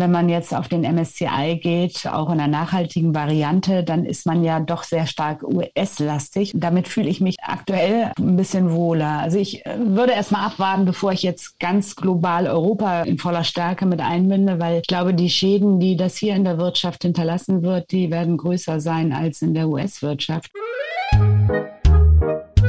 Wenn 0.00 0.12
man 0.12 0.30
jetzt 0.30 0.54
auf 0.54 0.66
den 0.66 0.80
MSCI 0.80 1.60
geht, 1.62 2.06
auch 2.06 2.32
in 2.32 2.40
einer 2.40 2.48
nachhaltigen 2.48 3.14
Variante, 3.14 3.84
dann 3.84 4.06
ist 4.06 4.24
man 4.24 4.42
ja 4.42 4.58
doch 4.58 4.82
sehr 4.82 5.06
stark 5.06 5.42
US-lastig. 5.42 6.52
Damit 6.54 6.88
fühle 6.88 7.10
ich 7.10 7.20
mich 7.20 7.36
aktuell 7.42 8.10
ein 8.18 8.34
bisschen 8.34 8.72
wohler. 8.72 9.18
Also 9.18 9.36
ich 9.36 9.66
äh, 9.66 9.76
würde 9.78 10.12
erst 10.12 10.32
mal 10.32 10.46
abwarten, 10.46 10.86
bevor 10.86 11.12
ich 11.12 11.22
jetzt 11.22 11.60
ganz 11.60 11.96
global 11.96 12.46
Europa 12.46 13.02
in 13.02 13.18
voller 13.18 13.44
Stärke 13.44 13.84
mit 13.84 14.00
einbinde, 14.00 14.58
weil 14.58 14.78
ich 14.78 14.86
glaube, 14.86 15.12
die 15.12 15.28
Schäden, 15.28 15.80
die 15.80 15.98
das 15.98 16.16
hier 16.16 16.34
in 16.34 16.44
der 16.44 16.56
Wirtschaft 16.56 17.02
hinterlassen 17.02 17.62
wird, 17.62 17.92
die 17.92 18.10
werden 18.10 18.38
größer 18.38 18.80
sein 18.80 19.12
als 19.12 19.42
in 19.42 19.52
der 19.52 19.68
US-Wirtschaft. 19.68 20.50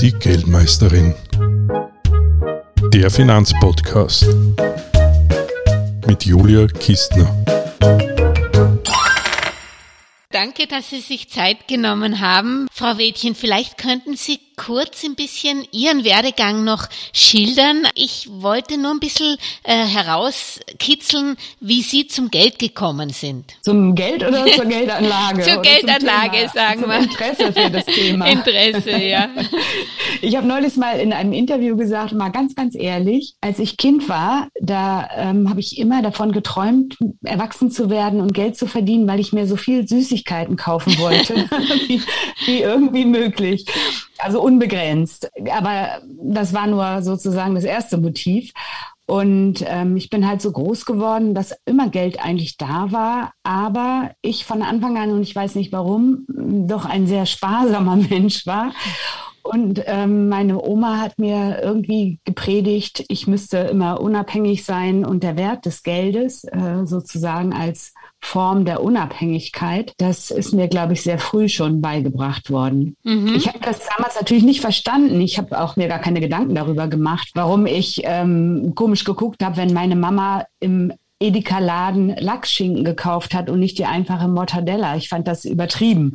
Die 0.02 0.12
Geldmeisterin. 0.12 1.14
Der 2.94 3.10
Finanzpodcast 3.10 4.28
mit 6.12 6.26
Julia 6.26 6.68
Kistner. 6.68 7.34
Danke, 10.30 10.68
dass 10.68 10.90
Sie 10.90 11.00
sich 11.00 11.30
Zeit 11.30 11.70
genommen 11.70 12.20
haben. 12.20 12.68
Frau 12.74 12.98
Wädchen, 12.98 13.34
vielleicht 13.34 13.78
könnten 13.78 14.18
Sie 14.18 14.38
kurz 14.66 15.04
ein 15.04 15.16
bisschen 15.16 15.66
Ihren 15.72 16.04
Werdegang 16.04 16.64
noch 16.64 16.88
schildern. 17.14 17.88
Ich 17.96 18.30
wollte 18.30 18.78
nur 18.78 18.92
ein 18.92 19.00
bisschen 19.00 19.38
äh, 19.64 19.86
herauskitzeln, 19.86 21.36
wie 21.60 21.82
Sie 21.82 22.06
zum 22.06 22.30
Geld 22.30 22.60
gekommen 22.60 23.10
sind. 23.10 23.46
Zum 23.62 23.96
Geld 23.96 24.24
oder 24.24 24.46
zur 24.46 24.66
Geldanlage? 24.66 25.42
zur 25.50 25.62
Geldanlage, 25.64 26.50
sagen 26.54 26.88
wir. 26.88 27.00
Interesse 27.00 27.52
für 27.52 27.70
das 27.72 27.86
Thema. 27.86 28.28
Interesse, 28.28 28.98
ja. 28.98 29.30
Ich 30.22 30.36
habe 30.36 30.46
neulich 30.46 30.76
mal 30.76 31.00
in 31.00 31.14
einem 31.14 31.34
Interview 31.34 31.76
gesagt, 31.76 32.14
mal 32.14 32.30
ganz, 32.30 32.54
ganz 32.54 32.76
ehrlich, 32.76 33.36
als 33.42 33.58
ich 33.58 33.78
Kind 33.78 34.08
war, 34.08 34.50
da 34.60 35.10
ähm, 35.16 35.50
habe 35.50 35.60
ich 35.60 35.80
immer 35.80 36.04
davon 36.04 36.32
geträumt, 36.32 36.98
erwachsen 37.24 37.72
zu 37.72 37.90
werden 37.90 38.22
und 38.22 38.34
Geld 38.34 38.56
zu 38.56 38.68
verdienen, 38.68 39.08
weil 39.08 39.20
ich 39.20 39.34
mir 39.34 39.48
so 39.48 39.56
viel 39.56 39.88
Süßigkeiten 39.88 40.58
kaufen 40.58 41.00
wollte, 41.00 41.34
wie, 41.88 42.02
wie 42.46 42.62
irgendwie 42.62 43.06
möglich. 43.06 43.66
Also 44.22 44.42
unbegrenzt. 44.42 45.30
Aber 45.52 46.02
das 46.24 46.54
war 46.54 46.68
nur 46.68 47.02
sozusagen 47.02 47.56
das 47.56 47.64
erste 47.64 47.98
Motiv. 47.98 48.52
Und 49.08 49.66
ähm, 49.68 49.98
ich 49.98 50.10
bin 50.10 50.26
halt 50.26 50.42
so 50.42 50.52
groß 50.52 50.86
geworden, 50.86 51.34
dass 51.36 51.54
immer 51.66 51.90
Geld 51.90 52.24
eigentlich 52.24 52.56
da 52.56 52.94
war, 52.94 53.34
aber 53.44 54.12
ich 54.22 54.46
von 54.46 54.62
Anfang 54.62 54.98
an, 54.98 55.12
und 55.12 55.22
ich 55.22 55.36
weiß 55.36 55.56
nicht 55.56 55.74
warum, 55.74 56.26
doch 56.30 56.86
ein 56.86 57.08
sehr 57.08 57.26
sparsamer 57.26 57.96
Mensch 58.10 58.48
war. 58.48 58.72
Und 59.44 59.82
ähm, 59.86 60.30
meine 60.30 60.64
Oma 60.64 61.00
hat 61.00 61.20
mir 61.20 61.62
irgendwie 61.62 62.20
gepredigt, 62.24 63.04
ich 63.10 63.28
müsste 63.28 63.58
immer 63.58 64.00
unabhängig 64.00 64.64
sein 64.64 65.04
und 65.04 65.24
der 65.24 65.36
Wert 65.36 65.66
des 65.66 65.84
Geldes 65.84 66.46
äh, 66.46 66.86
sozusagen 66.86 67.52
als 67.52 67.94
Form 68.22 68.66
der 68.66 68.84
Unabhängigkeit, 68.84 69.94
das 69.98 70.32
ist 70.32 70.54
mir, 70.54 70.68
glaube 70.68 70.94
ich, 70.94 71.02
sehr 71.02 71.20
früh 71.20 71.50
schon 71.50 71.82
beigebracht 71.82 72.50
worden. 72.50 72.96
Mhm. 73.04 73.34
Ich 73.36 73.48
habe 73.48 73.60
das 73.60 73.82
damals 73.96 74.16
natürlich 74.16 74.44
nicht 74.44 74.62
verstanden. 74.62 75.20
Ich 75.20 75.38
habe 75.38 75.60
auch 75.60 75.76
mir 75.76 75.88
gar 75.88 76.00
keine 76.00 76.22
Gedanken 76.22 76.56
darüber 76.56 76.88
gemacht, 76.88 77.32
warum 77.34 77.66
ich 77.66 78.02
ähm, 78.06 78.74
komisch 78.76 79.04
geguckt 79.04 79.44
habe, 79.44 79.58
wenn 79.58 79.74
meine 79.74 79.96
Mama 79.96 80.46
im 80.60 80.94
Edeka-Laden 81.22 82.16
Lachsschinken 82.18 82.84
gekauft 82.84 83.34
hat 83.34 83.50
und 83.50 83.60
nicht 83.60 83.78
die 83.78 83.86
einfache 83.86 84.28
Mortadella. 84.28 84.96
Ich 84.96 85.10
fand 85.10 85.28
das 85.28 85.46
übertrieben. 85.46 86.14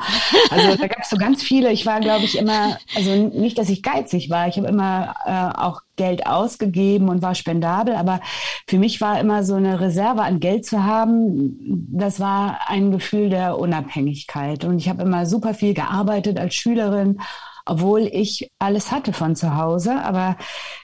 Also 0.51 0.77
da 0.77 0.87
gab 0.87 1.01
es 1.01 1.11
so 1.11 1.17
ganz 1.17 1.43
viele. 1.43 1.73
Ich 1.73 1.87
war, 1.87 2.01
glaube 2.01 2.25
ich, 2.25 2.39
immer, 2.39 2.77
also 2.95 3.15
nicht, 3.29 3.59
dass 3.59 3.69
ich 3.69 3.83
geizig 3.83 4.31
war. 4.31 4.49
Ich 4.49 4.57
habe 4.57 4.69
immer 4.69 5.15
äh, 5.25 5.59
auch 5.59 5.83
Geld 5.97 6.27
ausgegeben 6.27 7.09
und 7.09 7.23
war 7.23 7.35
spendabel, 7.35 7.95
aber 7.95 8.21
für 8.67 8.79
mich 8.79 9.01
war 9.01 9.19
immer 9.19 9.43
so 9.45 9.55
eine 9.55 9.81
Reserve 9.81 10.23
an 10.23 10.41
Geld 10.41 10.67
zu 10.67 10.85
haben, 10.85 11.59
das 11.91 12.21
war 12.21 12.61
ein 12.67 12.93
Gefühl 12.93 13.31
der 13.31 13.59
Unabhängigkeit. 13.59 14.65
Und 14.65 14.79
ich 14.79 14.89
habe 14.89 15.03
immer 15.03 15.27
super 15.27 15.55
viel 15.55 15.75
gearbeitet 15.75 16.39
als 16.39 16.55
Schülerin 16.55 17.19
obwohl 17.67 18.09
ich 18.11 18.51
alles 18.59 18.91
hatte 18.93 19.13
von 19.13 19.37
zu 19.37 19.57
Hause. 19.57 20.03
Aber 20.03 20.37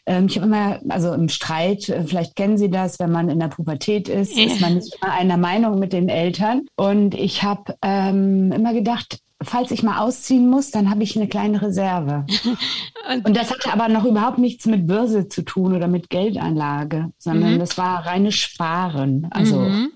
ähm, 0.07 0.27
ich 0.27 0.37
habe 0.37 0.47
immer, 0.47 0.81
also 0.89 1.13
im 1.13 1.29
Streit, 1.29 1.89
äh, 1.89 2.05
vielleicht 2.05 2.37
kennen 2.37 2.59
Sie 2.59 2.71
das, 2.71 2.99
wenn 2.99 3.13
man 3.13 3.29
in 3.29 3.41
der 3.41 3.49
Pubertät 3.49 4.09
ist, 4.09 4.37
ist 4.37 4.61
man 4.61 4.75
nicht 4.75 4.97
immer 5.01 5.13
einer 5.13 5.37
Meinung 5.37 5.79
mit 5.79 5.93
den 5.93 6.09
Eltern. 6.09 6.63
Und 6.77 7.15
ich 7.15 7.43
habe 7.43 7.75
ähm, 7.83 8.53
immer 8.53 8.75
gedacht, 8.75 9.19
falls 9.43 9.71
ich 9.71 9.83
mal 9.83 10.01
ausziehen 10.01 10.49
muss, 10.49 10.71
dann 10.71 10.91
habe 10.91 11.03
ich 11.03 11.17
eine 11.17 11.29
kleine 11.29 11.63
Reserve. 11.63 12.27
und, 13.13 13.25
und, 13.25 13.37
das 13.37 13.51
hatte 13.51 13.73
aber 13.73 13.89
noch 13.89 14.05
überhaupt 14.05 14.39
nichts 14.39 14.67
mit 14.67 14.87
Börse 14.87 15.29
zu 15.29 15.43
tun 15.43 15.75
oder 15.75 15.89
mit 15.89 16.11
Geldanlage, 16.11 17.11
sondern 17.19 17.55
mhm. 17.55 17.59
das 17.59 17.79
war 17.79 18.07
reines 18.07 18.35
Sparen. 18.35 19.29
Also 19.31 19.59
mhm. 19.59 19.93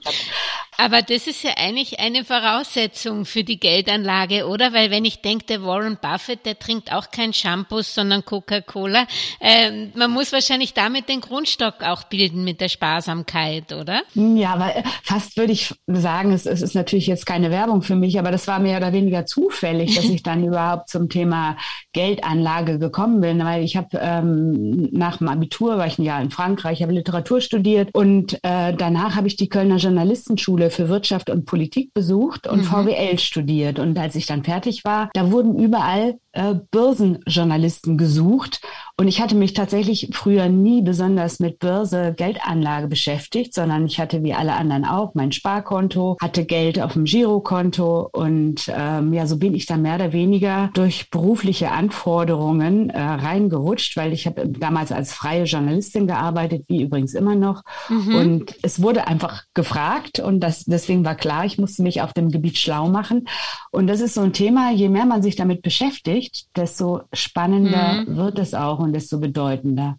Aber 0.78 1.02
das 1.02 1.26
ist 1.26 1.42
ja 1.42 1.52
eigentlich 1.56 2.00
eine 2.00 2.24
Voraussetzung 2.24 3.24
für 3.24 3.44
die 3.44 3.58
Geldanlage, 3.58 4.46
oder? 4.46 4.72
Weil 4.72 4.90
wenn 4.90 5.04
ich 5.04 5.22
denke, 5.22 5.46
der 5.46 5.62
Warren 5.62 5.98
Buffett, 6.00 6.44
der 6.44 6.58
trinkt 6.58 6.92
auch 6.92 7.10
kein 7.10 7.32
Shampoo, 7.32 7.80
sondern 7.82 8.24
Coca-Cola. 8.24 9.06
Ähm, 9.40 9.92
man 9.94 10.10
muss 10.10 10.32
wahrscheinlich 10.32 10.74
damit 10.74 11.08
den 11.08 11.20
Grundstock 11.20 11.82
auch 11.82 12.04
bilden 12.04 12.44
mit 12.44 12.60
der 12.60 12.68
Sparsamkeit, 12.68 13.72
oder? 13.72 14.02
Ja, 14.14 14.54
aber 14.54 14.72
fast 15.02 15.36
würde 15.36 15.52
ich 15.52 15.74
sagen, 15.86 16.32
es, 16.32 16.46
es 16.46 16.62
ist 16.62 16.74
natürlich 16.74 17.06
jetzt 17.06 17.26
keine 17.26 17.50
Werbung 17.50 17.82
für 17.82 17.96
mich, 17.96 18.18
aber 18.18 18.30
das 18.30 18.46
war 18.46 18.58
mehr 18.58 18.76
oder 18.76 18.92
weniger 18.92 19.24
zufällig, 19.24 19.94
dass 19.94 20.04
ich 20.04 20.22
dann 20.22 20.44
überhaupt 20.46 20.88
zum 20.90 21.08
Thema 21.08 21.56
Geldanlage 21.92 22.78
gekommen 22.78 23.20
bin, 23.20 23.42
weil 23.44 23.64
ich 23.64 23.76
habe 23.76 23.98
ähm, 24.00 24.88
nach 24.92 25.18
dem 25.18 25.28
Abitur 25.28 25.78
war 25.78 25.86
ich 25.86 25.98
ein 25.98 26.04
Jahr 26.04 26.20
in 26.20 26.30
Frankreich, 26.30 26.82
habe 26.82 26.92
Literatur 26.92 27.40
studiert 27.40 27.88
und 27.94 28.34
äh, 28.42 28.74
danach 28.74 29.16
habe 29.16 29.28
ich 29.28 29.36
die 29.36 29.48
Kölner 29.48 29.76
Journalistenschule 29.76 30.65
Hochschule 30.66 30.70
für 30.70 30.88
Wirtschaft 30.88 31.30
und 31.30 31.46
Politik 31.46 31.92
besucht 31.94 32.46
und 32.46 32.60
mhm. 32.60 32.64
VWL 32.64 33.18
studiert. 33.18 33.78
Und 33.78 33.98
als 33.98 34.14
ich 34.14 34.26
dann 34.26 34.44
fertig 34.44 34.84
war, 34.84 35.10
da 35.14 35.30
wurden 35.30 35.58
überall 35.58 36.18
äh, 36.36 36.54
Börsenjournalisten 36.70 37.96
gesucht. 37.96 38.60
Und 38.98 39.08
ich 39.08 39.20
hatte 39.20 39.34
mich 39.34 39.52
tatsächlich 39.52 40.08
früher 40.12 40.48
nie 40.48 40.80
besonders 40.80 41.38
mit 41.38 41.58
Börse, 41.58 42.14
Geldanlage 42.16 42.88
beschäftigt, 42.88 43.52
sondern 43.52 43.84
ich 43.84 44.00
hatte 44.00 44.22
wie 44.22 44.32
alle 44.32 44.54
anderen 44.54 44.86
auch 44.86 45.14
mein 45.14 45.32
Sparkonto, 45.32 46.16
hatte 46.20 46.46
Geld 46.46 46.80
auf 46.80 46.94
dem 46.94 47.04
Girokonto 47.04 48.08
und 48.12 48.72
ähm, 48.74 49.12
ja, 49.12 49.26
so 49.26 49.38
bin 49.38 49.54
ich 49.54 49.66
dann 49.66 49.82
mehr 49.82 49.96
oder 49.96 50.12
weniger 50.14 50.70
durch 50.72 51.10
berufliche 51.10 51.72
Anforderungen 51.72 52.88
äh, 52.88 52.98
reingerutscht, 53.00 53.96
weil 53.98 54.14
ich 54.14 54.26
habe 54.26 54.48
damals 54.48 54.92
als 54.92 55.12
freie 55.12 55.44
Journalistin 55.44 56.06
gearbeitet, 56.06 56.64
wie 56.68 56.82
übrigens 56.82 57.12
immer 57.12 57.34
noch. 57.34 57.62
Mhm. 57.90 58.14
Und 58.14 58.54
es 58.62 58.80
wurde 58.80 59.06
einfach 59.06 59.44
gefragt 59.52 60.20
und 60.20 60.40
das, 60.40 60.64
deswegen 60.64 61.04
war 61.04 61.16
klar, 61.16 61.44
ich 61.44 61.58
musste 61.58 61.82
mich 61.82 62.00
auf 62.00 62.14
dem 62.14 62.30
Gebiet 62.30 62.56
schlau 62.56 62.88
machen. 62.88 63.28
Und 63.70 63.88
das 63.88 64.00
ist 64.00 64.14
so 64.14 64.22
ein 64.22 64.32
Thema, 64.32 64.72
je 64.72 64.88
mehr 64.88 65.04
man 65.04 65.22
sich 65.22 65.36
damit 65.36 65.60
beschäftigt, 65.60 66.25
spricht, 66.26 66.56
desto 66.56 67.02
spannender 67.12 68.04
mhm. 68.06 68.16
wird 68.16 68.38
es 68.38 68.54
auch 68.54 68.78
und 68.78 68.92
desto 68.92 69.18
bedeutender. 69.18 69.96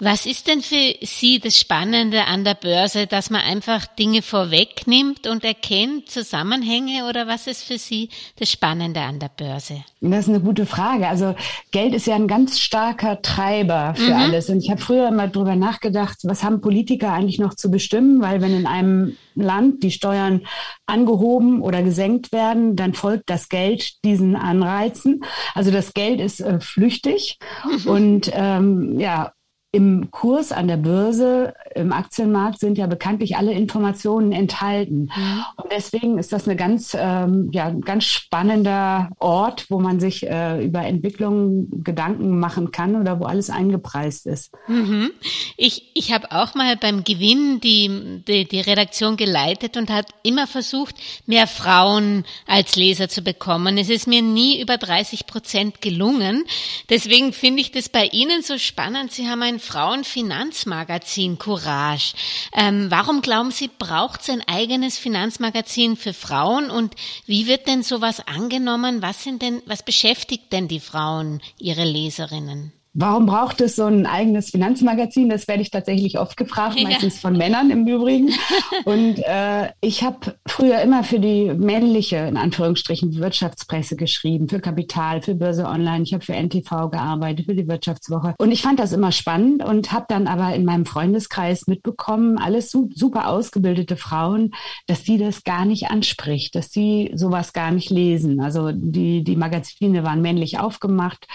Was 0.00 0.26
ist 0.26 0.46
denn 0.46 0.60
für 0.60 0.94
Sie 1.00 1.40
das 1.40 1.58
Spannende 1.58 2.24
an 2.24 2.44
der 2.44 2.54
Börse, 2.54 3.06
dass 3.06 3.30
man 3.30 3.40
einfach 3.40 3.86
Dinge 3.86 4.20
vorwegnimmt 4.20 5.26
und 5.26 5.42
erkennt, 5.42 6.10
Zusammenhänge 6.10 7.08
oder 7.08 7.26
was 7.26 7.46
ist 7.46 7.62
für 7.64 7.78
Sie 7.78 8.10
das 8.38 8.50
Spannende 8.50 9.00
an 9.00 9.18
der 9.18 9.30
Börse? 9.34 9.84
Das 10.02 10.20
ist 10.20 10.28
eine 10.28 10.40
gute 10.40 10.66
Frage. 10.66 11.08
Also 11.08 11.34
Geld 11.70 11.94
ist 11.94 12.06
ja 12.06 12.14
ein 12.14 12.28
ganz 12.28 12.60
starker 12.60 13.22
Treiber 13.22 13.94
für 13.96 14.12
mhm. 14.14 14.20
alles. 14.20 14.50
Und 14.50 14.58
ich 14.58 14.70
habe 14.70 14.80
früher 14.80 15.08
immer 15.08 15.28
drüber 15.28 15.56
nachgedacht, 15.56 16.18
was 16.24 16.44
haben 16.44 16.60
Politiker 16.60 17.12
eigentlich 17.12 17.38
noch 17.38 17.54
zu 17.54 17.70
bestimmen? 17.70 18.20
Weil 18.20 18.42
wenn 18.42 18.54
in 18.54 18.66
einem 18.66 19.16
Land 19.34 19.82
die 19.82 19.90
Steuern 19.90 20.42
angehoben 20.86 21.62
oder 21.62 21.82
gesenkt 21.82 22.32
werden, 22.32 22.76
dann 22.76 22.94
folgt 22.94 23.30
das 23.30 23.48
Geld 23.48 24.04
diesen 24.04 24.36
Anreizen. 24.36 25.24
Also 25.54 25.70
das 25.70 25.94
Geld 25.94 26.20
ist 26.20 26.40
äh, 26.40 26.60
flüchtig 26.60 27.38
mhm. 27.64 27.90
und 27.90 28.30
ähm, 28.34 29.00
ja, 29.00 29.32
im 29.76 30.10
Kurs 30.10 30.52
an 30.52 30.68
der 30.68 30.78
Börse, 30.78 31.52
im 31.74 31.92
Aktienmarkt 31.92 32.60
sind 32.60 32.78
ja 32.78 32.86
bekanntlich 32.86 33.36
alle 33.36 33.52
Informationen 33.52 34.32
enthalten. 34.32 35.10
Mhm. 35.14 35.44
Und 35.56 35.70
deswegen 35.70 36.16
ist 36.16 36.32
das 36.32 36.48
eine 36.48 36.56
ganz, 36.56 36.96
ähm, 36.98 37.50
ja, 37.52 37.68
ganz 37.68 38.04
spannender 38.04 39.10
Ort, 39.18 39.66
wo 39.68 39.78
man 39.78 40.00
sich 40.00 40.26
äh, 40.26 40.64
über 40.64 40.80
Entwicklungen 40.80 41.84
Gedanken 41.84 42.38
machen 42.38 42.70
kann 42.70 42.96
oder 42.96 43.20
wo 43.20 43.24
alles 43.24 43.50
eingepreist 43.50 44.24
ist. 44.24 44.50
Mhm. 44.66 45.10
Ich, 45.58 45.90
ich 45.92 46.10
habe 46.10 46.32
auch 46.32 46.54
mal 46.54 46.76
beim 46.78 47.04
Gewinn 47.04 47.60
die, 47.60 48.22
die, 48.26 48.48
die 48.48 48.60
Redaktion 48.60 49.18
geleitet 49.18 49.76
und 49.76 49.90
hat 49.90 50.06
immer 50.22 50.46
versucht, 50.46 50.94
mehr 51.26 51.46
Frauen 51.46 52.24
als 52.46 52.76
Leser 52.76 53.10
zu 53.10 53.20
bekommen. 53.20 53.76
Es 53.76 53.90
ist 53.90 54.06
mir 54.06 54.22
nie 54.22 54.58
über 54.58 54.78
30 54.78 55.26
Prozent 55.26 55.82
gelungen. 55.82 56.44
Deswegen 56.88 57.34
finde 57.34 57.60
ich 57.60 57.72
das 57.72 57.90
bei 57.90 58.06
Ihnen 58.06 58.40
so 58.40 58.56
spannend. 58.56 59.12
Sie 59.12 59.28
haben 59.28 59.42
ein 59.42 59.60
Frauenfinanzmagazin 59.66 61.38
Courage. 61.38 62.14
Ähm, 62.54 62.86
warum 62.90 63.20
glauben 63.20 63.50
Sie, 63.50 63.68
braucht 63.68 64.22
es 64.22 64.30
ein 64.30 64.42
eigenes 64.46 64.96
Finanzmagazin 64.96 65.96
für 65.96 66.14
Frauen 66.14 66.70
und 66.70 66.94
wie 67.26 67.46
wird 67.46 67.66
denn 67.66 67.82
sowas 67.82 68.26
angenommen? 68.26 69.02
Was 69.02 69.22
sind 69.22 69.42
denn, 69.42 69.62
was 69.66 69.82
beschäftigt 69.82 70.52
denn 70.52 70.68
die 70.68 70.80
Frauen, 70.80 71.42
ihre 71.58 71.84
Leserinnen? 71.84 72.75
Warum 72.98 73.26
braucht 73.26 73.60
es 73.60 73.76
so 73.76 73.84
ein 73.84 74.06
eigenes 74.06 74.50
Finanzmagazin? 74.50 75.28
Das 75.28 75.46
werde 75.48 75.60
ich 75.60 75.70
tatsächlich 75.70 76.18
oft 76.18 76.34
gefragt, 76.38 76.80
ja. 76.80 76.88
meistens 76.88 77.20
von 77.20 77.36
Männern 77.36 77.70
im 77.70 77.86
Übrigen. 77.86 78.30
Und 78.86 79.18
äh, 79.18 79.68
ich 79.82 80.02
habe 80.02 80.38
früher 80.46 80.80
immer 80.80 81.04
für 81.04 81.20
die 81.20 81.52
männliche, 81.52 82.16
in 82.16 82.38
Anführungsstrichen, 82.38 83.14
Wirtschaftspresse 83.16 83.96
geschrieben, 83.96 84.48
für 84.48 84.60
Kapital, 84.60 85.20
für 85.20 85.34
Börse 85.34 85.66
Online. 85.66 86.04
Ich 86.04 86.14
habe 86.14 86.24
für 86.24 86.32
NTV 86.32 86.90
gearbeitet, 86.90 87.44
für 87.44 87.54
die 87.54 87.68
Wirtschaftswoche. 87.68 88.34
Und 88.38 88.50
ich 88.50 88.62
fand 88.62 88.80
das 88.80 88.94
immer 88.94 89.12
spannend 89.12 89.62
und 89.62 89.92
habe 89.92 90.06
dann 90.08 90.26
aber 90.26 90.54
in 90.54 90.64
meinem 90.64 90.86
Freundeskreis 90.86 91.66
mitbekommen, 91.66 92.38
alles 92.38 92.70
super 92.70 93.28
ausgebildete 93.28 93.98
Frauen, 93.98 94.52
dass 94.86 95.04
die 95.04 95.18
das 95.18 95.44
gar 95.44 95.66
nicht 95.66 95.90
anspricht, 95.90 96.54
dass 96.54 96.70
die 96.70 97.12
sowas 97.14 97.52
gar 97.52 97.72
nicht 97.72 97.90
lesen. 97.90 98.40
Also 98.40 98.70
die, 98.72 99.22
die 99.22 99.36
Magazine 99.36 100.02
waren 100.02 100.22
männlich 100.22 100.58
aufgemacht, 100.58 101.26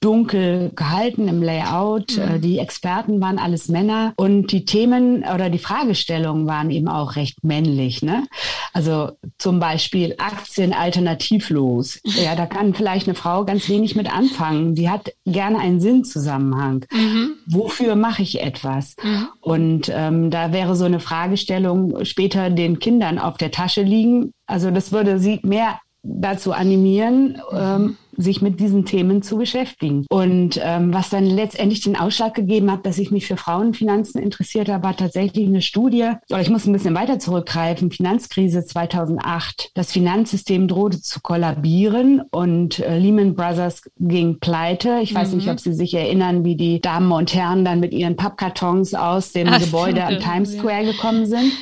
dunkel 0.00 0.70
gehalten 0.74 1.28
im 1.28 1.42
Layout. 1.42 2.16
Mhm. 2.16 2.22
Äh, 2.22 2.38
die 2.38 2.58
Experten 2.58 3.20
waren 3.20 3.38
alles 3.38 3.68
Männer 3.68 4.12
und 4.16 4.52
die 4.52 4.64
Themen 4.64 5.24
oder 5.34 5.50
die 5.50 5.58
Fragestellungen 5.58 6.46
waren 6.46 6.70
eben 6.70 6.88
auch 6.88 7.16
recht 7.16 7.44
männlich. 7.44 8.02
Ne? 8.02 8.26
Also 8.72 9.12
zum 9.38 9.60
Beispiel 9.60 10.14
Aktien 10.18 10.72
alternativlos. 10.72 12.00
Ja, 12.04 12.34
da 12.34 12.46
kann 12.46 12.74
vielleicht 12.74 13.08
eine 13.08 13.14
Frau 13.14 13.44
ganz 13.44 13.68
wenig 13.68 13.96
mit 13.96 14.12
anfangen. 14.12 14.74
Die 14.74 14.88
hat 14.88 15.12
gerne 15.26 15.58
einen 15.58 15.80
Sinnzusammenhang. 15.80 16.84
Mhm. 16.92 17.32
Wofür 17.46 17.96
mache 17.96 18.22
ich 18.22 18.40
etwas? 18.40 18.96
Mhm. 19.02 19.28
Und 19.40 19.92
ähm, 19.94 20.30
da 20.30 20.52
wäre 20.52 20.76
so 20.76 20.84
eine 20.84 21.00
Fragestellung 21.00 22.04
später 22.04 22.50
den 22.50 22.78
Kindern 22.78 23.18
auf 23.18 23.36
der 23.36 23.50
Tasche 23.50 23.82
liegen. 23.82 24.32
Also 24.46 24.70
das 24.70 24.92
würde 24.92 25.18
sie 25.18 25.40
mehr 25.42 25.80
dazu 26.02 26.52
animieren, 26.52 27.40
ähm, 27.52 27.96
sich 28.18 28.42
mit 28.42 28.60
diesen 28.60 28.84
Themen 28.84 29.22
zu 29.22 29.38
beschäftigen. 29.38 30.04
Und 30.10 30.60
ähm, 30.62 30.92
was 30.92 31.08
dann 31.08 31.24
letztendlich 31.24 31.80
den 31.80 31.96
Ausschlag 31.96 32.34
gegeben 32.34 32.70
hat, 32.70 32.84
dass 32.84 32.98
ich 32.98 33.10
mich 33.10 33.26
für 33.26 33.36
Frauenfinanzen 33.36 34.20
interessiert 34.20 34.68
habe, 34.68 34.84
war 34.84 34.96
tatsächlich 34.96 35.46
eine 35.46 35.62
Studie, 35.62 36.10
oder 36.28 36.40
ich 36.40 36.50
muss 36.50 36.66
ein 36.66 36.72
bisschen 36.72 36.94
weiter 36.94 37.18
zurückgreifen, 37.18 37.90
Finanzkrise 37.90 38.64
2008. 38.64 39.70
Das 39.74 39.92
Finanzsystem 39.92 40.68
drohte 40.68 41.00
zu 41.00 41.20
kollabieren 41.20 42.22
und 42.30 42.80
äh, 42.80 42.98
Lehman 42.98 43.34
Brothers 43.34 43.82
ging 43.98 44.40
pleite. 44.40 44.98
Ich 45.02 45.14
weiß 45.14 45.30
mhm. 45.30 45.36
nicht, 45.38 45.48
ob 45.48 45.60
Sie 45.60 45.72
sich 45.72 45.94
erinnern, 45.94 46.44
wie 46.44 46.56
die 46.56 46.80
Damen 46.80 47.12
und 47.12 47.32
Herren 47.34 47.64
dann 47.64 47.80
mit 47.80 47.92
ihren 47.92 48.16
Pappkartons 48.16 48.94
aus 48.94 49.32
dem 49.32 49.48
Ach, 49.48 49.60
Gebäude 49.60 50.04
am 50.04 50.18
Times 50.18 50.52
Square 50.52 50.82
ja. 50.82 50.92
gekommen 50.92 51.26
sind. 51.26 51.52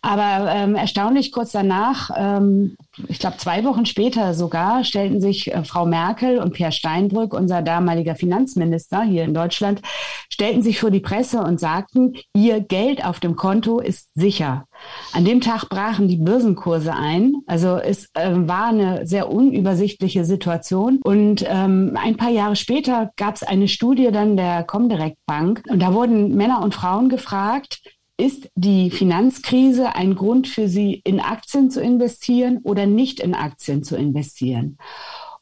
Aber 0.00 0.50
ähm, 0.52 0.74
erstaunlich 0.74 1.32
kurz 1.32 1.52
danach, 1.52 2.10
ähm, 2.16 2.76
ich 3.06 3.18
glaube 3.18 3.36
zwei 3.36 3.64
Wochen 3.64 3.86
später 3.86 4.34
sogar, 4.34 4.84
stellten 4.84 5.20
sich 5.20 5.52
äh, 5.52 5.64
Frau 5.64 5.86
Merkel 5.86 6.38
und 6.38 6.52
Pierre 6.52 6.72
Steinbrück, 6.72 7.32
unser 7.34 7.62
damaliger 7.62 8.16
Finanzminister 8.16 9.02
hier 9.02 9.24
in 9.24 9.34
Deutschland, 9.34 9.82
stellten 10.30 10.62
sich 10.62 10.80
vor 10.80 10.90
die 10.90 11.00
Presse 11.00 11.42
und 11.42 11.60
sagten, 11.60 12.14
ihr 12.34 12.60
Geld 12.60 13.04
auf 13.04 13.20
dem 13.20 13.36
Konto 13.36 13.80
ist 13.80 14.10
sicher. 14.14 14.64
An 15.12 15.24
dem 15.24 15.40
Tag 15.40 15.68
brachen 15.68 16.08
die 16.08 16.16
Börsenkurse 16.16 16.94
ein. 16.94 17.34
Also 17.46 17.76
es 17.76 18.08
äh, 18.14 18.30
war 18.32 18.68
eine 18.68 19.06
sehr 19.06 19.30
unübersichtliche 19.30 20.24
Situation. 20.24 21.00
Und 21.02 21.44
ähm, 21.48 21.96
ein 22.00 22.16
paar 22.16 22.30
Jahre 22.30 22.56
später 22.56 23.10
gab 23.16 23.34
es 23.36 23.42
eine 23.42 23.68
Studie 23.68 24.10
dann 24.12 24.36
der 24.36 24.64
Comdirect 24.64 25.18
Bank. 25.26 25.62
Und 25.68 25.80
da 25.80 25.94
wurden 25.94 26.34
Männer 26.36 26.62
und 26.62 26.74
Frauen 26.74 27.08
gefragt, 27.08 27.80
ist 28.18 28.50
die 28.56 28.90
Finanzkrise 28.90 29.94
ein 29.94 30.16
Grund 30.16 30.48
für 30.48 30.68
Sie, 30.68 31.00
in 31.04 31.20
Aktien 31.20 31.70
zu 31.70 31.80
investieren 31.80 32.58
oder 32.64 32.84
nicht 32.84 33.20
in 33.20 33.34
Aktien 33.34 33.84
zu 33.84 33.96
investieren? 33.96 34.76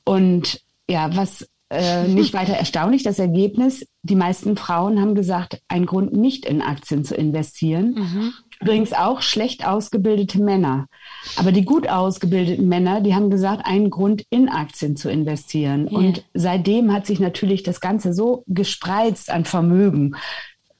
Und 0.05 0.61
ja, 0.88 1.17
was 1.17 1.49
äh, 1.70 2.06
nicht 2.06 2.34
weiter 2.34 2.52
erstaunlich, 2.58 3.02
das 3.02 3.19
Ergebnis, 3.19 3.87
die 4.02 4.14
meisten 4.14 4.56
Frauen 4.56 5.00
haben 5.00 5.14
gesagt, 5.14 5.61
ein 5.69 5.87
Grund 5.87 6.12
nicht 6.12 6.44
in 6.44 6.62
Aktien 6.62 7.05
zu 7.05 7.14
investieren. 7.14 7.94
Mhm. 7.94 8.32
Übrigens 8.61 8.93
auch 8.93 9.20
schlecht 9.20 9.67
ausgebildete 9.67 10.40
Männer. 10.43 10.87
Aber 11.37 11.52
die 11.52 11.64
gut 11.64 11.88
ausgebildeten 11.88 12.69
Männer, 12.69 13.00
die 13.00 13.14
haben 13.14 13.31
gesagt, 13.31 13.62
ein 13.64 13.90
Grund 13.90 14.25
in 14.31 14.49
Aktien 14.49 14.96
zu 14.96 15.11
investieren. 15.11 15.88
Yeah. 15.88 15.99
Und 15.99 16.25
seitdem 16.32 16.93
hat 16.93 17.06
sich 17.06 17.20
natürlich 17.20 17.64
das 17.64 17.81
Ganze 17.81 18.14
so 18.14 18.44
gespreizt 18.46 19.31
an 19.31 19.44
Vermögen. 19.44 20.17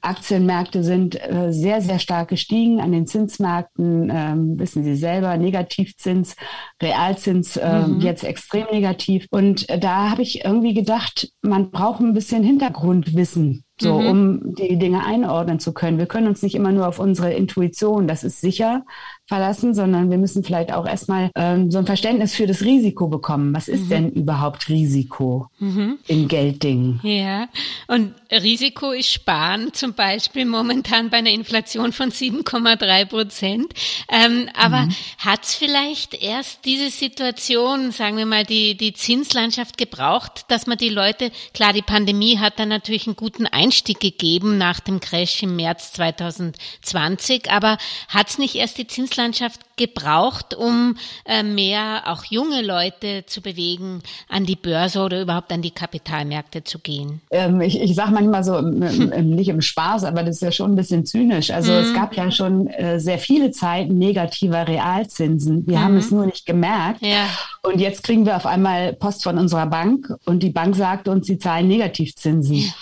Aktienmärkte 0.01 0.83
sind 0.83 1.15
äh, 1.21 1.51
sehr, 1.51 1.81
sehr 1.81 1.99
stark 1.99 2.29
gestiegen. 2.29 2.79
An 2.79 2.91
den 2.91 3.07
Zinsmärkten 3.07 4.11
ähm, 4.13 4.59
wissen 4.59 4.83
Sie 4.83 4.95
selber, 4.95 5.37
Negativzins, 5.37 6.35
Realzins 6.81 7.57
äh, 7.57 7.87
mhm. 7.87 8.01
jetzt 8.01 8.23
extrem 8.23 8.67
negativ. 8.71 9.27
Und 9.31 9.69
äh, 9.69 9.79
da 9.79 10.09
habe 10.09 10.21
ich 10.21 10.45
irgendwie 10.45 10.73
gedacht, 10.73 11.31
man 11.41 11.71
braucht 11.71 12.01
ein 12.01 12.13
bisschen 12.13 12.43
Hintergrundwissen 12.43 13.63
so 13.79 13.99
mhm. 13.99 14.07
um 14.07 14.55
die 14.55 14.77
Dinge 14.77 15.05
einordnen 15.05 15.59
zu 15.59 15.73
können. 15.73 15.99
Wir 15.99 16.07
können 16.07 16.27
uns 16.27 16.41
nicht 16.41 16.55
immer 16.55 16.71
nur 16.71 16.87
auf 16.87 16.99
unsere 16.99 17.33
Intuition, 17.33 18.07
das 18.07 18.23
ist 18.23 18.41
sicher, 18.41 18.83
verlassen, 19.27 19.73
sondern 19.73 20.09
wir 20.09 20.17
müssen 20.17 20.43
vielleicht 20.43 20.71
auch 20.71 20.85
erstmal 20.85 21.31
ähm, 21.35 21.69
so 21.69 21.79
ein 21.79 21.85
Verständnis 21.85 22.33
für 22.33 22.47
das 22.47 22.61
Risiko 22.61 23.07
bekommen. 23.07 23.53
Was 23.53 23.67
ist 23.67 23.85
mhm. 23.85 23.89
denn 23.89 24.09
überhaupt 24.11 24.69
Risiko 24.69 25.49
mhm. 25.59 25.99
in 26.07 26.29
Gelddingen? 26.29 27.01
Ja, 27.03 27.49
und 27.87 28.13
Risiko 28.31 28.91
ist 28.91 29.11
Sparen 29.11 29.73
zum 29.73 29.93
Beispiel 29.93 30.45
momentan 30.45 31.09
bei 31.09 31.17
einer 31.17 31.31
Inflation 31.31 31.91
von 31.91 32.09
7,3 32.09 33.05
Prozent. 33.05 33.73
Ähm, 34.09 34.49
aber 34.55 34.83
mhm. 34.83 34.95
hat 35.17 35.43
es 35.43 35.55
vielleicht 35.55 36.13
erst 36.23 36.63
diese 36.63 36.89
Situation, 36.89 37.91
sagen 37.91 38.15
wir 38.15 38.25
mal, 38.25 38.45
die, 38.45 38.77
die 38.77 38.93
Zinslandschaft 38.93 39.77
gebraucht, 39.77 40.45
dass 40.47 40.67
man 40.67 40.77
die 40.77 40.89
Leute, 40.89 41.31
klar, 41.53 41.73
die 41.73 41.81
Pandemie 41.81 42.39
hat 42.39 42.59
dann 42.59 42.69
natürlich 42.69 43.07
einen 43.07 43.17
guten 43.17 43.45
Einstieg 43.45 43.99
gegeben 43.99 44.57
nach 44.57 44.79
dem 44.79 45.01
Crash 45.01 45.43
im 45.43 45.57
März 45.57 45.91
2020, 45.93 47.51
aber 47.51 47.77
hat 48.07 48.29
es 48.29 48.37
nicht 48.37 48.55
erst 48.55 48.77
die 48.77 48.87
Zinslandschaft 48.87 49.16
Berufslandschaft 49.17 49.61
gebraucht, 49.77 50.55
um 50.55 50.95
äh, 51.25 51.43
mehr 51.43 52.03
auch 52.05 52.23
junge 52.25 52.61
Leute 52.61 53.25
zu 53.25 53.41
bewegen, 53.41 54.01
an 54.29 54.45
die 54.45 54.55
Börse 54.55 55.01
oder 55.01 55.21
überhaupt 55.21 55.51
an 55.51 55.61
die 55.61 55.71
Kapitalmärkte 55.71 56.63
zu 56.63 56.79
gehen? 56.79 57.21
Ähm, 57.31 57.61
ich 57.61 57.79
ich 57.79 57.95
sage 57.95 58.11
manchmal 58.11 58.43
so, 58.43 58.61
nicht 58.61 59.49
im 59.49 59.61
Spaß, 59.61 60.03
aber 60.03 60.23
das 60.23 60.37
ist 60.37 60.41
ja 60.41 60.51
schon 60.51 60.71
ein 60.71 60.75
bisschen 60.75 61.05
zynisch. 61.05 61.51
Also 61.51 61.71
mhm. 61.71 61.79
es 61.79 61.93
gab 61.93 62.15
ja 62.15 62.31
schon 62.31 62.67
äh, 62.67 62.99
sehr 62.99 63.19
viele 63.19 63.51
Zeiten 63.51 63.97
negativer 63.97 64.67
Realzinsen. 64.67 65.67
Wir 65.67 65.77
mhm. 65.77 65.83
haben 65.83 65.97
es 65.97 66.11
nur 66.11 66.25
nicht 66.25 66.45
gemerkt. 66.45 67.01
Ja. 67.01 67.27
Und 67.63 67.79
jetzt 67.79 68.03
kriegen 68.03 68.25
wir 68.25 68.35
auf 68.35 68.45
einmal 68.45 68.93
Post 68.93 69.23
von 69.23 69.37
unserer 69.37 69.67
Bank 69.67 70.13
und 70.25 70.41
die 70.41 70.51
Bank 70.51 70.75
sagt 70.75 71.07
uns, 71.07 71.27
sie 71.27 71.37
zahlen 71.37 71.67
Negativzinsen. 71.67 72.73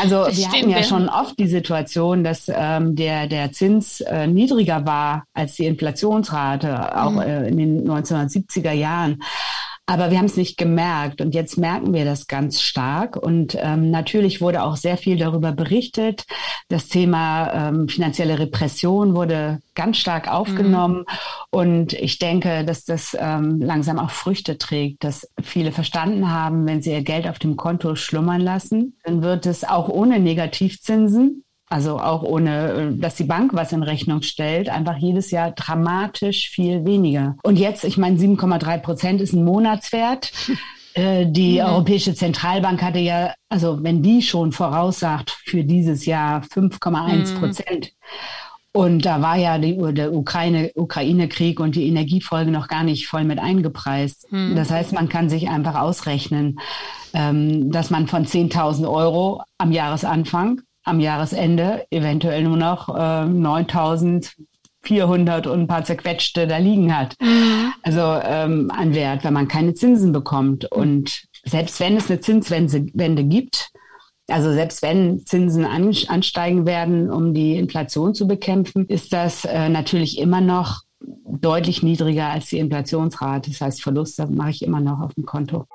Also 0.00 0.24
das 0.24 0.38
wir 0.38 0.48
hatten 0.48 0.70
ja, 0.70 0.78
ja, 0.78 0.82
schon 0.82 1.08
oft 1.08 1.38
die 1.38 1.48
Situation, 1.48 2.24
dass 2.24 2.50
ähm, 2.52 2.96
der, 2.96 3.26
der 3.26 3.52
Zins 3.52 4.00
äh, 4.00 4.26
niedriger 4.26 4.86
war 4.86 5.24
als 5.34 5.56
die 5.56 5.66
Inflationsrate, 5.66 6.96
auch 6.96 7.10
mhm. 7.10 7.20
äh, 7.20 7.48
in 7.48 7.56
den 7.58 7.90
1970er 7.90 8.72
Jahren. 8.72 9.22
Aber 9.86 10.10
wir 10.10 10.18
haben 10.18 10.26
es 10.26 10.36
nicht 10.36 10.56
gemerkt 10.58 11.20
und 11.20 11.34
jetzt 11.34 11.58
merken 11.58 11.92
wir 11.92 12.04
das 12.04 12.28
ganz 12.28 12.62
stark. 12.62 13.16
Und 13.16 13.56
ähm, 13.60 13.90
natürlich 13.90 14.40
wurde 14.40 14.62
auch 14.62 14.76
sehr 14.76 14.96
viel 14.96 15.16
darüber 15.16 15.50
berichtet. 15.52 16.24
Das 16.68 16.88
Thema 16.88 17.68
ähm, 17.68 17.88
finanzielle 17.88 18.38
Repression 18.38 19.16
wurde 19.16 19.60
ganz 19.74 19.98
stark 19.98 20.28
aufgenommen. 20.28 20.98
Mhm. 20.98 21.04
Und 21.50 21.92
ich 21.94 22.18
denke, 22.20 22.64
dass 22.64 22.84
das 22.84 23.16
ähm, 23.18 23.60
langsam 23.60 23.98
auch 23.98 24.10
Früchte 24.10 24.56
trägt, 24.56 25.02
dass 25.02 25.28
viele 25.42 25.72
verstanden 25.72 26.30
haben, 26.30 26.64
wenn 26.66 26.80
sie 26.80 26.92
ihr 26.92 27.02
Geld 27.02 27.26
auf 27.26 27.40
dem 27.40 27.56
Konto 27.56 27.96
schlummern 27.96 28.40
lassen, 28.40 28.96
dann 29.02 29.22
wird 29.22 29.46
es 29.46 29.64
auch 29.64 29.88
ohne 29.88 30.20
Negativzinsen 30.20 31.44
also 31.72 31.98
auch 31.98 32.22
ohne, 32.22 32.92
dass 32.96 33.14
die 33.14 33.24
Bank 33.24 33.54
was 33.54 33.72
in 33.72 33.82
Rechnung 33.82 34.22
stellt, 34.22 34.68
einfach 34.68 34.98
jedes 34.98 35.30
Jahr 35.30 35.52
dramatisch 35.52 36.50
viel 36.50 36.84
weniger. 36.84 37.36
Und 37.42 37.58
jetzt, 37.58 37.84
ich 37.84 37.96
meine, 37.96 38.18
7,3 38.18 38.78
Prozent 38.78 39.20
ist 39.20 39.32
ein 39.32 39.44
Monatswert. 39.44 40.32
Äh, 40.94 41.24
die 41.24 41.54
mhm. 41.54 41.68
Europäische 41.68 42.14
Zentralbank 42.14 42.82
hatte 42.82 42.98
ja, 42.98 43.32
also 43.48 43.82
wenn 43.82 44.02
die 44.02 44.20
schon 44.20 44.52
voraussagt 44.52 45.30
für 45.46 45.64
dieses 45.64 46.04
Jahr 46.04 46.42
5,1 46.42 47.38
Prozent. 47.38 47.86
Mhm. 47.86 47.88
Und 48.74 49.06
da 49.06 49.22
war 49.22 49.36
ja 49.36 49.56
die, 49.56 49.78
der 49.94 50.12
Ukraine, 50.12 50.70
Ukraine-Krieg 50.74 51.60
und 51.60 51.76
die 51.76 51.86
Energiefolge 51.88 52.50
noch 52.50 52.68
gar 52.68 52.84
nicht 52.84 53.06
voll 53.06 53.24
mit 53.24 53.38
eingepreist. 53.38 54.30
Mhm. 54.30 54.54
Das 54.54 54.70
heißt, 54.70 54.92
man 54.92 55.08
kann 55.08 55.30
sich 55.30 55.48
einfach 55.48 55.76
ausrechnen, 55.76 56.58
ähm, 57.14 57.70
dass 57.70 57.88
man 57.88 58.06
von 58.06 58.26
10.000 58.26 58.86
Euro 58.86 59.42
am 59.56 59.72
Jahresanfang 59.72 60.60
am 60.84 61.00
Jahresende 61.00 61.84
eventuell 61.90 62.44
nur 62.44 62.56
noch 62.56 62.88
äh, 62.88 62.92
9.400 62.92 65.48
und 65.48 65.60
ein 65.60 65.66
paar 65.66 65.84
zerquetschte 65.84 66.46
da 66.46 66.56
liegen 66.58 66.96
hat. 66.96 67.16
Mhm. 67.20 67.72
Also 67.82 68.00
ähm, 68.00 68.70
an 68.70 68.94
Wert, 68.94 69.24
wenn 69.24 69.34
man 69.34 69.48
keine 69.48 69.74
Zinsen 69.74 70.12
bekommt. 70.12 70.66
Und 70.66 71.24
selbst 71.44 71.80
wenn 71.80 71.96
es 71.96 72.10
eine 72.10 72.20
Zinswende 72.20 73.24
gibt, 73.24 73.70
also 74.28 74.52
selbst 74.52 74.82
wenn 74.82 75.26
Zinsen 75.26 75.64
ansteigen 75.64 76.64
werden, 76.64 77.10
um 77.10 77.34
die 77.34 77.56
Inflation 77.56 78.14
zu 78.14 78.26
bekämpfen, 78.26 78.86
ist 78.86 79.12
das 79.12 79.44
äh, 79.44 79.68
natürlich 79.68 80.18
immer 80.18 80.40
noch 80.40 80.82
deutlich 81.26 81.82
niedriger 81.82 82.28
als 82.28 82.46
die 82.46 82.58
Inflationsrate. 82.58 83.50
Das 83.50 83.60
heißt, 83.60 83.82
Verluste 83.82 84.26
mache 84.28 84.50
ich 84.50 84.62
immer 84.62 84.80
noch 84.80 85.00
auf 85.00 85.14
dem 85.14 85.26
Konto. 85.26 85.66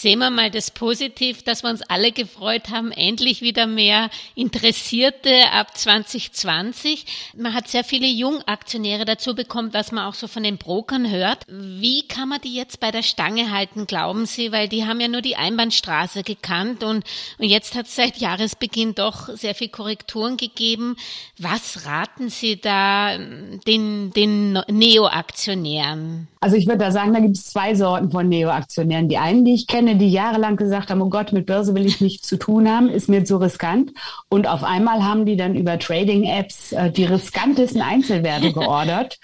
Sehen 0.00 0.18
wir 0.20 0.30
mal 0.30 0.50
das 0.50 0.70
Positiv, 0.70 1.42
dass 1.42 1.62
wir 1.62 1.70
uns 1.70 1.82
alle 1.82 2.12
gefreut 2.12 2.70
haben, 2.70 2.90
endlich 2.90 3.42
wieder 3.42 3.66
mehr 3.66 4.10
Interessierte 4.34 5.30
ab 5.52 5.76
2020. 5.76 7.32
Man 7.36 7.54
hat 7.54 7.68
sehr 7.68 7.84
viele 7.84 8.06
Jungaktionäre 8.06 9.04
dazu 9.04 9.34
bekommen, 9.34 9.74
was 9.74 9.92
man 9.92 10.06
auch 10.06 10.14
so 10.14 10.26
von 10.26 10.42
den 10.42 10.56
Brokern 10.56 11.10
hört. 11.10 11.44
Wie 11.48 12.06
kann 12.08 12.28
man 12.30 12.40
die 12.40 12.54
jetzt 12.54 12.80
bei 12.80 12.90
der 12.90 13.02
Stange 13.02 13.50
halten, 13.52 13.86
glauben 13.86 14.26
Sie? 14.26 14.52
Weil 14.52 14.68
die 14.68 14.86
haben 14.86 15.00
ja 15.00 15.08
nur 15.08 15.22
die 15.22 15.36
Einbahnstraße 15.36 16.22
gekannt 16.22 16.82
und, 16.82 17.04
und 17.38 17.44
jetzt 17.44 17.74
hat 17.74 17.86
es 17.86 17.96
seit 17.96 18.18
Jahresbeginn 18.18 18.94
doch 18.94 19.28
sehr 19.36 19.54
viel 19.54 19.68
Korrekturen 19.68 20.36
gegeben. 20.36 20.96
Was 21.38 21.86
raten 21.86 22.30
Sie 22.30 22.60
da 22.60 23.14
ähm, 23.14 23.60
den, 23.66 24.12
den 24.12 24.52
Neo-Aktionären? 24.68 26.28
Also 26.40 26.56
ich 26.56 26.66
würde 26.66 26.78
da 26.78 26.90
sagen, 26.90 27.12
da 27.12 27.20
gibt 27.20 27.36
es 27.36 27.44
zwei 27.44 27.74
Sorten 27.74 28.10
von 28.10 28.28
Neo-Aktionären. 28.28 29.08
Die 29.08 29.18
einen, 29.18 29.44
die 29.44 29.54
ich 29.54 29.66
kenne, 29.66 29.89
die 29.94 30.10
jahrelang 30.10 30.56
gesagt 30.56 30.90
haben, 30.90 31.02
oh 31.02 31.08
Gott, 31.08 31.32
mit 31.32 31.46
Börse 31.46 31.74
will 31.74 31.86
ich 31.86 32.00
nichts 32.00 32.26
zu 32.26 32.36
tun 32.36 32.68
haben, 32.68 32.88
ist 32.88 33.08
mir 33.08 33.24
zu 33.24 33.36
riskant. 33.36 33.92
Und 34.28 34.46
auf 34.46 34.64
einmal 34.64 35.04
haben 35.04 35.26
die 35.26 35.36
dann 35.36 35.54
über 35.54 35.78
Trading-Apps 35.78 36.72
äh, 36.72 36.90
die 36.90 37.04
riskantesten 37.04 37.82
Einzelwerte 37.82 38.52
geordert. 38.54 39.18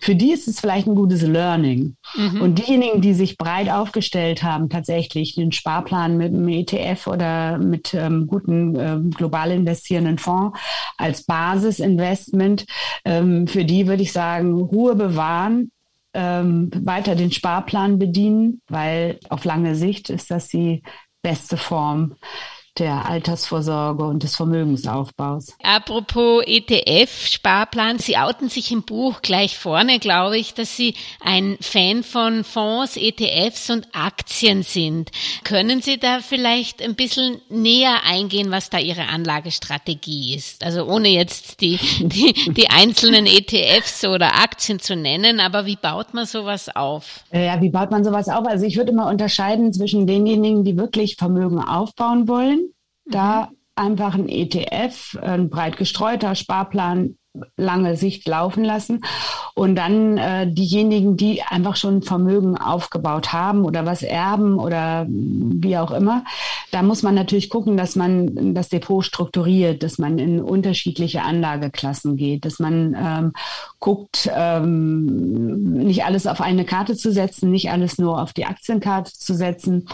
Für 0.00 0.14
die 0.14 0.32
ist 0.32 0.48
es 0.48 0.60
vielleicht 0.60 0.86
ein 0.86 0.94
gutes 0.94 1.22
Learning. 1.22 1.96
Mhm. 2.14 2.40
Und 2.40 2.58
diejenigen, 2.58 3.00
die 3.00 3.14
sich 3.14 3.38
breit 3.38 3.70
aufgestellt 3.70 4.42
haben, 4.42 4.68
tatsächlich 4.68 5.34
den 5.34 5.52
Sparplan 5.52 6.16
mit 6.16 6.34
einem 6.34 6.48
ETF 6.48 7.06
oder 7.06 7.58
mit 7.58 7.94
ähm, 7.94 8.26
guten 8.26 8.76
äh, 8.76 8.98
global 9.16 9.50
investierenden 9.50 10.18
Fonds 10.18 10.58
als 10.96 11.24
Basisinvestment, 11.24 12.66
ähm, 13.04 13.46
für 13.46 13.64
die 13.64 13.86
würde 13.86 14.02
ich 14.02 14.12
sagen, 14.12 14.54
Ruhe 14.60 14.94
bewahren, 14.94 15.70
ähm, 16.14 16.70
weiter 16.84 17.14
den 17.14 17.32
Sparplan 17.32 17.98
bedienen, 17.98 18.62
weil 18.68 19.18
auf 19.28 19.44
lange 19.44 19.74
Sicht 19.74 20.10
ist 20.10 20.30
das 20.30 20.48
die 20.48 20.82
beste 21.22 21.56
Form 21.56 22.16
der 22.78 23.08
Altersvorsorge 23.08 24.04
und 24.04 24.22
des 24.22 24.36
Vermögensaufbaus. 24.36 25.54
Apropos 25.62 26.42
ETF-Sparplan, 26.46 27.98
Sie 27.98 28.16
outen 28.16 28.48
sich 28.48 28.72
im 28.72 28.82
Buch 28.82 29.22
gleich 29.22 29.58
vorne, 29.58 29.98
glaube 29.98 30.38
ich, 30.38 30.54
dass 30.54 30.76
Sie 30.76 30.94
ein 31.20 31.56
Fan 31.60 32.02
von 32.02 32.44
Fonds, 32.44 32.96
ETFs 32.96 33.70
und 33.70 33.88
Aktien 33.92 34.62
sind. 34.62 35.10
Können 35.44 35.82
Sie 35.82 35.98
da 35.98 36.20
vielleicht 36.20 36.82
ein 36.82 36.94
bisschen 36.94 37.40
näher 37.48 38.04
eingehen, 38.06 38.50
was 38.50 38.70
da 38.70 38.78
Ihre 38.78 39.08
Anlagestrategie 39.08 40.34
ist? 40.34 40.64
Also 40.64 40.84
ohne 40.84 41.08
jetzt 41.08 41.60
die, 41.60 41.78
die, 42.00 42.52
die 42.52 42.70
einzelnen 42.70 43.26
ETFs 43.26 44.04
oder 44.04 44.36
Aktien 44.36 44.78
zu 44.78 44.96
nennen, 44.96 45.40
aber 45.40 45.66
wie 45.66 45.76
baut 45.76 46.14
man 46.14 46.26
sowas 46.26 46.74
auf? 46.74 47.24
Ja, 47.32 47.60
wie 47.60 47.70
baut 47.70 47.90
man 47.90 48.04
sowas 48.04 48.28
auf? 48.28 48.46
Also 48.46 48.64
ich 48.64 48.76
würde 48.76 48.92
immer 48.92 49.08
unterscheiden 49.08 49.72
zwischen 49.72 50.06
denjenigen, 50.06 50.64
die 50.64 50.76
wirklich 50.76 51.16
Vermögen 51.16 51.58
aufbauen 51.58 52.28
wollen 52.28 52.67
da 53.10 53.50
einfach 53.74 54.14
ein 54.14 54.28
ETF, 54.28 55.18
ein 55.22 55.50
breit 55.50 55.76
gestreuter 55.76 56.34
Sparplan 56.34 57.16
lange 57.56 57.96
Sicht 57.96 58.26
laufen 58.26 58.64
lassen 58.64 59.04
und 59.54 59.76
dann 59.76 60.18
äh, 60.18 60.52
diejenigen, 60.52 61.16
die 61.16 61.42
einfach 61.42 61.76
schon 61.76 62.02
Vermögen 62.02 62.56
aufgebaut 62.56 63.32
haben 63.32 63.64
oder 63.64 63.86
was 63.86 64.02
erben 64.02 64.58
oder 64.58 65.06
wie 65.08 65.76
auch 65.76 65.90
immer, 65.90 66.24
da 66.70 66.82
muss 66.82 67.02
man 67.02 67.14
natürlich 67.14 67.50
gucken, 67.50 67.76
dass 67.76 67.96
man 67.96 68.54
das 68.54 68.68
Depot 68.68 69.04
strukturiert, 69.04 69.82
dass 69.82 69.98
man 69.98 70.18
in 70.18 70.40
unterschiedliche 70.40 71.22
Anlageklassen 71.22 72.16
geht, 72.16 72.44
dass 72.44 72.58
man 72.58 72.96
ähm, 72.98 73.32
guckt, 73.78 74.28
ähm, 74.34 75.74
nicht 75.74 76.04
alles 76.04 76.26
auf 76.26 76.40
eine 76.40 76.64
Karte 76.64 76.96
zu 76.96 77.12
setzen, 77.12 77.50
nicht 77.50 77.70
alles 77.70 77.98
nur 77.98 78.20
auf 78.20 78.32
die 78.32 78.46
Aktienkarte 78.46 79.12
zu 79.12 79.34
setzen 79.34 79.86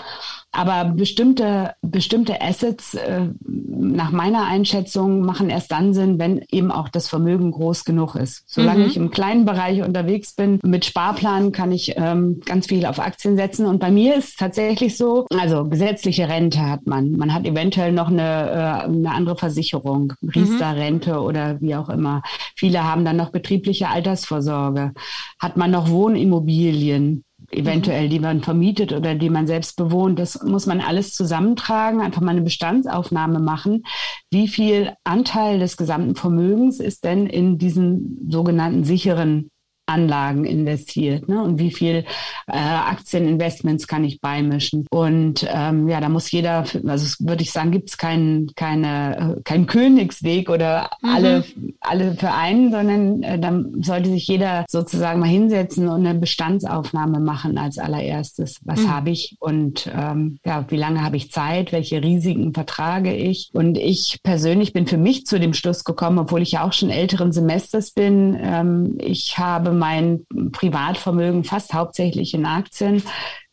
aber 0.54 0.84
bestimmte, 0.90 1.74
bestimmte 1.82 2.40
Assets, 2.40 2.94
äh, 2.94 3.28
nach 3.46 4.12
meiner 4.12 4.46
Einschätzung, 4.46 5.20
machen 5.20 5.50
erst 5.50 5.72
dann 5.72 5.92
Sinn, 5.94 6.18
wenn 6.18 6.42
eben 6.50 6.70
auch 6.70 6.88
das 6.88 7.08
Vermögen 7.08 7.50
groß 7.50 7.84
genug 7.84 8.14
ist. 8.14 8.44
Solange 8.46 8.84
mhm. 8.84 8.86
ich 8.86 8.96
im 8.96 9.10
kleinen 9.10 9.44
Bereich 9.44 9.82
unterwegs 9.82 10.34
bin, 10.34 10.60
mit 10.62 10.84
Sparplan 10.84 11.52
kann 11.52 11.72
ich 11.72 11.94
ähm, 11.96 12.40
ganz 12.44 12.66
viel 12.66 12.86
auf 12.86 12.98
Aktien 12.98 13.36
setzen. 13.36 13.66
Und 13.66 13.80
bei 13.80 13.90
mir 13.90 14.16
ist 14.16 14.38
tatsächlich 14.38 14.96
so, 14.96 15.26
also 15.30 15.64
gesetzliche 15.68 16.28
Rente 16.28 16.60
hat 16.60 16.86
man. 16.86 17.12
Man 17.12 17.34
hat 17.34 17.46
eventuell 17.46 17.92
noch 17.92 18.08
eine, 18.08 18.22
äh, 18.22 18.84
eine 18.84 19.12
andere 19.12 19.36
Versicherung, 19.36 20.12
Riester-Rente 20.22 21.14
mhm. 21.14 21.18
oder 21.18 21.60
wie 21.60 21.74
auch 21.74 21.88
immer. 21.88 22.22
Viele 22.56 22.84
haben 22.84 23.04
dann 23.04 23.16
noch 23.16 23.30
betriebliche 23.30 23.88
Altersvorsorge. 23.88 24.92
Hat 25.38 25.56
man 25.56 25.70
noch 25.70 25.88
Wohnimmobilien? 25.88 27.24
Eventuell, 27.54 28.08
die 28.08 28.20
man 28.20 28.42
vermietet 28.42 28.92
oder 28.92 29.14
die 29.14 29.30
man 29.30 29.46
selbst 29.46 29.76
bewohnt. 29.76 30.18
Das 30.18 30.42
muss 30.42 30.66
man 30.66 30.80
alles 30.80 31.12
zusammentragen, 31.12 32.00
einfach 32.00 32.20
mal 32.20 32.32
eine 32.32 32.42
Bestandsaufnahme 32.42 33.40
machen. 33.40 33.84
Wie 34.30 34.48
viel 34.48 34.92
Anteil 35.04 35.58
des 35.58 35.76
gesamten 35.76 36.14
Vermögens 36.14 36.80
ist 36.80 37.04
denn 37.04 37.26
in 37.26 37.58
diesen 37.58 38.28
sogenannten 38.30 38.84
sicheren 38.84 39.50
Anlagen 39.86 40.44
investiert 40.44 41.28
ne? 41.28 41.42
und 41.42 41.58
wie 41.58 41.70
viel 41.70 42.04
äh, 42.46 42.56
Aktieninvestments 42.56 43.86
kann 43.86 44.04
ich 44.04 44.20
beimischen. 44.20 44.86
Und 44.90 45.46
ähm, 45.52 45.88
ja, 45.88 46.00
da 46.00 46.08
muss 46.08 46.30
jeder, 46.30 46.64
also 46.86 47.26
würde 47.26 47.42
ich 47.42 47.52
sagen, 47.52 47.70
gibt 47.70 47.90
es 47.90 47.98
keinen 47.98 48.54
keine, 48.54 49.36
äh, 49.36 49.42
kein 49.42 49.66
Königsweg 49.66 50.48
oder 50.48 50.90
mhm. 51.02 51.08
alle, 51.08 51.44
alle 51.80 52.14
für 52.14 52.32
einen, 52.32 52.70
sondern 52.70 53.22
äh, 53.22 53.38
dann 53.38 53.82
sollte 53.82 54.08
sich 54.10 54.26
jeder 54.26 54.64
sozusagen 54.68 55.20
mal 55.20 55.28
hinsetzen 55.28 55.88
und 55.88 56.06
eine 56.06 56.18
Bestandsaufnahme 56.18 57.20
machen 57.20 57.58
als 57.58 57.78
allererstes. 57.78 58.60
Was 58.64 58.80
mhm. 58.80 58.90
habe 58.90 59.10
ich 59.10 59.36
und 59.38 59.90
ähm, 59.94 60.38
ja, 60.46 60.64
wie 60.68 60.76
lange 60.76 61.02
habe 61.02 61.18
ich 61.18 61.30
Zeit, 61.30 61.72
welche 61.72 62.02
Risiken 62.02 62.54
vertrage 62.54 63.14
ich? 63.14 63.50
Und 63.52 63.76
ich 63.76 64.20
persönlich 64.22 64.72
bin 64.72 64.86
für 64.86 64.96
mich 64.96 65.26
zu 65.26 65.38
dem 65.38 65.52
Schluss 65.52 65.84
gekommen, 65.84 66.18
obwohl 66.18 66.40
ich 66.40 66.52
ja 66.52 66.64
auch 66.64 66.72
schon 66.72 66.88
älteren 66.88 67.32
Semesters 67.32 67.90
bin, 67.90 68.38
ähm, 68.40 68.96
ich 68.98 69.36
habe 69.36 69.73
mein 69.74 70.24
Privatvermögen 70.52 71.44
fast 71.44 71.74
hauptsächlich 71.74 72.34
in 72.34 72.46
Aktien 72.46 73.02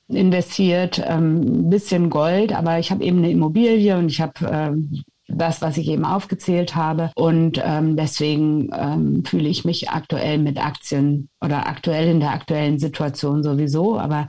investiert, 0.08 1.02
ähm, 1.06 1.42
ein 1.42 1.70
bisschen 1.70 2.10
Gold, 2.10 2.54
aber 2.54 2.80
ich 2.80 2.92
habe 2.92 3.04
eben 3.04 3.20
eine 3.20 3.32
Immobilie 3.32 3.98
und 3.98 4.10
ich 4.10 4.22
habe 4.22 4.34
ähm, 4.52 5.04
das, 5.28 5.62
was 5.62 5.78
ich 5.78 5.88
eben 5.88 6.06
aufgezählt 6.06 6.76
habe. 6.76 7.12
Und 7.16 7.62
ähm, 7.64 7.96
deswegen 7.96 8.70
ähm, 8.74 9.24
fühle 9.26 9.50
ich 9.50 9.66
mich 9.66 9.90
aktuell 9.90 10.38
mit 10.38 10.64
Aktien 10.64 11.30
oder 11.40 11.68
aktuell 11.68 12.10
in 12.10 12.20
der 12.20 12.32
aktuellen 12.32 12.80
Situation 12.80 13.44
sowieso, 13.44 13.98
aber 13.98 14.28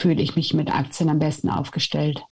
fühle 0.00 0.22
ich 0.22 0.36
mich 0.36 0.54
mit 0.54 0.74
Aktien 0.74 1.08
am 1.08 1.18
besten 1.18 1.48
aufgestellt. 1.48 2.22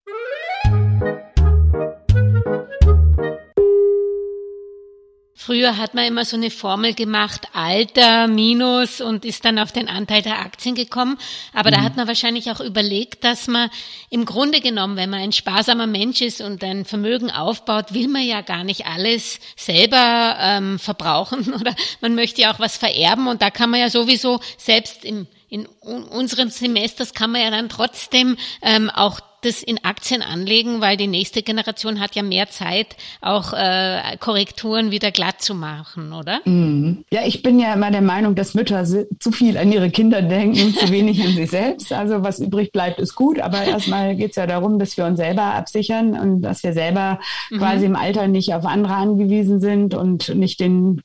Früher 5.44 5.76
hat 5.76 5.94
man 5.94 6.04
immer 6.04 6.24
so 6.24 6.36
eine 6.36 6.52
Formel 6.52 6.94
gemacht, 6.94 7.48
Alter 7.52 8.28
minus 8.28 9.00
und 9.00 9.24
ist 9.24 9.44
dann 9.44 9.58
auf 9.58 9.72
den 9.72 9.88
Anteil 9.88 10.22
der 10.22 10.38
Aktien 10.38 10.76
gekommen. 10.76 11.18
Aber 11.52 11.70
mhm. 11.70 11.74
da 11.74 11.82
hat 11.82 11.96
man 11.96 12.06
wahrscheinlich 12.06 12.48
auch 12.52 12.60
überlegt, 12.60 13.24
dass 13.24 13.48
man 13.48 13.68
im 14.08 14.24
Grunde 14.24 14.60
genommen, 14.60 14.94
wenn 14.96 15.10
man 15.10 15.18
ein 15.18 15.32
sparsamer 15.32 15.88
Mensch 15.88 16.20
ist 16.20 16.40
und 16.40 16.62
ein 16.62 16.84
Vermögen 16.84 17.32
aufbaut, 17.32 17.92
will 17.92 18.06
man 18.06 18.22
ja 18.22 18.42
gar 18.42 18.62
nicht 18.62 18.86
alles 18.86 19.40
selber 19.56 20.36
ähm, 20.38 20.78
verbrauchen 20.78 21.52
oder 21.60 21.74
man 22.00 22.14
möchte 22.14 22.42
ja 22.42 22.54
auch 22.54 22.60
was 22.60 22.76
vererben 22.76 23.26
und 23.26 23.42
da 23.42 23.50
kann 23.50 23.70
man 23.70 23.80
ja 23.80 23.90
sowieso 23.90 24.38
selbst 24.58 25.04
im 25.04 25.26
in 25.48 25.66
unseren 25.66 26.48
Semesters 26.48 27.12
kann 27.12 27.30
man 27.30 27.42
ja 27.42 27.50
dann 27.50 27.68
trotzdem 27.68 28.38
ähm, 28.62 28.88
auch 28.88 29.20
das 29.42 29.62
in 29.62 29.84
Aktien 29.84 30.22
anlegen, 30.22 30.80
weil 30.80 30.96
die 30.96 31.06
nächste 31.06 31.42
Generation 31.42 32.00
hat 32.00 32.14
ja 32.14 32.22
mehr 32.22 32.48
Zeit, 32.48 32.96
auch 33.20 33.52
äh, 33.52 34.16
Korrekturen 34.18 34.90
wieder 34.90 35.10
glatt 35.10 35.42
zu 35.42 35.54
machen, 35.54 36.12
oder? 36.12 36.40
Mhm. 36.44 37.04
Ja, 37.10 37.20
ich 37.26 37.42
bin 37.42 37.58
ja 37.58 37.74
immer 37.74 37.90
der 37.90 38.02
Meinung, 38.02 38.34
dass 38.34 38.54
Mütter 38.54 38.84
zu 38.84 39.32
viel 39.32 39.58
an 39.58 39.70
ihre 39.72 39.90
Kinder 39.90 40.22
denken 40.22 40.62
und 40.62 40.78
zu 40.78 40.90
wenig 40.90 41.22
an 41.24 41.34
sich 41.34 41.50
selbst. 41.50 41.92
Also 41.92 42.22
was 42.22 42.38
übrig 42.38 42.72
bleibt, 42.72 43.00
ist 43.00 43.14
gut, 43.14 43.40
aber 43.40 43.62
erstmal 43.62 44.16
geht 44.16 44.30
es 44.30 44.36
ja 44.36 44.46
darum, 44.46 44.78
dass 44.78 44.96
wir 44.96 45.04
uns 45.04 45.18
selber 45.18 45.42
absichern 45.42 46.18
und 46.18 46.42
dass 46.42 46.62
wir 46.62 46.72
selber 46.72 47.20
mhm. 47.50 47.58
quasi 47.58 47.86
im 47.86 47.96
Alter 47.96 48.28
nicht 48.28 48.54
auf 48.54 48.64
andere 48.64 48.94
angewiesen 48.94 49.60
sind 49.60 49.94
und 49.94 50.34
nicht 50.34 50.60
den 50.60 51.02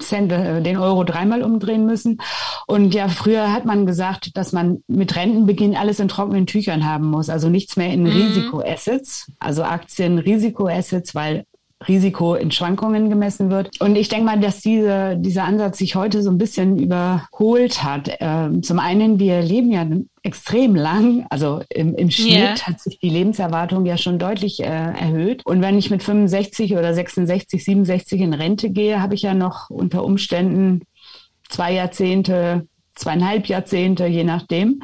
Cent, 0.00 0.32
äh, 0.32 0.60
den 0.62 0.76
Euro 0.76 1.04
dreimal 1.04 1.42
umdrehen 1.42 1.86
müssen. 1.86 2.20
Und 2.66 2.94
ja, 2.94 3.08
früher 3.08 3.52
hat 3.52 3.64
man 3.64 3.86
gesagt, 3.86 4.36
dass 4.36 4.52
man 4.52 4.82
mit 4.86 5.16
Rentenbeginn 5.16 5.76
alles 5.76 6.00
in 6.00 6.08
trockenen 6.08 6.46
Tüchern 6.46 6.84
haben 6.84 7.06
muss, 7.06 7.30
also 7.30 7.48
nichts 7.48 7.76
mehr 7.76 7.92
in 7.92 8.02
mhm. 8.02 8.10
Risikoassets, 8.10 9.30
also 9.38 9.62
Aktien, 9.62 10.18
Risikoassets, 10.18 11.14
weil 11.14 11.44
Risiko 11.88 12.34
in 12.34 12.50
Schwankungen 12.50 13.10
gemessen 13.10 13.50
wird. 13.50 13.80
Und 13.80 13.96
ich 13.96 14.08
denke 14.08 14.26
mal, 14.26 14.40
dass 14.40 14.60
diese, 14.60 15.16
dieser 15.18 15.44
Ansatz 15.44 15.78
sich 15.78 15.94
heute 15.94 16.22
so 16.22 16.30
ein 16.30 16.38
bisschen 16.38 16.78
überholt 16.78 17.82
hat. 17.82 18.10
Ähm, 18.20 18.62
zum 18.62 18.78
einen, 18.78 19.18
wir 19.18 19.42
leben 19.42 19.70
ja 19.70 19.86
extrem 20.22 20.74
lang, 20.74 21.26
also 21.30 21.60
im, 21.68 21.94
im 21.94 22.10
Schnitt 22.10 22.32
yeah. 22.32 22.66
hat 22.66 22.80
sich 22.80 22.98
die 22.98 23.10
Lebenserwartung 23.10 23.84
ja 23.84 23.98
schon 23.98 24.18
deutlich 24.18 24.60
äh, 24.60 24.66
erhöht. 24.66 25.44
Und 25.44 25.60
wenn 25.60 25.78
ich 25.78 25.90
mit 25.90 26.02
65 26.02 26.76
oder 26.76 26.94
66, 26.94 27.62
67 27.62 28.20
in 28.20 28.34
Rente 28.34 28.70
gehe, 28.70 29.02
habe 29.02 29.14
ich 29.14 29.22
ja 29.22 29.34
noch 29.34 29.68
unter 29.68 30.04
Umständen 30.04 30.82
zwei 31.48 31.72
Jahrzehnte, 31.72 32.66
zweieinhalb 32.94 33.46
Jahrzehnte, 33.46 34.06
je 34.06 34.24
nachdem. 34.24 34.82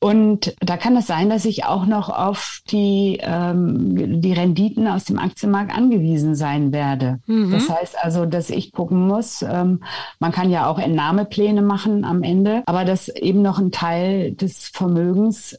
Und 0.00 0.54
da 0.60 0.76
kann 0.76 0.96
es 0.96 1.08
sein, 1.08 1.28
dass 1.28 1.44
ich 1.44 1.64
auch 1.64 1.84
noch 1.84 2.08
auf 2.08 2.60
die, 2.70 3.18
ähm, 3.20 4.20
die 4.20 4.32
Renditen 4.32 4.86
aus 4.86 5.04
dem 5.04 5.18
Aktienmarkt 5.18 5.76
angewiesen 5.76 6.36
sein 6.36 6.72
werde. 6.72 7.18
Mhm. 7.26 7.50
Das 7.50 7.68
heißt 7.68 7.96
also, 8.00 8.24
dass 8.24 8.50
ich 8.50 8.70
gucken 8.70 9.08
muss, 9.08 9.42
ähm, 9.42 9.82
man 10.20 10.30
kann 10.30 10.50
ja 10.50 10.68
auch 10.68 10.78
Entnahmepläne 10.78 11.62
machen 11.62 12.04
am 12.04 12.22
Ende, 12.22 12.62
aber 12.66 12.84
dass 12.84 13.08
eben 13.08 13.42
noch 13.42 13.58
ein 13.58 13.72
Teil 13.72 14.32
des 14.32 14.68
Vermögens 14.68 15.58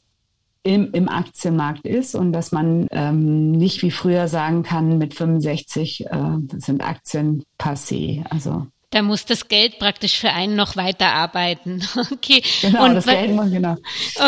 im, 0.63 0.91
im 0.93 1.09
Aktienmarkt 1.09 1.85
ist 1.85 2.15
und 2.15 2.31
dass 2.31 2.53
man 2.53 2.87
ähm, 2.91 3.51
nicht 3.51 3.81
wie 3.81 3.91
früher 3.91 4.29
sagen 4.29 4.63
kann, 4.63 4.97
mit 4.97 5.15
65 5.15 6.05
äh, 6.05 6.17
sind 6.57 6.81
Aktien 6.81 7.43
passé. 7.57 8.23
Also 8.29 8.67
da 8.91 9.03
muss 9.03 9.25
das 9.25 9.47
Geld 9.47 9.77
praktisch 9.77 10.17
für 10.17 10.31
einen 10.31 10.55
noch 10.55 10.75
weiterarbeiten. 10.75 11.83
Okay. 12.11 12.41
Genau, 12.61 12.85
und, 12.85 12.95
das 12.95 13.05
Geld 13.05 13.29
genau. 13.51 13.75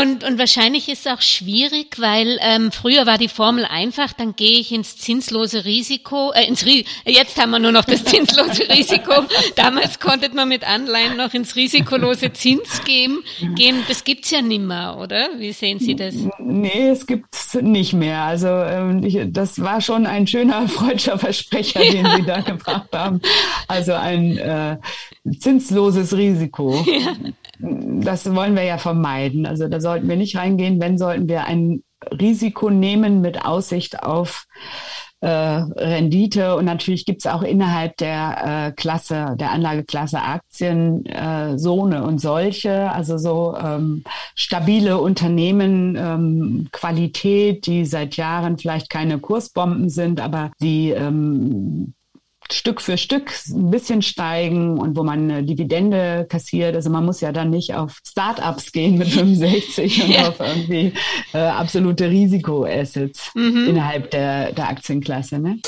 Und, 0.01 0.23
und 0.23 0.37
wahrscheinlich 0.37 0.87
ist 0.87 1.05
es 1.05 1.11
auch 1.11 1.21
schwierig, 1.21 1.99
weil 1.99 2.37
ähm, 2.41 2.71
früher 2.71 3.05
war 3.05 3.17
die 3.17 3.27
Formel 3.27 3.65
einfach, 3.65 4.13
dann 4.13 4.35
gehe 4.35 4.59
ich 4.59 4.71
ins 4.71 4.97
zinslose 4.97 5.65
Risiko, 5.65 6.31
äh, 6.31 6.45
ins 6.45 6.65
Ri 6.65 6.85
jetzt 7.05 7.39
haben 7.39 7.51
wir 7.51 7.59
nur 7.59 7.71
noch 7.71 7.85
das 7.85 8.03
zinslose 8.03 8.69
Risiko. 8.69 9.25
Damals 9.55 9.99
konnte 9.99 10.33
man 10.35 10.49
mit 10.49 10.67
Anleihen 10.67 11.17
noch 11.17 11.33
ins 11.33 11.55
risikolose 11.55 12.33
Zins 12.33 12.83
gehen. 12.83 13.19
gehen. 13.55 13.83
Das 13.87 14.03
gibt's 14.03 14.31
ja 14.31 14.41
nimmer, 14.41 14.97
oder? 15.01 15.29
Wie 15.37 15.53
sehen 15.53 15.79
Sie 15.79 15.95
das? 15.95 16.15
Nee, 16.39 16.89
es 16.89 17.05
gibt's 17.05 17.53
nicht 17.55 17.93
mehr. 17.93 18.21
Also 18.21 18.47
ähm, 18.47 19.03
ich, 19.03 19.17
das 19.27 19.61
war 19.61 19.81
schon 19.81 20.05
ein 20.05 20.27
schöner 20.27 20.67
freudscher 20.67 21.17
Versprecher, 21.17 21.79
den 21.79 22.05
Sie 22.17 22.23
da 22.23 22.41
gebracht 22.41 22.89
haben. 22.93 23.21
Also 23.67 23.93
ein 23.93 24.37
äh, 24.51 24.77
zinsloses 25.39 26.15
Risiko. 26.15 26.83
Ja. 27.01 27.15
Das 27.63 28.33
wollen 28.33 28.55
wir 28.55 28.63
ja 28.63 28.79
vermeiden. 28.79 29.45
Also 29.45 29.67
da 29.67 29.79
sollten 29.79 30.09
wir 30.09 30.15
nicht 30.15 30.35
reingehen. 30.35 30.81
Wenn 30.81 30.97
sollten 30.97 31.29
wir 31.29 31.45
ein 31.45 31.83
Risiko 32.09 32.71
nehmen 32.71 33.21
mit 33.21 33.45
Aussicht 33.45 34.01
auf 34.01 34.47
äh, 35.21 35.27
Rendite 35.27 36.55
und 36.55 36.65
natürlich 36.65 37.05
gibt 37.05 37.21
es 37.23 37.31
auch 37.31 37.43
innerhalb 37.43 37.95
der 37.97 38.67
äh, 38.67 38.71
Klasse, 38.71 39.35
der 39.39 39.51
Anlageklasse 39.51 40.19
Aktien 40.19 41.05
äh, 41.05 41.59
so 41.59 41.85
eine 41.85 42.03
und 42.03 42.19
solche, 42.19 42.91
also 42.91 43.19
so 43.19 43.55
ähm, 43.55 44.03
stabile 44.35 44.99
Unternehmen, 44.99 45.95
ähm, 45.95 46.69
Qualität, 46.71 47.67
die 47.67 47.85
seit 47.85 48.17
Jahren 48.17 48.57
vielleicht 48.57 48.89
keine 48.89 49.19
Kursbomben 49.19 49.89
sind, 49.89 50.19
aber 50.19 50.51
die 50.59 50.89
ähm, 50.89 51.93
Stück 52.53 52.81
für 52.81 52.97
Stück 52.97 53.31
ein 53.49 53.71
bisschen 53.71 54.01
steigen 54.01 54.77
und 54.77 54.95
wo 54.97 55.03
man 55.03 55.31
eine 55.31 55.43
Dividende 55.43 56.25
kassiert. 56.29 56.75
Also 56.75 56.89
man 56.89 57.05
muss 57.05 57.21
ja 57.21 57.31
dann 57.31 57.49
nicht 57.49 57.73
auf 57.73 57.99
Startups 58.05 58.71
gehen 58.71 58.97
mit 58.97 59.07
65 59.09 60.03
und 60.03 60.09
ja. 60.09 60.29
auf 60.29 60.39
irgendwie 60.39 60.93
äh, 61.33 61.39
absolute 61.39 62.09
Risikoassets 62.09 63.31
mhm. 63.35 63.67
innerhalb 63.69 64.11
der, 64.11 64.51
der 64.53 64.69
Aktienklasse. 64.69 65.39
Ne? 65.39 65.59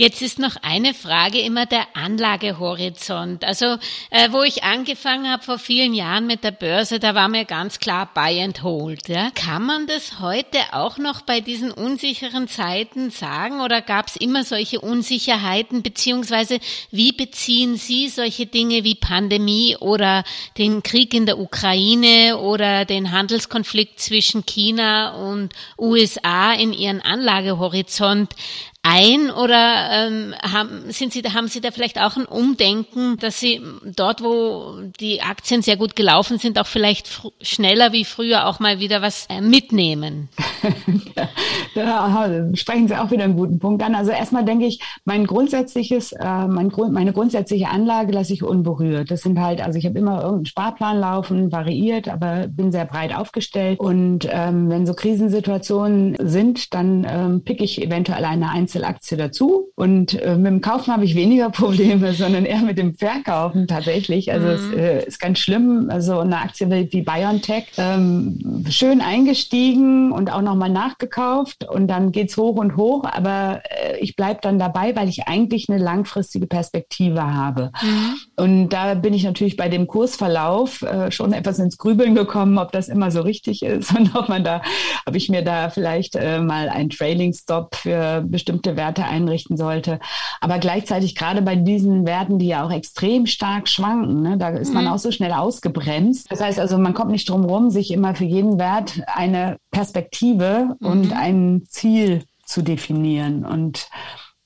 Jetzt 0.00 0.22
ist 0.22 0.38
noch 0.38 0.56
eine 0.62 0.94
Frage 0.94 1.40
immer 1.40 1.66
der 1.66 1.84
Anlagehorizont. 1.92 3.44
Also 3.44 3.76
äh, 4.08 4.30
wo 4.30 4.42
ich 4.42 4.64
angefangen 4.64 5.30
habe 5.30 5.42
vor 5.42 5.58
vielen 5.58 5.92
Jahren 5.92 6.26
mit 6.26 6.42
der 6.42 6.52
Börse, 6.52 6.98
da 6.98 7.14
war 7.14 7.28
mir 7.28 7.44
ganz 7.44 7.80
klar 7.80 8.08
Buy 8.14 8.42
and 8.42 8.62
Hold. 8.62 9.10
Ja? 9.10 9.30
Kann 9.34 9.66
man 9.66 9.86
das 9.86 10.18
heute 10.18 10.56
auch 10.72 10.96
noch 10.96 11.20
bei 11.20 11.42
diesen 11.42 11.70
unsicheren 11.70 12.48
Zeiten 12.48 13.10
sagen 13.10 13.60
oder 13.60 13.82
gab 13.82 14.06
es 14.06 14.16
immer 14.16 14.42
solche 14.42 14.80
Unsicherheiten 14.80 15.82
beziehungsweise 15.82 16.60
wie 16.90 17.12
beziehen 17.12 17.76
Sie 17.76 18.08
solche 18.08 18.46
Dinge 18.46 18.84
wie 18.84 18.94
Pandemie 18.94 19.76
oder 19.80 20.24
den 20.56 20.82
Krieg 20.82 21.12
in 21.12 21.26
der 21.26 21.38
Ukraine 21.38 22.38
oder 22.38 22.86
den 22.86 23.12
Handelskonflikt 23.12 24.00
zwischen 24.00 24.46
China 24.46 25.10
und 25.28 25.52
USA 25.76 26.54
in 26.54 26.72
Ihren 26.72 27.02
Anlagehorizont? 27.02 28.34
Ein 28.82 29.30
oder 29.30 29.90
ähm, 29.92 30.34
haben, 30.40 30.90
sind 30.90 31.12
Sie, 31.12 31.22
haben 31.22 31.48
Sie 31.48 31.60
da 31.60 31.70
vielleicht 31.70 32.00
auch 32.00 32.16
ein 32.16 32.24
Umdenken, 32.24 33.18
dass 33.18 33.38
Sie 33.38 33.60
dort, 33.84 34.22
wo 34.22 34.78
die 34.98 35.20
Aktien 35.20 35.60
sehr 35.60 35.76
gut 35.76 35.96
gelaufen 35.96 36.38
sind, 36.38 36.58
auch 36.58 36.66
vielleicht 36.66 37.30
schneller 37.42 37.92
wie 37.92 38.06
früher 38.06 38.46
auch 38.46 38.58
mal 38.58 38.80
wieder 38.80 39.02
was 39.02 39.26
äh, 39.28 39.42
mitnehmen? 39.42 40.30
da 41.74 42.50
sprechen 42.54 42.88
Sie 42.88 42.96
auch 42.96 43.10
wieder 43.10 43.24
einen 43.24 43.36
guten 43.36 43.58
Punkt 43.58 43.82
an. 43.82 43.94
Also 43.94 44.12
erstmal 44.12 44.46
denke 44.46 44.64
ich, 44.64 44.80
mein 45.04 45.26
grundsätzliches, 45.26 46.12
äh, 46.12 46.46
mein 46.46 46.70
Grund, 46.70 46.94
meine 46.94 47.12
grundsätzliche 47.12 47.68
Anlage 47.68 48.12
lasse 48.12 48.32
ich 48.32 48.42
unberührt. 48.42 49.10
Das 49.10 49.20
sind 49.20 49.38
halt, 49.38 49.60
also 49.60 49.78
ich 49.78 49.84
habe 49.84 49.98
immer 49.98 50.22
irgendeinen 50.22 50.46
Sparplan 50.46 50.98
laufen, 50.98 51.52
variiert, 51.52 52.08
aber 52.08 52.46
bin 52.48 52.72
sehr 52.72 52.86
breit 52.86 53.14
aufgestellt. 53.14 53.78
Und 53.78 54.26
ähm, 54.30 54.70
wenn 54.70 54.86
so 54.86 54.94
Krisensituationen 54.94 56.16
sind, 56.18 56.72
dann 56.72 57.06
ähm, 57.06 57.44
pick 57.44 57.60
ich 57.60 57.82
eventuell 57.82 58.24
eine 58.24 58.48
Einzelaktie 58.70 59.16
dazu. 59.16 59.68
Und 59.74 60.20
äh, 60.20 60.36
mit 60.36 60.46
dem 60.46 60.60
Kaufen 60.60 60.92
habe 60.92 61.04
ich 61.04 61.14
weniger 61.14 61.50
Probleme, 61.50 62.12
sondern 62.12 62.44
eher 62.44 62.60
mit 62.60 62.78
dem 62.78 62.94
Verkaufen 62.94 63.66
tatsächlich. 63.66 64.32
Also 64.32 64.46
mhm. 64.46 64.52
es 64.52 64.78
äh, 64.78 65.06
ist 65.06 65.20
ganz 65.20 65.38
schlimm. 65.38 65.88
Also 65.90 66.18
eine 66.18 66.38
Aktie 66.38 66.70
wie 66.70 67.02
BioNTech, 67.02 67.64
ähm, 67.78 68.64
schön 68.70 69.00
eingestiegen 69.00 70.12
und 70.12 70.30
auch 70.32 70.42
nochmal 70.42 70.70
nachgekauft 70.70 71.64
und 71.68 71.88
dann 71.88 72.12
geht's 72.12 72.36
hoch 72.36 72.56
und 72.56 72.76
hoch. 72.76 73.04
Aber 73.04 73.62
äh, 73.64 73.98
ich 73.98 74.16
bleib 74.16 74.42
dann 74.42 74.58
dabei, 74.58 74.94
weil 74.94 75.08
ich 75.08 75.26
eigentlich 75.26 75.68
eine 75.68 75.82
langfristige 75.82 76.46
Perspektive 76.46 77.22
habe. 77.22 77.72
Mhm. 77.82 78.14
Und 78.36 78.68
da 78.70 78.94
bin 78.94 79.14
ich 79.14 79.24
natürlich 79.24 79.56
bei 79.56 79.68
dem 79.68 79.86
Kursverlauf 79.86 80.82
äh, 80.82 81.10
schon 81.10 81.32
etwas 81.32 81.58
ins 81.58 81.78
Grübeln 81.78 82.14
gekommen, 82.14 82.58
ob 82.58 82.72
das 82.72 82.88
immer 82.88 83.10
so 83.10 83.22
richtig 83.22 83.62
ist 83.62 83.94
und 83.96 84.14
ob 84.14 84.28
man 84.28 84.44
da, 84.44 84.62
ob 85.06 85.16
ich 85.16 85.28
mir 85.28 85.42
da 85.42 85.70
vielleicht 85.70 86.16
äh, 86.16 86.40
mal 86.40 86.68
einen 86.68 86.90
Trailing 86.90 87.32
Stop 87.32 87.74
für 87.74 88.22
bestimmte 88.26 88.59
bestimmte 88.60 88.76
Werte 88.76 89.04
einrichten 89.04 89.56
sollte. 89.56 89.98
Aber 90.40 90.58
gleichzeitig 90.58 91.14
gerade 91.14 91.42
bei 91.42 91.56
diesen 91.56 92.06
Werten, 92.06 92.38
die 92.38 92.48
ja 92.48 92.64
auch 92.64 92.70
extrem 92.70 93.26
stark 93.26 93.68
schwanken, 93.68 94.22
ne, 94.22 94.36
da 94.38 94.50
ist 94.50 94.74
man 94.74 94.84
mhm. 94.84 94.90
auch 94.90 94.98
so 94.98 95.10
schnell 95.10 95.32
ausgebremst. 95.32 96.30
Das 96.30 96.40
heißt 96.40 96.58
also, 96.58 96.78
man 96.78 96.94
kommt 96.94 97.10
nicht 97.10 97.28
drum 97.28 97.44
rum, 97.44 97.70
sich 97.70 97.90
immer 97.90 98.14
für 98.14 98.24
jeden 98.24 98.58
Wert 98.58 99.02
eine 99.06 99.56
Perspektive 99.70 100.76
mhm. 100.78 100.86
und 100.86 101.12
ein 101.12 101.62
Ziel 101.68 102.24
zu 102.44 102.62
definieren 102.62 103.44
und 103.44 103.88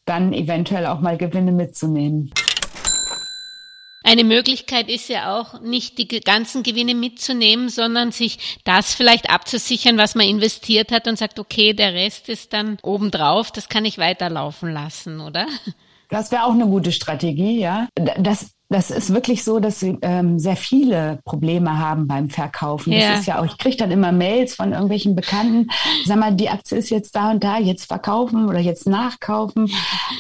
dann 0.05 0.33
eventuell 0.33 0.87
auch 0.87 1.01
mal 1.01 1.17
Gewinne 1.17 1.53
mitzunehmen. 1.53 2.31
Eine 4.07 4.23
Möglichkeit 4.23 4.91
ist 4.91 5.09
ja 5.09 5.35
auch, 5.35 5.63
nicht 5.63 5.97
die 5.97 6.21
ganzen 6.21 6.63
Gewinne 6.63 6.95
mitzunehmen, 6.95 7.71
sondern 7.71 8.13
sich 8.13 8.61
das 8.65 8.95
vielleicht 8.95 9.31
abzusichern, 9.31 9.97
was 9.97 10.15
man 10.15 10.27
investiert 10.27 10.93
hat 10.93 11.09
und 11.09 11.17
sagt, 11.17 11.39
okay, 11.39 11.73
der 11.73 11.95
Rest 11.95 12.29
ist 12.29 12.53
dann 12.53 12.77
obendrauf, 12.83 13.51
das 13.51 13.71
kann 13.71 13.87
ich 13.87 13.97
weiterlaufen 13.97 14.73
lassen, 14.73 15.21
oder? 15.21 15.47
Das 16.11 16.31
wäre 16.31 16.45
auch 16.45 16.53
eine 16.53 16.67
gute 16.67 16.93
Strategie, 16.93 17.59
ja. 17.59 17.89
Das 18.19 18.54
das 18.71 18.91
ist 18.91 19.13
wirklich 19.13 19.45
so, 19.45 19.61
dass 19.61 19.81
sie 19.81 19.99
ähm, 20.03 20.39
sehr 20.39 20.57
viele 20.57 21.21
Probleme 21.25 21.79
haben 21.79 22.07
beim 22.07 22.31
Verkaufen. 22.31 22.93
Ja. 22.93 23.11
Das 23.11 23.21
ist 23.21 23.27
ja 23.27 23.41
auch, 23.41 23.45
ich 23.45 23.59
kriege 23.59 23.77
dann 23.77 23.91
immer 23.91 24.11
Mails 24.11 24.55
von 24.55 24.73
irgendwelchen 24.73 25.15
Bekannten, 25.15 25.69
sag 26.05 26.19
mal, 26.19 26.35
die 26.35 26.49
Aktie 26.49 26.79
ist 26.79 26.91
jetzt 26.91 27.15
da 27.15 27.31
und 27.31 27.45
da, 27.45 27.59
jetzt 27.59 27.87
verkaufen 27.87 28.49
oder 28.49 28.59
jetzt 28.59 28.89
nachkaufen. 28.89 29.71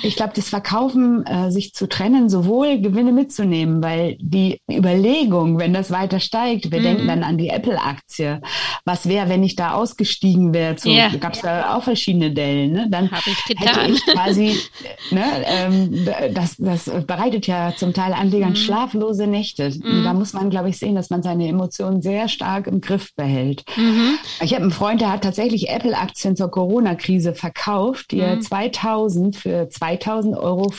Ich 0.03 0.17
glaube, 0.17 0.33
das 0.37 0.51
Verkaufen, 0.51 1.25
äh, 1.27 1.51
sich 1.51 1.73
zu 1.73 1.89
trennen, 1.89 2.29
sowohl 2.29 2.81
Gewinne 2.81 3.13
mitzunehmen, 3.13 3.83
weil 3.83 4.17
die 4.21 4.61
Überlegung, 4.71 5.59
wenn 5.59 5.73
das 5.73 5.91
weiter 5.91 6.21
steigt, 6.21 6.71
wir 6.71 6.81
mhm. 6.81 6.85
denken 6.85 7.09
dann 7.09 7.23
an 7.25 7.39
die 7.39 7.49
Apple-Aktie. 7.49 8.43
Was 8.85 9.09
wäre, 9.09 9.31
wenn 9.31 9.43
ich 9.43 9.57
da 9.57 9.73
ausgestiegen 9.73 10.53
wäre? 10.53 10.77
So, 10.79 10.91
ja. 10.91 11.09
Gab 11.17 11.33
es 11.33 11.41
da 11.41 11.77
auch 11.77 11.83
verschiedene 11.83 12.31
Dellen. 12.31 12.73
Ne? 12.73 12.87
Dann 12.91 13.11
Hab 13.11 13.27
ich 13.27 13.43
getan. 13.47 13.67
hätte 13.67 13.93
ich 13.93 14.07
quasi, 14.07 14.61
ne, 15.11 15.25
ähm, 15.47 16.09
das, 16.35 16.57
das 16.59 16.91
bereitet 17.07 17.47
ja 17.47 17.73
zum 17.75 17.95
Teil 17.95 18.13
an 18.13 18.34
ganz 18.41 18.59
mhm. 18.59 18.63
schlaflose 18.63 19.27
Nächte. 19.27 19.71
Mhm. 19.71 20.05
Da 20.05 20.15
muss 20.15 20.33
man, 20.33 20.51
glaube 20.51 20.69
ich, 20.69 20.79
sehen, 20.79 20.95
dass 20.95 21.11
man 21.11 21.23
seine 21.23 21.49
Emotionen 21.49 22.03
sehr 22.03 22.29
stark 22.29 22.67
im 22.67 22.81
Griff 22.81 23.15
behält. 23.15 23.65
Mhm. 23.77 24.19
Ich 24.43 24.53
habe 24.53 24.63
einen 24.63 24.71
Freund, 24.71 25.01
der 25.01 25.13
hat 25.13 25.23
tatsächlich 25.23 25.69
Apple-Aktien 25.69 26.37
zur 26.37 26.51
Corona-Krise 26.51 27.35
verkauft, 27.35 28.11
die 28.11 28.21
er 28.21 28.41
2000 28.41 29.27
mhm. 29.27 29.39
für 29.39 29.69
2000 29.69 30.37
Euro 30.37 30.73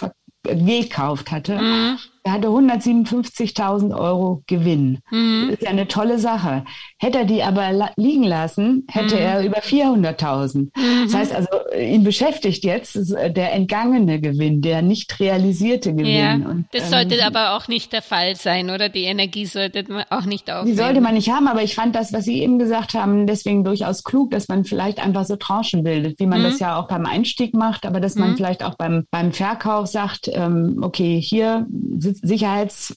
gekauft 0.43 1.31
hatte. 1.31 1.97
Er 2.27 2.31
hatte 2.31 2.47
157.000 2.47 3.95
Euro 3.95 4.41
Gewinn. 4.47 4.97
Mhm. 5.11 5.49
Das 5.51 5.59
ist 5.59 5.61
ja 5.61 5.69
eine 5.69 5.87
tolle 5.87 6.17
Sache. 6.17 6.65
Hätte 6.97 7.19
er 7.19 7.25
die 7.25 7.43
aber 7.43 7.71
la 7.71 7.91
liegen 7.97 8.23
lassen, 8.23 8.87
hätte 8.89 9.15
mhm. 9.15 9.21
er 9.21 9.45
über 9.45 9.59
400.000. 9.59 10.57
Mhm. 10.57 10.71
Das 11.03 11.13
heißt 11.13 11.35
also, 11.35 11.49
ihn 11.79 12.03
beschäftigt 12.03 12.63
jetzt 12.63 12.95
äh, 12.95 13.31
der 13.31 13.53
entgangene 13.53 14.19
Gewinn, 14.19 14.63
der 14.63 14.81
nicht 14.81 15.19
realisierte 15.19 15.93
Gewinn. 15.93 16.07
Ja, 16.07 16.33
Und, 16.33 16.65
das 16.71 16.89
sollte 16.89 17.13
ähm, 17.13 17.27
aber 17.27 17.55
auch 17.55 17.67
nicht 17.67 17.93
der 17.93 18.01
Fall 18.01 18.35
sein, 18.35 18.71
oder? 18.71 18.89
Die 18.89 19.03
Energie 19.03 19.45
sollte 19.45 19.85
man 19.87 20.05
auch 20.09 20.25
nicht 20.25 20.49
aufnehmen. 20.49 20.75
Die 20.75 20.81
sollte 20.81 21.01
man 21.01 21.13
nicht 21.13 21.29
haben, 21.29 21.47
aber 21.47 21.61
ich 21.61 21.75
fand 21.75 21.95
das, 21.95 22.11
was 22.11 22.25
Sie 22.25 22.41
eben 22.41 22.57
gesagt 22.57 22.95
haben, 22.95 23.27
deswegen 23.27 23.63
durchaus 23.63 24.03
klug, 24.03 24.31
dass 24.31 24.47
man 24.47 24.63
vielleicht 24.63 24.97
einfach 24.97 25.25
so 25.25 25.35
Tranchen 25.35 25.83
bildet, 25.83 26.19
wie 26.19 26.25
man 26.25 26.41
das 26.41 26.55
mhm. 26.55 26.59
ja 26.61 26.79
auch 26.79 26.87
beim 26.87 27.05
Einstieg 27.05 27.53
macht, 27.53 27.85
aber 27.85 27.99
dass 27.99 28.15
man 28.15 28.31
mhm. 28.31 28.37
vielleicht 28.37 28.63
auch 28.63 28.73
beim, 28.73 29.05
beim 29.11 29.31
Verkauf 29.31 29.85
sagt, 29.85 30.27
ähm, 30.33 30.79
okay, 30.81 31.21
hier 31.21 31.67
sitzt 31.99 32.14
Sicherheits 32.21 32.95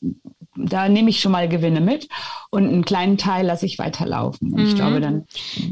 da 0.58 0.88
nehme 0.88 1.10
ich 1.10 1.20
schon 1.20 1.32
mal 1.32 1.48
Gewinne 1.48 1.80
mit 1.80 2.08
und 2.50 2.64
einen 2.64 2.84
kleinen 2.84 3.16
Teil 3.16 3.46
lasse 3.46 3.66
ich 3.66 3.78
weiterlaufen. 3.78 4.52
Und 4.52 4.62
mhm. 4.62 4.68
ich 4.68 4.74
glaube, 4.74 5.00
dann 5.00 5.26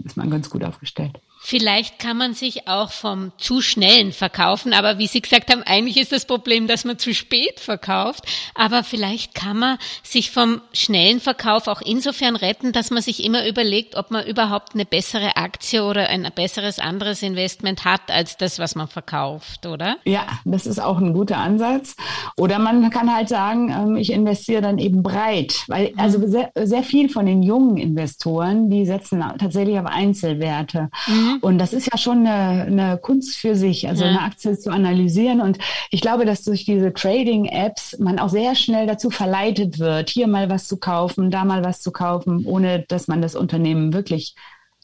ist 0.04 0.16
man 0.16 0.30
ganz 0.30 0.50
gut 0.50 0.64
aufgestellt. 0.64 1.20
Vielleicht 1.48 2.00
kann 2.00 2.16
man 2.16 2.34
sich 2.34 2.66
auch 2.66 2.90
vom 2.90 3.30
zu 3.38 3.60
schnellen 3.60 4.10
verkaufen, 4.10 4.72
aber 4.72 4.98
wie 4.98 5.06
Sie 5.06 5.22
gesagt 5.22 5.52
haben, 5.52 5.62
eigentlich 5.62 5.96
ist 5.96 6.10
das 6.10 6.24
Problem, 6.24 6.66
dass 6.66 6.84
man 6.84 6.98
zu 6.98 7.14
spät 7.14 7.60
verkauft. 7.60 8.24
Aber 8.56 8.82
vielleicht 8.82 9.36
kann 9.36 9.56
man 9.56 9.78
sich 10.02 10.32
vom 10.32 10.60
schnellen 10.72 11.20
Verkauf 11.20 11.68
auch 11.68 11.80
insofern 11.82 12.34
retten, 12.34 12.72
dass 12.72 12.90
man 12.90 13.00
sich 13.00 13.22
immer 13.24 13.46
überlegt, 13.46 13.94
ob 13.94 14.10
man 14.10 14.26
überhaupt 14.26 14.74
eine 14.74 14.84
bessere 14.84 15.36
Aktie 15.36 15.84
oder 15.84 16.08
ein 16.08 16.28
besseres 16.34 16.80
anderes 16.80 17.22
Investment 17.22 17.84
hat 17.84 18.10
als 18.10 18.36
das, 18.36 18.58
was 18.58 18.74
man 18.74 18.88
verkauft, 18.88 19.66
oder? 19.66 19.98
Ja, 20.04 20.26
das 20.44 20.66
ist 20.66 20.80
auch 20.80 20.98
ein 20.98 21.12
guter 21.12 21.36
Ansatz. 21.36 21.94
Oder 22.36 22.58
man 22.58 22.90
kann 22.90 23.14
halt 23.14 23.28
sagen, 23.28 23.70
ähm, 23.70 23.96
ich 23.96 24.10
investiere 24.10 24.62
dann 24.62 24.78
eben 24.78 25.04
breit, 25.04 25.62
weil 25.68 25.92
mhm. 25.92 26.00
also 26.00 26.26
sehr, 26.26 26.50
sehr 26.56 26.82
viel 26.82 27.08
von 27.08 27.24
den 27.24 27.44
jungen 27.44 27.76
Investoren, 27.76 28.68
die 28.68 28.84
setzen 28.84 29.22
tatsächlich 29.38 29.78
auf 29.78 29.86
Einzelwerte. 29.86 30.90
Mhm. 31.06 31.35
Und 31.40 31.58
das 31.58 31.72
ist 31.72 31.88
ja 31.90 31.98
schon 31.98 32.26
eine, 32.26 32.64
eine 32.64 32.98
Kunst 32.98 33.36
für 33.36 33.54
sich, 33.54 33.88
also 33.88 34.04
ja. 34.04 34.10
eine 34.10 34.22
Aktie 34.22 34.58
zu 34.58 34.70
analysieren. 34.70 35.40
Und 35.40 35.58
ich 35.90 36.00
glaube, 36.00 36.24
dass 36.24 36.44
durch 36.44 36.64
diese 36.64 36.92
Trading-Apps 36.92 37.98
man 37.98 38.18
auch 38.18 38.28
sehr 38.28 38.54
schnell 38.54 38.86
dazu 38.86 39.10
verleitet 39.10 39.78
wird, 39.78 40.10
hier 40.10 40.26
mal 40.26 40.50
was 40.50 40.66
zu 40.66 40.78
kaufen, 40.78 41.30
da 41.30 41.44
mal 41.44 41.64
was 41.64 41.80
zu 41.80 41.92
kaufen, 41.92 42.44
ohne 42.46 42.84
dass 42.88 43.08
man 43.08 43.22
das 43.22 43.34
Unternehmen 43.34 43.92
wirklich 43.92 44.34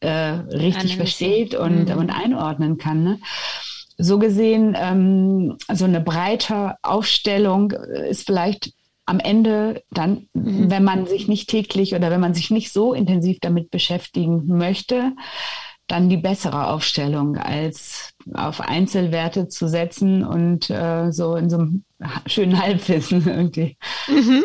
äh, 0.01 0.11
richtig 0.11 0.97
versteht 0.97 1.55
und, 1.55 1.89
mhm. 1.89 1.99
und 1.99 2.11
einordnen 2.11 2.79
kann. 2.79 3.05
Ne? 3.05 3.19
So 3.99 4.19
gesehen, 4.19 4.77
ähm, 4.79 5.57
so 5.73 5.85
eine 5.85 6.01
breite 6.01 6.75
Aufstellung 6.83 7.71
ist 7.71 8.27
vielleicht 8.27 8.73
am 9.05 9.21
Ende 9.21 9.83
dann, 9.91 10.29
mhm. 10.33 10.71
wenn 10.71 10.85
man 10.85 11.07
sich 11.07 11.29
nicht 11.29 11.51
täglich 11.51 11.95
oder 11.95 12.11
wenn 12.11 12.21
man 12.21 12.35
sich 12.35 12.51
nicht 12.51 12.73
so 12.73 12.95
intensiv 12.95 13.39
damit 13.41 13.71
beschäftigen 13.71 14.47
möchte, 14.47 15.13
dann 15.87 16.09
die 16.09 16.17
bessere 16.17 16.69
Aufstellung, 16.69 17.37
als 17.37 18.15
auf 18.33 18.61
Einzelwerte 18.61 19.49
zu 19.49 19.69
setzen 19.69 20.25
und 20.25 20.71
äh, 20.71 21.11
so 21.11 21.37
in 21.37 21.51
so 21.51 21.59
einem 21.59 21.85
schönen 22.27 22.61
Halbwissen 22.61 23.27
irgendwie. 23.27 23.77
Mhm. 24.09 24.45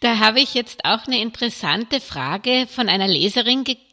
Da 0.00 0.18
habe 0.18 0.40
ich 0.40 0.54
jetzt 0.54 0.84
auch 0.84 1.06
eine 1.06 1.22
interessante 1.22 2.00
Frage 2.00 2.66
von 2.68 2.88
einer 2.88 3.06
Leserin 3.06 3.62
gekriegt, 3.62 3.91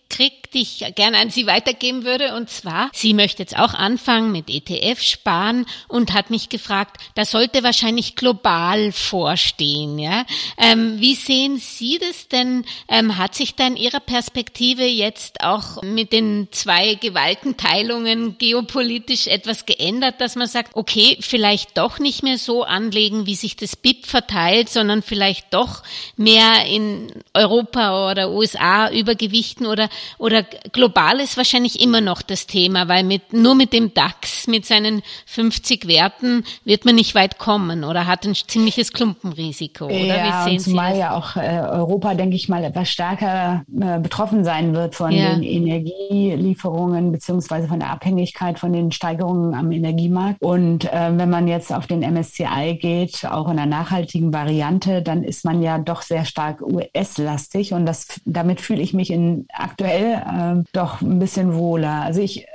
die 0.54 0.62
ich 0.62 0.84
gerne 0.96 1.18
an 1.20 1.30
Sie 1.30 1.48
weitergeben 1.48 2.04
würde. 2.04 2.36
Und 2.36 2.50
zwar, 2.50 2.90
sie 2.94 3.14
möchte 3.14 3.44
jetzt 3.44 3.58
auch 3.58 3.74
anfangen 3.74 4.32
mit 4.32 4.50
ETF 4.50 5.02
sparen 5.02 5.66
und 5.88 6.14
hat 6.14 6.30
mich 6.30 6.50
gefragt, 6.50 6.98
das 7.16 7.32
sollte 7.32 7.64
wahrscheinlich 7.64 8.16
global 8.16 8.92
vorstehen. 8.92 10.00
Ja? 10.00 10.26
Ähm, 10.58 11.00
wie 11.00 11.16
sehen 11.16 11.58
Sie 11.58 12.00
das 12.00 12.28
denn? 12.28 12.66
Ähm, 12.88 13.18
hat 13.18 13.36
sich 13.36 13.56
da 13.56 13.68
in 13.68 13.76
Ihrer 13.76 14.00
Perspektive 14.00 14.84
jetzt 14.84 15.42
auch 15.42 15.82
mit 15.84 16.12
den 16.12 16.48
zwei 16.52 16.96
Gewaltenteilungen 16.96 18.38
geopolitisch 18.38 19.28
etwas 19.28 19.66
geändert, 19.66 20.20
dass 20.20 20.36
man 20.36 20.48
sagt, 20.48 20.76
okay, 20.76 21.18
vielleicht 21.22 21.78
doch 21.78 22.00
nicht 22.00 22.24
mehr 22.24 22.38
so 22.38 22.64
anlegen, 22.64 23.26
wie 23.26 23.36
sich 23.36 23.56
das 23.56 23.76
BIP 23.76 24.06
verteilt, 24.06 24.70
sondern 24.70 25.02
vielleicht 25.02 25.54
doch 25.54 25.84
mehr 26.18 26.66
in 26.66 27.12
Europa 27.34 28.12
oder 28.12 28.32
USA 28.32 28.92
übergewichten 28.92 29.66
oder, 29.66 29.90
oder 30.18 30.44
global 30.72 31.20
ist 31.20 31.38
wahrscheinlich 31.38 31.82
immer 31.82 32.02
noch 32.02 32.22
das 32.22 32.48
Thema, 32.48 32.88
weil 32.88 33.04
mit, 33.04 33.34
nur 33.34 33.56
mit 33.56 33.74
dem 33.74 33.94
DAX, 33.94 34.48
mit 34.48 34.66
seinen 34.66 35.02
50 35.26 35.88
Werten, 35.88 36.44
wird 36.64 36.86
man 36.86 36.96
nicht 36.96 37.16
weit 37.16 37.38
kommen 37.38 37.84
oder 37.84 38.08
hat 38.08 38.26
ein 38.26 38.36
ziemliches 38.36 38.94
Klumpenrisiko, 38.94 39.86
oder? 39.86 39.96
Ja, 39.96 40.46
Wie 40.46 40.50
sehen 40.52 40.60
zumal 40.60 40.94
Sie 40.94 41.00
ja 41.00 41.16
auch 41.16 41.36
äh, 41.36 41.62
Europa, 41.62 42.14
denke 42.14 42.36
ich 42.36 42.50
mal, 42.50 42.64
etwas 42.64 42.90
stärker 42.90 43.64
äh, 43.80 44.00
betroffen 44.00 44.44
sein 44.44 44.74
wird 44.74 44.96
von 44.96 45.12
ja. 45.12 45.34
den 45.34 45.44
Energielieferungen 45.44 47.12
beziehungsweise 47.12 47.68
von 47.68 47.80
der 47.80 47.92
Abhängigkeit 47.92 48.60
von 48.60 48.74
den 48.74 48.92
Steigerungen 48.92 49.54
am 49.54 49.72
Energiemarkt. 49.72 50.42
Und 50.42 50.86
äh, 50.86 51.18
wenn 51.18 51.30
man 51.30 51.48
jetzt 51.48 51.74
auf 51.74 51.88
den 51.88 52.02
MSCI 52.02 52.78
geht, 52.80 53.26
auch 53.26 53.50
in 53.50 53.58
der 53.58 53.66
nachhaltigen 53.66 54.34
Variante, 54.34 55.02
dann 55.02 55.24
ist 55.24 55.46
man 55.46 55.62
ja 55.62 55.78
doch 55.78 56.02
sehr 56.02 56.26
stark 56.26 56.62
US-lastig 56.62 57.74
und 57.74 57.86
das, 57.86 58.20
damit 58.26 58.62
fühle 58.62 58.82
ich 58.82 58.94
mich 58.94 59.12
in 59.12 59.48
aktuell 59.54 59.89
äh, 59.92 60.64
doch 60.74 61.02
ein 61.02 61.20
bisschen 61.20 61.54
wohler. 61.56 62.02
Also 62.04 62.22
ich 62.22 62.44
äh, 62.44 62.48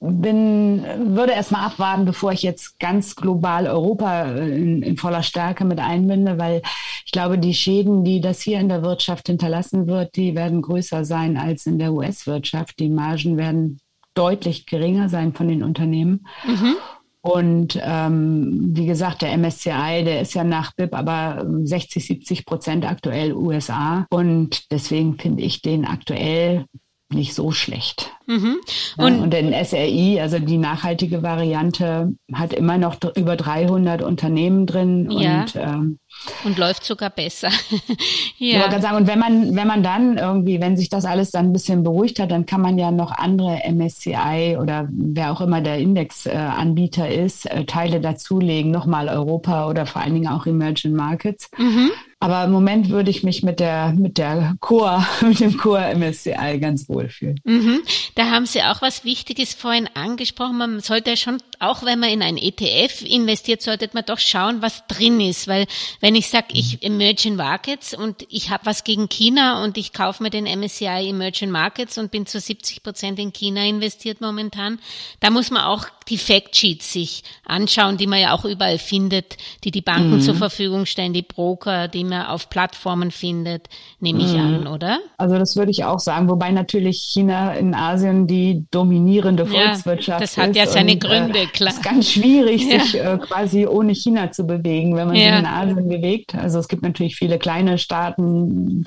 bin, 0.00 0.84
würde 1.14 1.32
erstmal 1.32 1.66
abwarten, 1.66 2.04
bevor 2.04 2.32
ich 2.32 2.42
jetzt 2.42 2.78
ganz 2.80 3.16
global 3.16 3.66
Europa 3.66 4.24
äh, 4.24 4.56
in, 4.56 4.82
in, 4.82 4.96
voller 4.96 5.22
Stärke 5.22 5.64
mit 5.64 5.78
einbinde, 5.78 6.38
weil 6.38 6.62
ich 7.04 7.12
glaube, 7.12 7.38
die 7.38 7.54
Schäden, 7.54 8.04
die 8.04 8.20
das 8.20 8.40
hier 8.40 8.60
in 8.60 8.68
der 8.68 8.82
Wirtschaft 8.82 9.26
hinterlassen 9.26 9.86
wird, 9.86 10.16
die 10.16 10.34
werden 10.34 10.62
größer 10.62 11.04
sein 11.04 11.36
als 11.36 11.66
in 11.66 11.78
der 11.78 11.92
US-Wirtschaft. 11.92 12.78
Die 12.78 12.88
Margen 12.88 13.36
werden 13.36 13.80
deutlich 14.14 14.66
geringer 14.66 15.08
sein 15.08 15.32
von 15.32 15.48
den 15.48 15.62
Unternehmen. 15.62 16.26
Mhm. 16.44 16.76
Und 17.22 17.78
ähm, 17.82 18.70
wie 18.72 18.86
gesagt, 18.86 19.22
der 19.22 19.36
MSCI, 19.36 20.04
der 20.04 20.22
ist 20.22 20.34
ja 20.34 20.42
nach 20.42 20.72
BIP 20.74 20.94
aber 20.94 21.46
60, 21.64 22.04
70 22.06 22.46
Prozent 22.46 22.86
aktuell 22.86 23.34
USA. 23.34 24.06
Und 24.10 24.70
deswegen 24.72 25.18
finde 25.18 25.42
ich 25.42 25.60
den 25.60 25.84
aktuell 25.84 26.64
nicht 27.12 27.34
so 27.34 27.50
schlecht. 27.50 28.12
Mhm. 28.26 28.56
Und, 28.96 29.16
ja, 29.16 29.22
und 29.22 29.30
den 29.32 29.52
SRI, 29.64 30.20
also 30.20 30.38
die 30.38 30.58
nachhaltige 30.58 31.22
Variante, 31.22 32.12
hat 32.32 32.52
immer 32.52 32.78
noch 32.78 32.96
über 33.16 33.36
300 33.36 34.02
Unternehmen 34.02 34.66
drin 34.66 35.10
ja. 35.10 35.40
und 35.40 35.56
ähm, 35.56 35.98
und 36.44 36.58
läuft 36.58 36.84
sogar 36.84 37.10
besser. 37.10 37.50
ja. 38.38 38.66
Ich 38.66 38.82
sagen, 38.82 38.96
und 38.96 39.06
wenn 39.06 39.18
man, 39.18 39.54
wenn 39.56 39.66
man 39.66 39.82
dann 39.82 40.18
irgendwie, 40.18 40.60
wenn 40.60 40.76
sich 40.76 40.88
das 40.88 41.04
alles 41.04 41.30
dann 41.30 41.46
ein 41.46 41.52
bisschen 41.52 41.82
beruhigt 41.82 42.18
hat, 42.18 42.30
dann 42.30 42.46
kann 42.46 42.60
man 42.60 42.78
ja 42.78 42.90
noch 42.90 43.12
andere 43.12 43.60
MSCI 43.70 44.56
oder 44.60 44.88
wer 44.90 45.32
auch 45.32 45.40
immer 45.40 45.60
der 45.60 45.78
Indexanbieter 45.78 47.08
äh, 47.08 47.24
ist, 47.24 47.46
äh, 47.46 47.64
Teile 47.64 48.00
dazulegen, 48.00 48.70
nochmal 48.70 49.08
Europa 49.08 49.68
oder 49.68 49.86
vor 49.86 50.02
allen 50.02 50.14
Dingen 50.14 50.28
auch 50.28 50.46
Emerging 50.46 50.94
Markets. 50.94 51.50
Mhm. 51.56 51.90
Aber 52.22 52.44
im 52.44 52.52
Moment 52.52 52.90
würde 52.90 53.10
ich 53.10 53.22
mich 53.22 53.42
mit 53.42 53.60
der, 53.60 53.94
mit 53.96 54.18
der 54.18 54.54
Core, 54.60 55.04
mit 55.22 55.40
dem 55.40 55.56
Core 55.56 55.94
MSCI 55.94 56.58
ganz 56.60 56.88
wohl 56.88 57.08
fühlen. 57.08 57.40
Mhm. 57.44 57.80
Da 58.14 58.30
haben 58.30 58.44
Sie 58.44 58.62
auch 58.62 58.82
was 58.82 59.04
Wichtiges 59.04 59.54
vorhin 59.54 59.88
angesprochen. 59.94 60.58
Man 60.58 60.80
sollte 60.80 61.10
ja 61.10 61.16
schon, 61.16 61.38
auch 61.60 61.84
wenn 61.84 61.98
man 61.98 62.10
in 62.10 62.22
ein 62.22 62.36
ETF 62.38 63.02
investiert, 63.02 63.62
sollte 63.62 63.88
man 63.92 64.04
doch 64.06 64.18
schauen, 64.18 64.62
was 64.62 64.86
drin 64.86 65.20
ist. 65.20 65.46
Weil 65.46 65.66
wenn 66.00 66.14
ich 66.14 66.28
sage, 66.28 66.46
ich 66.52 66.82
Emerging 66.82 67.36
Markets 67.36 67.94
und 67.94 68.26
ich 68.30 68.50
habe 68.50 68.66
was 68.66 68.82
gegen 68.82 69.08
China 69.08 69.62
und 69.62 69.76
ich 69.76 69.92
kaufe 69.92 70.22
mir 70.22 70.30
den 70.30 70.46
MSCI 70.46 71.08
Emerging 71.08 71.50
Markets 71.50 71.98
und 71.98 72.10
bin 72.10 72.26
zu 72.26 72.40
70 72.40 72.82
Prozent 72.82 73.18
in 73.18 73.32
China 73.32 73.64
investiert 73.64 74.20
momentan, 74.20 74.78
da 75.20 75.30
muss 75.30 75.50
man 75.50 75.64
auch 75.64 75.84
die 76.08 76.18
Factsheets 76.18 76.92
sich 76.92 77.22
anschauen, 77.44 77.96
die 77.96 78.06
man 78.06 78.20
ja 78.20 78.32
auch 78.32 78.44
überall 78.44 78.78
findet, 78.78 79.36
die 79.62 79.70
die 79.70 79.82
Banken 79.82 80.16
mhm. 80.16 80.20
zur 80.20 80.34
Verfügung 80.34 80.86
stellen, 80.86 81.12
die 81.12 81.22
Broker, 81.22 81.88
die 81.88 82.04
man 82.04 82.26
auf 82.26 82.50
Plattformen 82.50 83.10
findet, 83.10 83.68
nehme 84.00 84.20
ich 84.20 84.32
mhm. 84.32 84.40
an, 84.40 84.66
oder? 84.66 84.98
Also 85.18 85.36
das 85.36 85.56
würde 85.56 85.70
ich 85.70 85.84
auch 85.84 86.00
sagen, 86.00 86.28
wobei 86.28 86.50
natürlich 86.50 87.02
China 87.12 87.52
in 87.52 87.74
Asien 87.74 88.26
die 88.26 88.64
dominierende 88.70 89.46
Volkswirtschaft 89.46 90.22
ist. 90.22 90.36
Das 90.36 90.44
hat 90.44 90.56
ja 90.56 90.66
seine 90.66 90.92
und, 90.92 91.04
äh, 91.04 91.08
Gründe, 91.08 91.38
äh, 91.38 91.46
klar. 91.52 91.70
Es 91.70 91.76
ist 91.76 91.84
ganz 91.84 92.10
schwierig, 92.10 92.70
ja. 92.70 92.80
sich 92.80 93.00
äh, 93.00 93.18
quasi 93.18 93.66
ohne 93.66 93.94
China 93.94 94.30
zu 94.30 94.46
bewegen, 94.46 94.96
wenn 94.96 95.08
man 95.08 95.16
ja. 95.16 95.30
sich 95.30 95.38
in 95.40 95.46
Asien 95.46 95.88
bewegt. 95.88 96.34
Also 96.34 96.58
es 96.58 96.68
gibt 96.68 96.82
natürlich 96.82 97.16
viele 97.16 97.38
kleine 97.38 97.78
Staaten, 97.78 98.84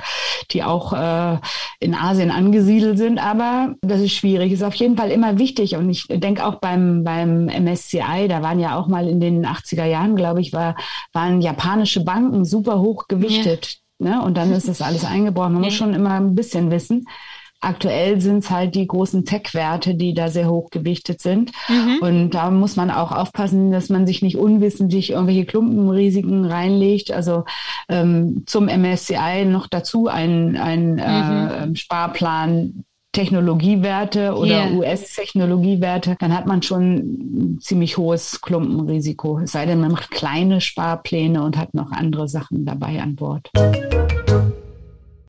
die 0.51 0.63
auch 0.63 0.93
äh, 0.93 1.37
in 1.79 1.95
Asien 1.95 2.31
angesiedelt 2.31 2.97
sind, 2.97 3.19
aber 3.19 3.75
das 3.81 4.01
ist 4.01 4.13
schwierig. 4.13 4.51
Ist 4.51 4.63
auf 4.63 4.75
jeden 4.75 4.97
Fall 4.97 5.11
immer 5.11 5.37
wichtig 5.39 5.75
und 5.75 5.89
ich 5.89 6.05
denke 6.07 6.45
auch 6.45 6.55
beim, 6.55 7.03
beim 7.03 7.45
MSCI, 7.45 8.27
da 8.27 8.41
waren 8.41 8.59
ja 8.59 8.77
auch 8.77 8.87
mal 8.87 9.07
in 9.07 9.19
den 9.19 9.45
80er 9.45 9.85
Jahren, 9.85 10.15
glaube 10.15 10.41
ich, 10.41 10.53
war, 10.53 10.75
waren 11.11 11.41
japanische 11.41 12.03
Banken 12.03 12.45
super 12.45 12.79
hoch 12.79 13.07
gewichtet. 13.07 13.77
Ja. 13.99 14.17
Ne? 14.17 14.21
Und 14.21 14.35
dann 14.35 14.51
ist 14.51 14.67
das 14.67 14.81
alles 14.81 15.05
eingebrochen. 15.05 15.53
Man 15.53 15.61
muss 15.63 15.75
schon 15.75 15.93
immer 15.93 16.11
ein 16.11 16.35
bisschen 16.35 16.71
wissen. 16.71 17.05
Aktuell 17.63 18.19
sind 18.21 18.39
es 18.39 18.49
halt 18.49 18.75
die 18.75 18.87
großen 18.87 19.25
Tech-Werte, 19.25 19.95
die 19.95 20.13
da 20.13 20.29
sehr 20.29 20.49
hoch 20.49 20.69
gewichtet 20.69 21.21
sind. 21.21 21.51
Mhm. 21.67 21.99
Und 22.01 22.29
da 22.31 22.51
muss 22.51 22.75
man 22.75 22.91
auch 22.91 23.11
aufpassen, 23.11 23.71
dass 23.71 23.89
man 23.89 24.05
sich 24.05 24.21
nicht 24.21 24.37
unwissentlich 24.37 25.11
irgendwelche 25.11 25.45
Klumpenrisiken 25.45 26.45
reinlegt. 26.45 27.11
Also 27.11 27.45
ähm, 27.89 28.43
zum 28.45 28.65
MSCI 28.65 29.45
noch 29.45 29.67
dazu 29.67 30.07
ein, 30.07 30.57
ein 30.57 30.97
äh, 30.99 31.65
mhm. 31.67 31.73
äh, 31.73 31.75
Sparplan 31.75 32.83
Technologiewerte 33.13 34.35
oder 34.35 34.65
yeah. 34.65 34.71
US-Technologiewerte, 34.71 36.15
dann 36.19 36.35
hat 36.35 36.47
man 36.47 36.63
schon 36.63 36.95
ein 36.95 37.59
ziemlich 37.61 37.97
hohes 37.97 38.41
Klumpenrisiko. 38.41 39.39
Es 39.39 39.51
sei 39.51 39.67
denn, 39.67 39.79
man 39.79 39.91
macht 39.91 40.09
kleine 40.09 40.61
Sparpläne 40.61 41.43
und 41.43 41.55
hat 41.55 41.75
noch 41.75 41.91
andere 41.91 42.27
Sachen 42.27 42.65
dabei 42.65 43.01
an 43.01 43.15
Bord. 43.15 43.51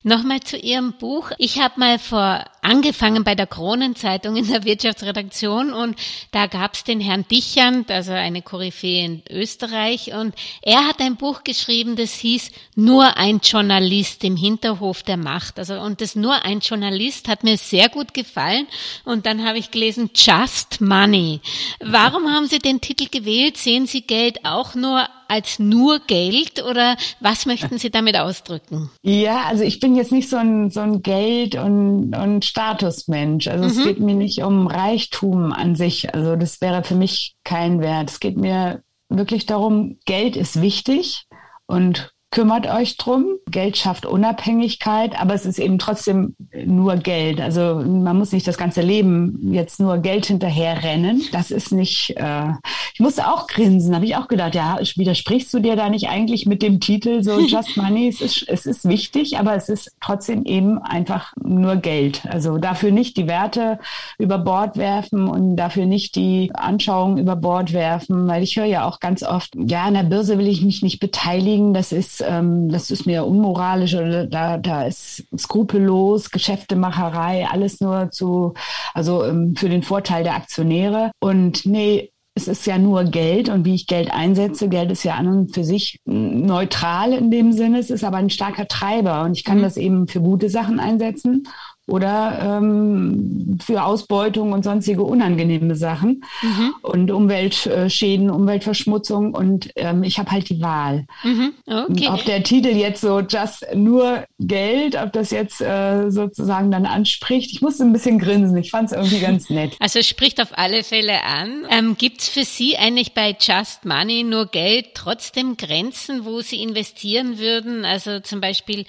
Nochmal 0.06 0.40
zu 0.40 0.58
Ihrem 0.58 0.92
Buch. 0.92 1.30
Ich 1.38 1.60
habe 1.60 1.80
mal 1.80 1.98
vor 1.98 2.44
angefangen 2.64 3.24
bei 3.24 3.34
der 3.34 3.46
Kronenzeitung 3.46 4.36
in 4.36 4.48
der 4.48 4.64
Wirtschaftsredaktion 4.64 5.72
und 5.72 5.96
da 6.30 6.46
gab's 6.46 6.84
den 6.84 7.00
Herrn 7.00 7.24
Dichand, 7.30 7.90
also 7.90 8.12
eine 8.12 8.42
Koryphäe 8.42 9.04
in 9.04 9.22
Österreich 9.30 10.12
und 10.14 10.34
er 10.62 10.86
hat 10.86 11.00
ein 11.00 11.16
Buch 11.16 11.44
geschrieben, 11.44 11.96
das 11.96 12.14
hieß 12.14 12.50
Nur 12.74 13.16
ein 13.16 13.40
Journalist 13.42 14.24
im 14.24 14.36
Hinterhof 14.36 15.02
der 15.02 15.16
Macht. 15.16 15.58
Also 15.58 15.74
und 15.74 16.00
das 16.00 16.16
Nur 16.16 16.44
ein 16.44 16.60
Journalist 16.60 17.28
hat 17.28 17.44
mir 17.44 17.56
sehr 17.58 17.88
gut 17.88 18.14
gefallen 18.14 18.66
und 19.04 19.26
dann 19.26 19.46
habe 19.46 19.58
ich 19.58 19.70
gelesen 19.70 20.10
Just 20.14 20.80
Money. 20.80 21.40
Warum 21.80 22.32
haben 22.32 22.46
Sie 22.46 22.58
den 22.58 22.80
Titel 22.80 23.08
gewählt? 23.10 23.56
Sehen 23.56 23.86
Sie 23.86 24.02
Geld 24.02 24.44
auch 24.44 24.74
nur 24.74 25.06
als 25.28 25.58
nur 25.58 26.00
Geld 26.00 26.62
oder 26.62 26.96
was 27.20 27.46
möchten 27.46 27.78
Sie 27.78 27.90
damit 27.90 28.16
ausdrücken? 28.16 28.90
Ja, 29.02 29.44
also 29.44 29.64
ich 29.64 29.80
bin 29.80 29.96
jetzt 29.96 30.12
nicht 30.12 30.28
so 30.28 30.36
ein, 30.36 30.70
so 30.70 30.80
ein 30.80 31.02
Geld- 31.02 31.54
und, 31.56 32.14
und 32.14 32.53
Statusmensch. 32.54 33.48
Also 33.48 33.64
mhm. 33.64 33.70
es 33.70 33.82
geht 33.84 33.98
mir 33.98 34.14
nicht 34.14 34.44
um 34.44 34.68
Reichtum 34.68 35.52
an 35.52 35.74
sich. 35.74 36.14
Also 36.14 36.36
das 36.36 36.60
wäre 36.60 36.84
für 36.84 36.94
mich 36.94 37.34
kein 37.42 37.80
Wert. 37.80 38.10
Es 38.10 38.20
geht 38.20 38.36
mir 38.36 38.84
wirklich 39.08 39.46
darum, 39.46 39.98
Geld 40.06 40.36
ist 40.36 40.60
wichtig 40.60 41.26
und 41.66 42.13
kümmert 42.34 42.66
euch 42.66 42.96
drum. 42.96 43.26
Geld 43.48 43.76
schafft 43.76 44.06
Unabhängigkeit, 44.06 45.18
aber 45.20 45.34
es 45.34 45.46
ist 45.46 45.60
eben 45.60 45.78
trotzdem 45.78 46.34
nur 46.66 46.96
Geld. 46.96 47.40
Also 47.40 47.76
man 47.86 48.18
muss 48.18 48.32
nicht 48.32 48.48
das 48.48 48.58
ganze 48.58 48.82
Leben 48.82 49.52
jetzt 49.52 49.78
nur 49.78 49.98
Geld 49.98 50.26
hinterher 50.26 50.82
rennen. 50.82 51.22
Das 51.30 51.52
ist 51.52 51.70
nicht. 51.70 52.10
Äh 52.16 52.54
ich 52.92 53.00
musste 53.00 53.28
auch 53.28 53.46
grinsen, 53.46 53.94
habe 53.94 54.04
ich 54.04 54.16
auch 54.16 54.26
gedacht. 54.26 54.56
Ja, 54.56 54.78
widersprichst 54.80 55.54
du 55.54 55.60
dir 55.60 55.76
da 55.76 55.88
nicht 55.88 56.08
eigentlich 56.08 56.44
mit 56.46 56.60
dem 56.60 56.80
Titel 56.80 57.22
so 57.22 57.38
Just 57.46 57.76
Money? 57.76 58.08
es 58.08 58.20
ist, 58.20 58.48
es 58.48 58.66
ist 58.66 58.88
wichtig, 58.88 59.38
aber 59.38 59.54
es 59.54 59.68
ist 59.68 59.92
trotzdem 60.00 60.44
eben 60.44 60.78
einfach 60.78 61.32
nur 61.40 61.76
Geld. 61.76 62.22
Also 62.28 62.58
dafür 62.58 62.90
nicht 62.90 63.16
die 63.16 63.28
Werte 63.28 63.78
über 64.18 64.38
Bord 64.38 64.76
werfen 64.76 65.28
und 65.28 65.54
dafür 65.54 65.86
nicht 65.86 66.16
die 66.16 66.50
Anschauungen 66.52 67.18
über 67.18 67.36
Bord 67.36 67.72
werfen, 67.72 68.26
weil 68.26 68.42
ich 68.42 68.56
höre 68.56 68.64
ja 68.64 68.88
auch 68.88 68.98
ganz 68.98 69.22
oft, 69.22 69.54
ja, 69.56 69.84
an 69.84 69.94
der 69.94 70.02
Börse 70.02 70.36
will 70.36 70.48
ich 70.48 70.62
mich 70.62 70.82
nicht 70.82 70.98
beteiligen. 70.98 71.74
Das 71.74 71.92
ist 71.92 72.23
ähm, 72.28 72.68
das 72.68 72.90
ist 72.90 73.06
mir 73.06 73.24
unmoralisch 73.24 73.94
oder 73.94 74.26
da, 74.26 74.58
da 74.58 74.84
ist 74.84 75.24
skrupellos, 75.36 76.30
Geschäftemacherei, 76.30 77.46
alles 77.50 77.80
nur 77.80 78.10
zu, 78.10 78.54
also 78.92 79.24
ähm, 79.24 79.54
für 79.56 79.68
den 79.68 79.82
Vorteil 79.82 80.24
der 80.24 80.36
Aktionäre. 80.36 81.10
Und 81.20 81.66
nee, 81.66 82.10
es 82.36 82.48
ist 82.48 82.66
ja 82.66 82.78
nur 82.78 83.04
Geld 83.04 83.48
und 83.48 83.64
wie 83.64 83.74
ich 83.74 83.86
Geld 83.86 84.12
einsetze. 84.12 84.68
Geld 84.68 84.90
ist 84.90 85.04
ja 85.04 85.14
an 85.14 85.28
und 85.28 85.54
für 85.54 85.62
sich 85.62 86.00
neutral 86.04 87.12
in 87.12 87.30
dem 87.30 87.52
Sinne. 87.52 87.78
Es 87.78 87.90
ist 87.90 88.02
aber 88.02 88.16
ein 88.16 88.30
starker 88.30 88.66
Treiber 88.66 89.22
und 89.22 89.36
ich 89.36 89.44
kann 89.44 89.58
mhm. 89.58 89.62
das 89.62 89.76
eben 89.76 90.08
für 90.08 90.20
gute 90.20 90.50
Sachen 90.50 90.80
einsetzen 90.80 91.44
oder 91.86 92.58
ähm, 92.58 93.58
für 93.62 93.84
Ausbeutung 93.84 94.52
und 94.52 94.64
sonstige 94.64 95.02
unangenehme 95.02 95.76
Sachen 95.76 96.24
mhm. 96.42 96.74
und 96.80 97.10
Umweltschäden, 97.10 98.30
Umweltverschmutzung 98.30 99.34
und 99.34 99.70
ähm, 99.76 100.02
ich 100.02 100.18
habe 100.18 100.30
halt 100.30 100.48
die 100.48 100.62
Wahl. 100.62 101.06
Mhm. 101.22 101.52
Okay. 101.66 102.08
Ob 102.08 102.24
der 102.24 102.42
Titel 102.42 102.68
jetzt 102.68 103.02
so 103.02 103.20
just 103.20 103.66
nur 103.74 104.24
Geld, 104.40 104.96
ob 104.96 105.12
das 105.12 105.30
jetzt 105.30 105.60
äh, 105.60 106.10
sozusagen 106.10 106.70
dann 106.70 106.86
anspricht. 106.86 107.52
Ich 107.52 107.60
musste 107.60 107.84
ein 107.84 107.92
bisschen 107.92 108.18
grinsen, 108.18 108.56
ich 108.56 108.70
fand 108.70 108.90
es 108.90 108.96
irgendwie 108.96 109.20
ganz 109.20 109.50
nett. 109.50 109.76
Also 109.78 109.98
es 109.98 110.08
spricht 110.08 110.40
auf 110.40 110.56
alle 110.56 110.84
Fälle 110.84 111.22
an. 111.22 111.66
Ähm, 111.68 111.96
Gibt 111.98 112.22
es 112.22 112.28
für 112.28 112.44
Sie 112.44 112.78
eigentlich 112.78 113.12
bei 113.12 113.36
Just 113.38 113.84
Money 113.84 114.24
nur 114.24 114.46
Geld 114.46 114.94
trotzdem 114.94 115.58
Grenzen, 115.58 116.24
wo 116.24 116.40
Sie 116.40 116.62
investieren 116.62 117.38
würden? 117.38 117.84
Also 117.84 118.20
zum 118.20 118.40
Beispiel 118.40 118.86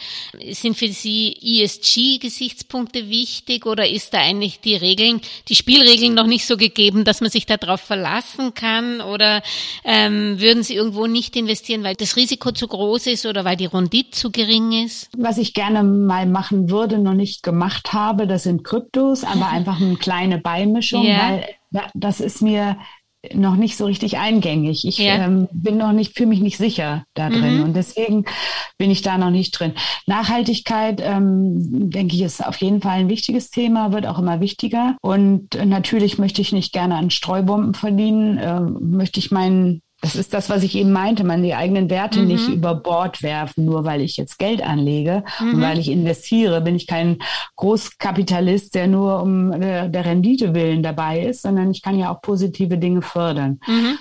sind 0.52 0.78
für 0.78 0.88
Sie 0.88 1.36
ESG-Gesichtspunkte 1.42 2.85
Punkte 2.86 3.10
wichtig 3.10 3.66
oder 3.66 3.90
ist 3.90 4.14
da 4.14 4.20
eigentlich 4.20 4.60
die 4.60 4.76
Regeln, 4.76 5.20
die 5.48 5.56
Spielregeln 5.56 6.14
noch 6.14 6.28
nicht 6.28 6.46
so 6.46 6.56
gegeben, 6.56 7.04
dass 7.04 7.20
man 7.20 7.32
sich 7.32 7.48
darauf 7.48 7.82
verlassen 7.82 8.54
kann 8.54 9.02
oder 9.02 9.42
ähm, 9.84 10.40
würden 10.40 10.62
Sie 10.62 10.76
irgendwo 10.76 11.08
nicht 11.08 11.36
investieren, 11.36 11.84
weil 11.84 11.96
das 11.96 12.16
Risiko 12.16 12.52
zu 12.52 12.68
groß 12.68 13.08
ist 13.08 13.26
oder 13.26 13.44
weil 13.44 13.58
die 13.58 13.66
Rendite 13.66 14.12
zu 14.12 14.30
gering 14.30 14.86
ist? 14.86 15.10
Was 15.18 15.40
ich 15.40 15.56
gerne 15.56 15.82
mal 15.82 16.28
machen 16.28 16.70
würde, 16.70 17.00
noch 17.00 17.16
nicht 17.16 17.42
gemacht 17.42 17.92
habe, 17.92 18.28
das 18.28 18.44
sind 18.44 18.64
Kryptos, 18.64 19.24
aber 19.24 19.50
einfach 19.52 19.82
eine 19.82 19.96
kleine 19.96 20.38
Beimischung, 20.38 21.08
ja. 21.08 21.42
weil 21.72 21.90
das 21.96 22.20
ist 22.20 22.44
mir 22.44 22.78
noch 23.34 23.56
nicht 23.56 23.78
so 23.78 23.86
richtig 23.86 24.18
eingängig. 24.18 24.86
Ich 24.86 24.98
ja. 24.98 25.16
ähm, 25.16 25.48
bin 25.52 25.78
noch 25.78 25.92
nicht, 25.92 26.16
fühle 26.16 26.30
mich 26.30 26.42
nicht 26.42 26.58
sicher 26.58 27.06
da 27.14 27.30
drin 27.30 27.58
mhm. 27.58 27.64
und 27.64 27.74
deswegen 27.76 28.26
bin 28.78 28.92
ich 28.92 29.02
da 29.02 29.18
noch 29.18 29.30
nicht 29.30 29.52
drin. 29.52 29.74
Nachhaltigkeit, 30.06 31.02
ähm, 31.04 31.90
denke 31.90 32.16
ich, 32.16 32.22
ist 32.22 32.46
auf 32.46 32.58
jeden 32.58 32.82
Fall 32.82 33.00
ein 33.00 33.10
wichtiges 33.10 33.50
Thema, 33.50 33.92
wird 33.92 34.06
auch 34.06 34.20
immer 34.20 34.40
wichtiger 34.40 34.96
und 35.02 35.56
äh, 35.56 35.66
natürlich 35.66 36.18
möchte 36.18 36.42
ich 36.42 36.52
nicht 36.52 36.74
gerne 36.74 36.96
an 36.96 37.10
Streubomben 37.10 37.74
verdienen, 37.74 38.38
äh, 38.38 38.60
möchte 38.60 39.20
ich 39.20 39.32
meinen 39.32 39.82
das 40.02 40.16
ist 40.16 40.34
das, 40.34 40.50
was 40.50 40.64
ich 40.64 40.76
eben 40.76 40.92
meinte, 40.92 41.24
man 41.24 41.42
die 41.42 41.56
eigenen 41.56 41.90
Werte 41.90 42.20
mhm. 42.20 42.28
nicht 42.28 42.48
über 42.48 42.76
Bord 42.76 43.24
werfen, 43.24 43.66
nur 43.66 43.86
weil 43.86 44.02
ich 44.02 44.18
jetzt 44.18 44.38
Geld 44.38 44.62
anlege 44.62 45.24
mhm. 45.40 45.56
und 45.56 45.62
weil 45.62 45.80
ich 45.80 45.90
investiere, 45.90 46.62
bin 46.62 46.76
ich 46.76 46.86
kein 46.86 47.20
Großkapitalist, 47.56 48.76
der 48.76 48.88
nur 48.88 49.22
um 49.22 49.60
der, 49.60 49.88
der 49.88 50.06
Rendite 50.06 50.54
willen 50.54 50.84
dabei 50.84 51.22
ist, 51.22 51.42
sondern 51.42 51.72
ich 51.72 51.82
kann 51.82 51.98
ja 51.98 52.14
auch 52.14 52.22
positive 52.22 52.78
Dinge 52.78 53.02
fördern. 53.02 53.60
Mhm. 53.66 53.98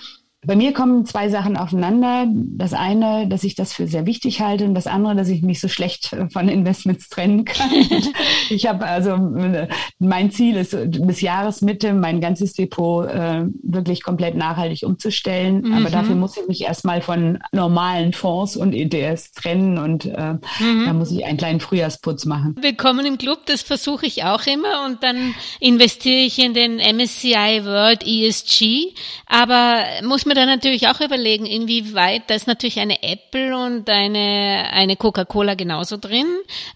Bei 0.47 0.57
mir 0.57 0.73
kommen 0.73 1.07
zwei 1.07 1.29
Sachen 1.29 1.57
aufeinander. 1.57 2.27
Das 2.29 2.73
eine, 2.73 3.29
dass 3.29 3.45
ich 3.45 3.55
das 3.55 3.73
für 3.73 3.87
sehr 3.87 4.07
wichtig 4.07 4.41
halte 4.41 4.65
und 4.65 4.75
das 4.75 4.87
andere, 4.87 5.15
dass 5.15 5.29
ich 5.29 5.43
mich 5.43 5.61
so 5.61 5.69
schlecht 5.69 6.17
von 6.31 6.49
Investments 6.49 7.09
trennen 7.09 7.45
kann. 7.45 7.71
ich 8.51 8.67
habe 8.67 8.85
also, 8.87 9.11
äh, 9.11 9.69
mein 9.99 10.31
Ziel 10.31 10.57
ist, 10.57 10.77
bis 11.07 11.21
Jahresmitte 11.21 11.93
mein 11.93 12.21
ganzes 12.21 12.53
Depot 12.53 13.07
äh, 13.07 13.45
wirklich 13.63 14.03
komplett 14.03 14.35
nachhaltig 14.35 14.83
umzustellen. 14.85 15.63
Mhm. 15.63 15.73
Aber 15.75 15.91
dafür 15.91 16.15
muss 16.15 16.37
ich 16.37 16.47
mich 16.47 16.63
erstmal 16.63 17.01
von 17.01 17.39
normalen 17.53 18.13
Fonds 18.13 18.57
und 18.57 18.75
ETS 18.75 19.33
trennen 19.33 19.79
und 19.79 20.07
äh, 20.07 20.35
mhm. 20.61 20.85
da 20.87 20.93
muss 20.93 21.11
ich 21.11 21.25
einen 21.25 21.39
kleinen 21.39 21.61
Frühjahrsputz 21.61 22.25
machen. 22.25 22.57
Willkommen 22.61 23.07
im 23.07 23.19
Club, 23.19 23.47
das 23.47 23.63
versuche 23.63 24.07
ich 24.07 24.25
auch 24.25 24.47
immer 24.47 24.85
und 24.87 25.03
dann 25.03 25.35
investiere 25.61 26.21
ich 26.21 26.39
in 26.39 26.55
den 26.55 26.77
MSCI 26.77 27.65
World 27.65 28.07
ESG. 28.07 28.95
Aber 29.27 29.85
muss 30.03 30.27
man 30.35 30.47
dann 30.47 30.57
natürlich 30.57 30.89
auch 30.89 31.01
überlegen, 31.01 31.47
inwieweit, 31.47 32.23
da 32.29 32.35
ist 32.35 32.47
natürlich 32.47 32.81
eine 32.81 33.03
Apple 33.03 33.57
und 33.57 33.89
eine, 33.89 34.69
eine 34.73 34.97
Coca-Cola 34.97 35.55
genauso 35.55 35.97
drin. 35.97 36.27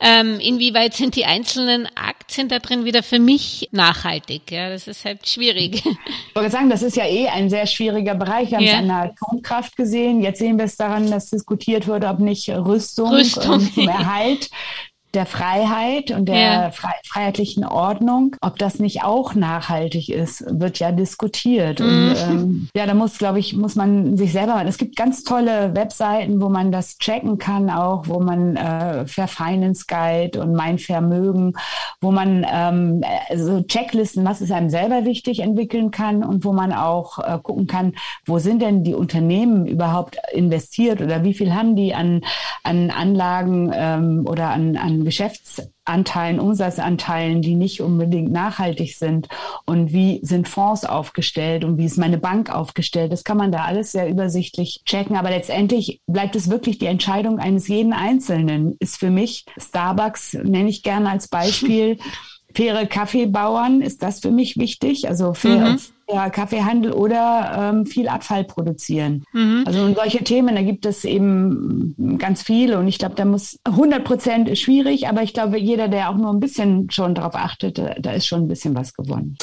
Ähm, 0.01 0.38
inwieweit 0.40 0.94
sind 0.94 1.16
die 1.16 1.25
einzelnen 1.25 1.88
Aktien 1.97 2.49
da 2.49 2.59
drin 2.59 2.85
wieder 2.85 3.03
für 3.03 3.18
mich 3.18 3.68
nachhaltig? 3.73 4.51
Ja, 4.51 4.71
das 4.71 4.87
ist 4.87 5.05
halt 5.05 5.29
schwierig. 5.29 5.83
Ich 6.29 6.35
wollte 6.35 6.51
sagen, 6.51 6.71
das 6.71 6.83
ist 6.83 6.97
ja 6.97 7.07
eh 7.07 7.29
ein 7.29 7.51
sehr 7.51 7.66
schwieriger 7.66 8.14
Bereich. 8.14 8.51
Wir 8.51 8.59
haben 8.59 8.64
ja. 8.64 8.73
es 8.73 8.79
an 8.79 8.88
der 8.88 8.97
Atomkraft 8.97 9.77
gesehen. 9.77 10.23
Jetzt 10.23 10.38
sehen 10.38 10.59
wir 10.59 10.66
es 10.66 10.77
daran, 10.77 11.11
dass 11.11 11.31
diskutiert 11.31 11.87
wird, 11.87 12.05
ob 12.05 12.21
nicht 12.21 12.49
Rüstung, 12.49 13.11
Rüstung. 13.11 13.61
Ähm, 13.61 13.73
zum 13.75 13.88
Erhalt 13.88 14.51
der 15.14 15.25
Freiheit 15.25 16.11
und 16.11 16.27
der 16.27 16.37
ja. 16.37 16.71
freiheitlichen 16.71 17.64
Ordnung, 17.64 18.37
ob 18.42 18.59
das 18.59 18.79
nicht 18.79 19.05
auch 19.05 19.35
nachhaltig 19.35 20.11
ist, 20.11 20.44
wird 20.49 20.79
ja 20.79 20.92
diskutiert. 20.92 21.81
Mhm. 21.81 21.87
Und 21.87 22.16
ähm, 22.16 22.68
ja, 22.77 22.87
da 22.87 22.92
muss, 22.92 23.16
glaube 23.16 23.38
ich, 23.38 23.57
muss 23.57 23.75
man 23.75 24.18
sich 24.18 24.33
selber. 24.33 24.62
Es 24.66 24.77
gibt 24.77 24.97
ganz 24.97 25.25
tolle 25.25 25.75
Webseiten, 25.75 26.42
wo 26.42 26.51
man 26.51 26.73
das 26.73 26.99
checken 26.99 27.38
kann, 27.38 27.71
auch 27.71 28.07
wo 28.07 28.21
man 28.21 28.57
äh, 28.57 29.07
Fair 29.07 29.29
Finance 29.29 29.87
Guide 29.88 30.40
und 30.42 30.53
Mein 30.53 30.79
Vermögen, 30.79 31.55
wo 32.03 32.11
man 32.11 32.47
ähm, 32.51 33.03
also 33.31 33.62
Checklisten, 33.62 34.27
was 34.27 34.42
ist 34.42 34.53
einem 34.53 34.68
selber 34.68 35.07
wichtig, 35.07 35.40
entwickeln 35.40 35.90
kann 35.90 36.23
und 36.23 36.44
wo 36.44 36.53
man 36.53 36.73
auch 36.73 37.18
äh, 37.18 37.38
gucken 37.42 37.66
kann, 37.66 37.94
wo 38.27 38.38
sind 38.38 38.61
denn 38.61 38.85
die 38.85 38.94
Unternehmen 38.94 39.66
überhaupt 39.66 40.18
investiert 40.33 41.01
oder 41.01 41.25
wie 41.25 41.33
viel 41.33 41.55
haben 41.55 41.77
die 41.77 41.94
an, 41.94 42.21
an 42.62 42.90
Anlagen 42.90 43.73
ähm, 43.75 44.27
oder 44.29 44.51
an, 44.51 44.77
an 44.77 44.98
Geschäftsanteilen, 45.05 46.41
Umsatzanteilen, 46.41 47.43
die 47.43 47.55
nicht 47.55 47.81
unbedingt 47.81 48.33
nachhaltig 48.33 48.97
sind 48.97 49.29
und 49.65 49.93
wie 49.93 50.21
sind 50.23 50.49
Fonds 50.49 50.85
aufgestellt 50.85 51.65
und 51.65 51.79
wie 51.79 51.85
ist 51.85 51.99
meine 51.99 52.19
Bank 52.19 52.55
aufgestellt. 52.55 53.13
Das 53.13 53.25
kann 53.25 53.37
man 53.37 53.53
da 53.53 53.65
alles 53.65 53.93
sehr 53.93 54.09
übersichtlich 54.09 54.83
checken. 54.85 55.17
Aber 55.17 55.31
letztendlich 55.31 56.01
bleibt 56.07 56.37
es 56.37 56.51
wirklich 56.51 56.79
die 56.79 56.87
Entscheidung 56.87 57.39
eines 57.39 57.69
jeden 57.69 57.93
Einzelnen. 57.93 58.77
Ist 58.81 58.99
für 58.99 59.11
mich 59.11 59.45
Starbucks, 59.57 60.35
nenne 60.35 60.69
ich 60.69 60.83
gerne 60.83 61.11
als 61.11 61.29
Beispiel, 61.29 61.99
faire 62.59 62.87
Kaffeebauern 62.87 63.83
ist 63.83 64.03
das 64.03 64.18
für 64.18 64.33
mich 64.33 64.57
wichtig. 64.57 65.09
Also 65.09 65.33
faire, 65.33 65.75
mhm. 65.75 65.79
fairer 66.09 66.31
Kaffeehandel 66.31 66.92
oder 66.92 67.71
ähm, 67.73 67.87
viel 67.87 68.09
Abfall 68.09 68.42
produzieren. 68.42 69.23
Mhm. 69.33 69.62
Also 69.64 69.94
solche 69.94 70.25
Themen, 70.25 70.57
da 70.57 70.62
gibt 70.62 70.85
es 70.85 71.05
eben 71.05 71.94
ganz 72.18 72.42
viele 72.42 72.81
und 72.81 72.88
ich 72.88 72.99
glaube, 72.99 73.14
da 73.14 73.25
muss 73.25 73.61
100 73.62 74.03
Prozent 74.03 74.49
ist 74.49 74.61
schwierig, 74.61 75.07
aber 75.07 75.23
ich 75.23 75.35
glaube, 75.35 75.57
jeder, 75.57 75.87
der 75.87 76.11
auch 76.11 76.16
nur 76.16 76.33
ein 76.33 76.40
bisschen 76.40 76.90
schon 76.90 77.14
darauf 77.14 77.37
achtet, 77.37 77.79
da 77.79 78.11
ist 78.11 78.27
schon 78.27 78.42
ein 78.42 78.49
bisschen 78.49 78.75
was 78.75 78.92
gewonnen. 78.92 79.37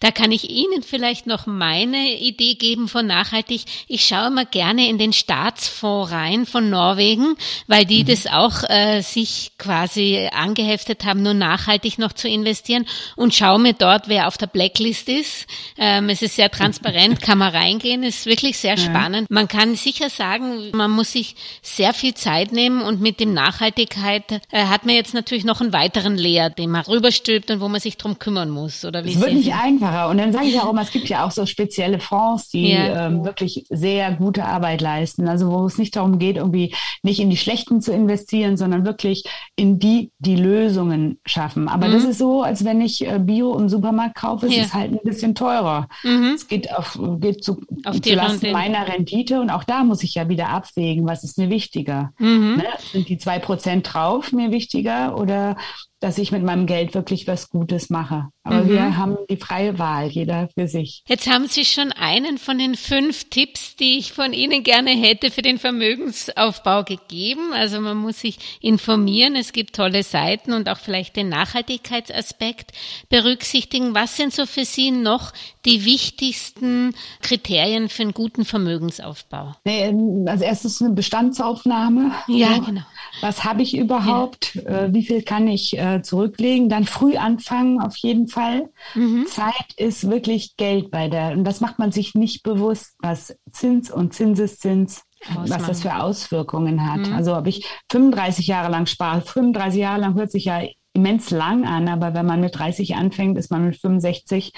Da 0.00 0.10
kann 0.10 0.32
ich 0.32 0.50
Ihnen 0.50 0.82
vielleicht 0.82 1.26
noch 1.26 1.46
meine 1.46 2.18
Idee 2.18 2.54
geben 2.54 2.88
von 2.88 3.06
nachhaltig. 3.06 3.62
Ich 3.88 4.06
schaue 4.06 4.28
immer 4.28 4.44
gerne 4.44 4.88
in 4.88 4.98
den 4.98 5.12
Staatsfonds 5.12 6.12
rein 6.12 6.46
von 6.46 6.70
Norwegen, 6.70 7.36
weil 7.66 7.84
die 7.84 8.02
mhm. 8.02 8.06
das 8.08 8.26
auch 8.26 8.62
äh, 8.68 9.00
sich 9.02 9.52
quasi 9.58 10.28
angeheftet 10.32 11.04
haben, 11.04 11.22
nur 11.22 11.34
nachhaltig 11.34 11.98
noch 11.98 12.12
zu 12.12 12.28
investieren 12.28 12.86
und 13.16 13.34
schaue 13.34 13.58
mir 13.58 13.72
dort, 13.72 14.08
wer 14.08 14.28
auf 14.28 14.38
der 14.38 14.46
Blacklist 14.46 15.08
ist. 15.08 15.46
Ähm, 15.78 16.08
es 16.08 16.22
ist 16.22 16.36
sehr 16.36 16.50
transparent, 16.50 17.20
kann 17.26 17.38
man 17.38 17.54
reingehen, 17.54 18.02
ist 18.02 18.26
wirklich 18.26 18.58
sehr 18.58 18.76
spannend. 18.76 19.30
Man 19.30 19.48
kann 19.48 19.74
sicher 19.76 20.10
sagen, 20.10 20.70
man 20.72 20.90
muss 20.90 21.12
sich 21.12 21.36
sehr 21.62 21.94
viel 21.94 22.14
Zeit 22.14 22.52
nehmen 22.52 22.82
und 22.82 23.00
mit 23.00 23.20
dem 23.20 23.32
Nachhaltigkeit 23.32 24.40
äh, 24.50 24.66
hat 24.66 24.86
man 24.86 24.94
jetzt 24.94 25.14
natürlich 25.14 25.44
noch 25.44 25.60
einen 25.60 25.72
weiteren 25.72 26.16
Lehr, 26.16 26.50
den 26.50 26.70
man 26.70 26.82
rüberstülpt 26.82 27.50
und 27.50 27.60
wo 27.60 27.68
man 27.68 27.80
sich 27.80 27.96
drum 27.96 28.18
kümmern 28.18 28.50
muss. 28.50 28.84
Oder 28.84 29.04
wie 29.04 29.14
es 29.14 29.20
wird 29.20 29.32
nicht 29.32 29.54
einfacher. 29.86 30.10
Und 30.10 30.18
dann 30.18 30.32
sage 30.32 30.46
ich 30.46 30.60
auch 30.60 30.70
immer, 30.70 30.82
es 30.82 30.90
gibt 30.90 31.08
ja 31.08 31.24
auch 31.24 31.30
so 31.30 31.46
spezielle 31.46 32.00
Fonds, 32.00 32.48
die 32.48 32.70
ja. 32.70 33.06
ähm, 33.06 33.24
wirklich 33.24 33.66
sehr 33.70 34.12
gute 34.12 34.44
Arbeit 34.44 34.80
leisten. 34.80 35.28
Also 35.28 35.50
wo 35.50 35.66
es 35.66 35.78
nicht 35.78 35.96
darum 35.96 36.18
geht, 36.18 36.36
irgendwie 36.36 36.74
nicht 37.02 37.20
in 37.20 37.30
die 37.30 37.36
schlechten 37.36 37.80
zu 37.80 37.92
investieren, 37.92 38.56
sondern 38.56 38.84
wirklich 38.84 39.24
in 39.56 39.78
die, 39.78 40.10
die 40.18 40.36
Lösungen 40.36 41.18
schaffen. 41.24 41.68
Aber 41.68 41.88
mhm. 41.88 41.92
das 41.92 42.04
ist 42.04 42.18
so, 42.18 42.42
als 42.42 42.64
wenn 42.64 42.80
ich 42.80 43.06
äh, 43.06 43.18
Bio 43.18 43.56
im 43.56 43.68
Supermarkt 43.68 44.16
kaufe, 44.16 44.46
es 44.46 44.56
ja. 44.56 44.62
ist 44.62 44.74
halt 44.74 44.92
ein 44.92 45.00
bisschen 45.04 45.34
teurer. 45.34 45.88
Mhm. 46.02 46.32
Es 46.34 46.48
geht 46.48 46.74
auf, 46.74 46.98
geht 47.20 47.44
zu, 47.44 47.60
auf 47.84 48.00
zu 48.00 48.14
Lasten 48.14 48.52
meiner 48.52 48.88
Rendite 48.88 49.40
und 49.40 49.50
auch 49.50 49.64
da 49.64 49.84
muss 49.84 50.02
ich 50.02 50.14
ja 50.14 50.28
wieder 50.28 50.48
abwägen, 50.48 51.06
was 51.06 51.24
ist 51.24 51.38
mir 51.38 51.50
wichtiger. 51.50 52.12
Mhm. 52.18 52.56
Ne? 52.56 52.64
Sind 52.92 53.08
die 53.08 53.18
zwei 53.18 53.38
Prozent 53.38 53.92
drauf 53.92 54.32
mir 54.32 54.50
wichtiger 54.50 55.16
oder 55.16 55.56
dass 56.00 56.18
ich 56.18 56.30
mit 56.30 56.42
meinem 56.42 56.66
Geld 56.66 56.94
wirklich 56.94 57.26
was 57.26 57.48
Gutes 57.48 57.88
mache. 57.88 58.28
Aber 58.42 58.62
mhm. 58.62 58.68
wir 58.68 58.96
haben 58.96 59.16
die 59.30 59.38
freie 59.38 59.78
Wahl, 59.78 60.08
jeder 60.08 60.48
für 60.54 60.68
sich. 60.68 61.02
Jetzt 61.08 61.28
haben 61.28 61.48
Sie 61.48 61.64
schon 61.64 61.90
einen 61.92 62.38
von 62.38 62.58
den 62.58 62.74
fünf 62.74 63.28
Tipps, 63.30 63.76
die 63.76 63.98
ich 63.98 64.12
von 64.12 64.32
Ihnen 64.32 64.62
gerne 64.62 64.90
hätte 64.90 65.30
für 65.30 65.42
den 65.42 65.58
Vermögensaufbau 65.58 66.84
gegeben. 66.84 67.52
Also 67.52 67.80
man 67.80 67.96
muss 67.96 68.20
sich 68.20 68.38
informieren, 68.60 69.36
es 69.36 69.52
gibt 69.52 69.74
tolle 69.74 70.02
Seiten 70.02 70.52
und 70.52 70.68
auch 70.68 70.78
vielleicht 70.78 71.16
den 71.16 71.28
Nachhaltigkeitsaspekt 71.30 72.72
berücksichtigen. 73.08 73.94
Was 73.94 74.16
sind 74.16 74.32
so 74.32 74.46
für 74.46 74.64
Sie 74.64 74.90
noch 74.90 75.32
die 75.64 75.84
wichtigsten 75.84 76.94
Kriterien 77.22 77.88
für 77.88 78.02
einen 78.02 78.14
guten 78.14 78.44
Vermögensaufbau? 78.44 79.54
Nee, 79.64 79.92
als 80.26 80.42
erstes 80.42 80.80
eine 80.80 80.90
Bestandsaufnahme. 80.90 82.12
Ja, 82.28 82.58
genau. 82.58 82.82
Was 83.22 83.44
habe 83.44 83.62
ich 83.62 83.76
überhaupt? 83.76 84.54
Ja. 84.54 84.84
Äh, 84.84 84.94
wie 84.94 85.02
viel 85.02 85.22
kann 85.22 85.48
ich 85.48 85.76
äh, 85.94 86.02
zurücklegen? 86.02 86.68
Dann 86.68 86.84
früh 86.84 87.16
anfangen 87.16 87.80
auf 87.80 87.96
jeden 87.96 88.28
Fall. 88.28 88.70
Mhm. 88.94 89.26
Zeit 89.26 89.72
ist 89.76 90.10
wirklich 90.10 90.56
Geld 90.56 90.90
bei 90.90 91.08
der, 91.08 91.32
und 91.32 91.44
das 91.44 91.60
macht 91.60 91.78
man 91.78 91.92
sich 91.92 92.14
nicht 92.14 92.42
bewusst, 92.42 92.94
was 93.00 93.36
Zins 93.52 93.90
und 93.90 94.14
Zinseszins 94.14 95.02
was 95.34 95.66
das 95.66 95.82
für 95.82 95.96
Auswirkungen 95.96 96.90
hat. 96.90 97.08
Mhm. 97.08 97.14
Also 97.14 97.36
ob 97.36 97.46
ich 97.46 97.66
35 97.90 98.46
Jahre 98.46 98.70
lang 98.70 98.86
spare, 98.86 99.22
35 99.22 99.80
Jahre 99.80 100.00
lang 100.00 100.14
hört 100.14 100.30
sich 100.30 100.44
ja 100.44 100.60
immens 100.92 101.30
lang 101.30 101.66
an, 101.66 101.88
aber 101.88 102.14
wenn 102.14 102.26
man 102.26 102.40
mit 102.40 102.58
30 102.58 102.96
anfängt, 102.96 103.36
ist 103.38 103.50
man 103.50 103.66
mit 103.66 103.76
65, 103.76 104.52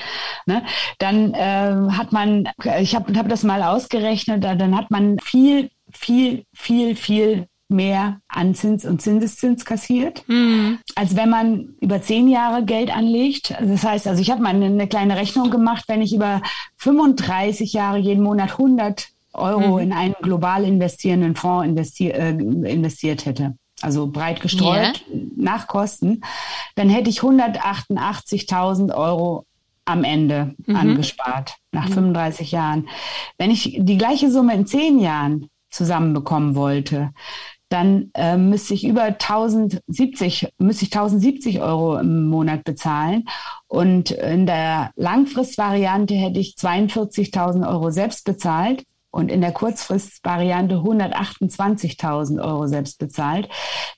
ne, 0.46 0.62
dann 0.98 1.34
äh, 1.34 1.92
hat 1.92 2.12
man, 2.12 2.48
ich 2.80 2.94
habe 2.94 3.18
hab 3.18 3.28
das 3.28 3.42
mal 3.42 3.62
ausgerechnet, 3.62 4.44
dann 4.44 4.76
hat 4.76 4.90
man 4.90 5.18
viel, 5.18 5.70
viel, 5.92 6.44
viel, 6.54 6.94
viel 6.94 7.48
mehr 7.68 8.20
an 8.28 8.54
Zins 8.54 8.84
und 8.84 9.02
Zinseszins 9.02 9.64
kassiert, 9.64 10.24
mhm. 10.26 10.78
als 10.94 11.16
wenn 11.16 11.28
man 11.28 11.74
über 11.80 12.00
zehn 12.00 12.28
Jahre 12.28 12.64
Geld 12.64 12.94
anlegt. 12.94 13.54
Das 13.60 13.84
heißt, 13.84 14.06
also 14.08 14.20
ich 14.20 14.30
habe 14.30 14.42
mal 14.42 14.54
eine, 14.54 14.88
kleine 14.88 15.16
Rechnung 15.16 15.50
gemacht, 15.50 15.84
wenn 15.88 16.02
ich 16.02 16.14
über 16.14 16.40
35 16.76 17.72
Jahre 17.72 17.98
jeden 17.98 18.22
Monat 18.22 18.52
100 18.52 19.08
Euro 19.34 19.74
mhm. 19.74 19.78
in 19.78 19.92
einen 19.92 20.14
global 20.22 20.64
investierenden 20.64 21.36
Fonds 21.36 21.66
investier, 21.66 22.14
äh, 22.14 22.30
investiert 22.30 23.26
hätte, 23.26 23.56
also 23.82 24.06
breit 24.06 24.40
gestreut 24.40 25.04
yeah. 25.10 25.22
nach 25.36 25.66
Kosten, 25.66 26.22
dann 26.74 26.88
hätte 26.88 27.10
ich 27.10 27.20
188.000 27.20 28.94
Euro 28.94 29.44
am 29.84 30.04
Ende 30.04 30.54
mhm. 30.66 30.76
angespart, 30.76 31.56
nach 31.72 31.88
35 31.88 32.52
mhm. 32.52 32.56
Jahren. 32.56 32.88
Wenn 33.36 33.50
ich 33.50 33.76
die 33.78 33.98
gleiche 33.98 34.30
Summe 34.30 34.54
in 34.54 34.66
zehn 34.66 34.98
Jahren 34.98 35.48
zusammenbekommen 35.70 36.54
wollte, 36.54 37.10
dann 37.68 38.10
äh, 38.14 38.36
müsste 38.36 38.74
ich 38.74 38.86
über 38.86 39.02
1070, 39.02 40.54
müsste 40.58 40.84
ich 40.84 40.92
1070 40.92 41.60
Euro 41.60 41.98
im 41.98 42.26
Monat 42.28 42.64
bezahlen. 42.64 43.24
Und 43.66 44.10
in 44.10 44.46
der 44.46 44.92
Langfristvariante 44.96 46.14
hätte 46.14 46.40
ich 46.40 46.54
42.000 46.58 47.68
Euro 47.68 47.90
selbst 47.90 48.24
bezahlt 48.24 48.84
und 49.10 49.30
in 49.30 49.40
der 49.40 49.52
Kurzfristvariante 49.52 50.76
128.000 50.76 52.42
Euro 52.44 52.66
selbst 52.66 52.98
bezahlt. 52.98 53.48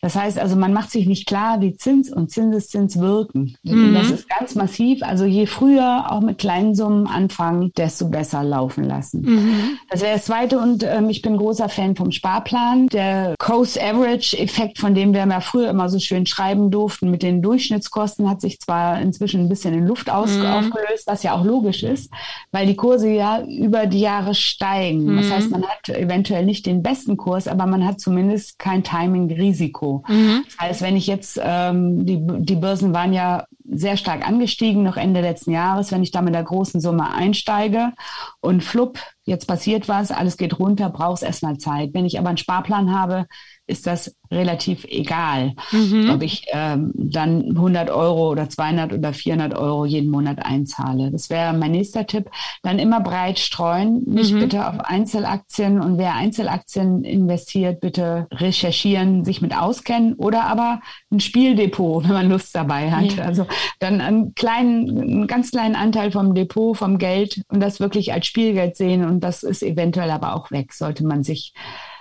Das 0.01 0.15
heißt 0.15 0.39
also, 0.39 0.57
man 0.57 0.73
macht 0.73 0.91
sich 0.91 1.07
nicht 1.07 1.27
klar, 1.27 1.61
wie 1.61 1.77
Zins 1.77 2.13
und 2.13 2.31
Zinseszins 2.31 2.99
wirken. 2.99 3.57
Mhm. 3.63 3.95
Das 3.95 4.11
ist 4.11 4.29
ganz 4.29 4.55
massiv. 4.55 5.03
Also 5.03 5.25
je 5.25 5.47
früher 5.47 6.11
auch 6.11 6.21
mit 6.21 6.39
kleinen 6.39 6.75
Summen 6.75 7.07
anfangen, 7.07 7.73
desto 7.77 8.09
besser 8.09 8.45
laufen 8.45 8.85
lassen. 8.85 9.23
Mhm. 9.23 9.79
Das 9.91 10.01
wäre 10.01 10.15
das 10.15 10.25
Zweite 10.25 10.59
und 10.59 10.85
ähm, 10.85 11.11
ich 11.11 11.23
bin 11.23 11.37
großer 11.37 11.69
Fan 11.69 11.97
vom 11.97 12.13
Sparplan. 12.13 12.87
Der 12.89 13.35
Coast 13.39 13.81
Average 13.83 14.39
Effekt, 14.39 14.79
von 14.79 14.95
dem 14.95 15.13
wir 15.13 15.27
ja 15.27 15.41
früher 15.41 15.71
immer 15.71 15.89
so 15.89 15.99
schön 15.99 16.27
schreiben 16.27 16.71
durften, 16.71 17.11
mit 17.11 17.23
den 17.23 17.43
Durchschnittskosten 17.43 18.31
hat 18.31 18.41
sich 18.41 18.61
zwar 18.61 19.01
inzwischen 19.01 19.41
ein 19.41 19.49
bisschen 19.49 19.75
in 19.75 19.87
Luft 19.87 20.07
mhm. 20.07 20.13
aufgelöst, 20.13 21.07
was 21.07 21.23
ja 21.23 21.35
auch 21.35 21.45
logisch 21.45 21.83
ist, 21.83 22.11
weil 22.53 22.67
die 22.67 22.77
Kurse 22.77 23.09
ja 23.11 23.43
über 23.43 23.87
die 23.87 24.01
Jahre 24.01 24.35
steigen. 24.35 25.00
Mhm. 25.07 25.17
Das 25.17 25.31
heißt, 25.31 25.51
man 25.51 25.65
hat 25.67 25.89
eventuell 25.89 26.45
nicht 26.45 26.67
den 26.67 26.83
besten 26.83 27.17
Kurs, 27.17 27.49
aber 27.49 27.67
man 27.67 27.85
hat 27.85 28.01
zumindest 28.01 28.59
kein 28.59 28.83
Timing-Risiko. 28.83 30.05
Mhm. 30.09 30.45
Das 30.47 30.59
heißt, 30.59 30.83
wenn 30.83 30.97
ich 30.97 31.07
jetzt, 31.07 31.41
ähm, 31.43 32.07
die, 32.07 32.21
die 32.21 32.57
Börsen 32.57 32.95
waren 32.95 33.13
ja 33.13 33.45
sehr 33.65 33.97
stark 33.97 34.27
angestiegen, 34.27 34.83
noch 34.83 34.97
Ende 34.97 35.21
letzten 35.21 35.53
Jahres, 35.53 35.93
wenn 35.93 36.03
ich 36.03 36.11
da 36.11 36.23
mit 36.23 36.35
der 36.35 36.43
großen 36.43 36.81
Summe 36.81 37.13
einsteige 37.13 37.93
und 38.41 38.65
flupp, 38.65 38.99
jetzt 39.31 39.47
passiert 39.47 39.89
was, 39.89 40.11
alles 40.11 40.37
geht 40.37 40.59
runter, 40.59 40.91
brauchst 40.91 41.23
erstmal 41.23 41.57
Zeit. 41.57 41.95
Wenn 41.95 42.05
ich 42.05 42.19
aber 42.19 42.29
einen 42.29 42.37
Sparplan 42.37 42.93
habe, 42.93 43.27
ist 43.71 43.87
das 43.87 44.15
relativ 44.33 44.85
egal, 44.85 45.55
mhm. 45.73 46.11
ob 46.11 46.23
ich 46.23 46.45
ähm, 46.53 46.93
dann 46.95 47.51
100 47.51 47.91
Euro 47.91 48.31
oder 48.31 48.49
200 48.49 48.93
oder 48.93 49.13
400 49.13 49.57
Euro 49.57 49.85
jeden 49.85 50.11
Monat 50.11 50.45
einzahle. 50.45 51.11
Das 51.11 51.31
wäre 51.31 51.53
mein 51.53 51.73
nächster 51.73 52.07
Tipp. 52.07 52.31
Dann 52.63 52.79
immer 52.79 53.01
breit 53.01 53.39
streuen, 53.39 54.05
nicht 54.07 54.33
mhm. 54.33 54.41
bitte 54.41 54.69
auf 54.69 54.81
Einzelaktien 54.81 55.81
und 55.81 55.99
wer 55.99 56.15
Einzelaktien 56.15 57.03
investiert, 57.05 57.81
bitte 57.81 58.29
recherchieren, 58.33 59.25
sich 59.25 59.43
mit 59.43 59.57
auskennen 59.57 60.15
oder 60.15 60.45
aber 60.45 60.81
ein 61.11 61.21
Spieldepot, 61.21 62.05
wenn 62.05 62.15
man 62.15 62.29
Lust 62.29 62.55
dabei 62.55 62.91
hat. 62.93 63.17
Ja. 63.17 63.25
Also 63.25 63.47
dann 63.79 64.01
einen 64.01 64.35
kleinen, 64.35 65.01
einen 65.01 65.27
ganz 65.27 65.51
kleinen 65.51 65.75
Anteil 65.75 66.13
vom 66.13 66.35
Depot, 66.35 66.77
vom 66.77 66.99
Geld 66.99 67.43
und 67.49 67.61
das 67.61 67.81
wirklich 67.81 68.13
als 68.13 68.27
Spielgeld 68.27 68.77
sehen 68.77 69.05
und 69.05 69.20
das 69.21 69.43
ist 69.43 69.63
eventuell 69.63 70.11
aber 70.11 70.35
auch 70.35 70.51
weg, 70.51 70.73
sollte 70.73 71.07
man 71.07 71.23
sich 71.23 71.55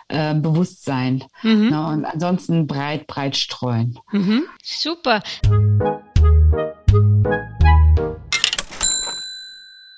äh, 0.08 0.34
Bewusstsein. 0.34 1.24
Mhm. 1.44 1.70
Ne, 1.70 1.88
und 1.88 2.06
ansonsten 2.06 2.68
breit, 2.68 3.08
breit 3.08 3.36
streuen. 3.36 4.00
Mhm. 4.12 4.44
Super. 4.64 5.22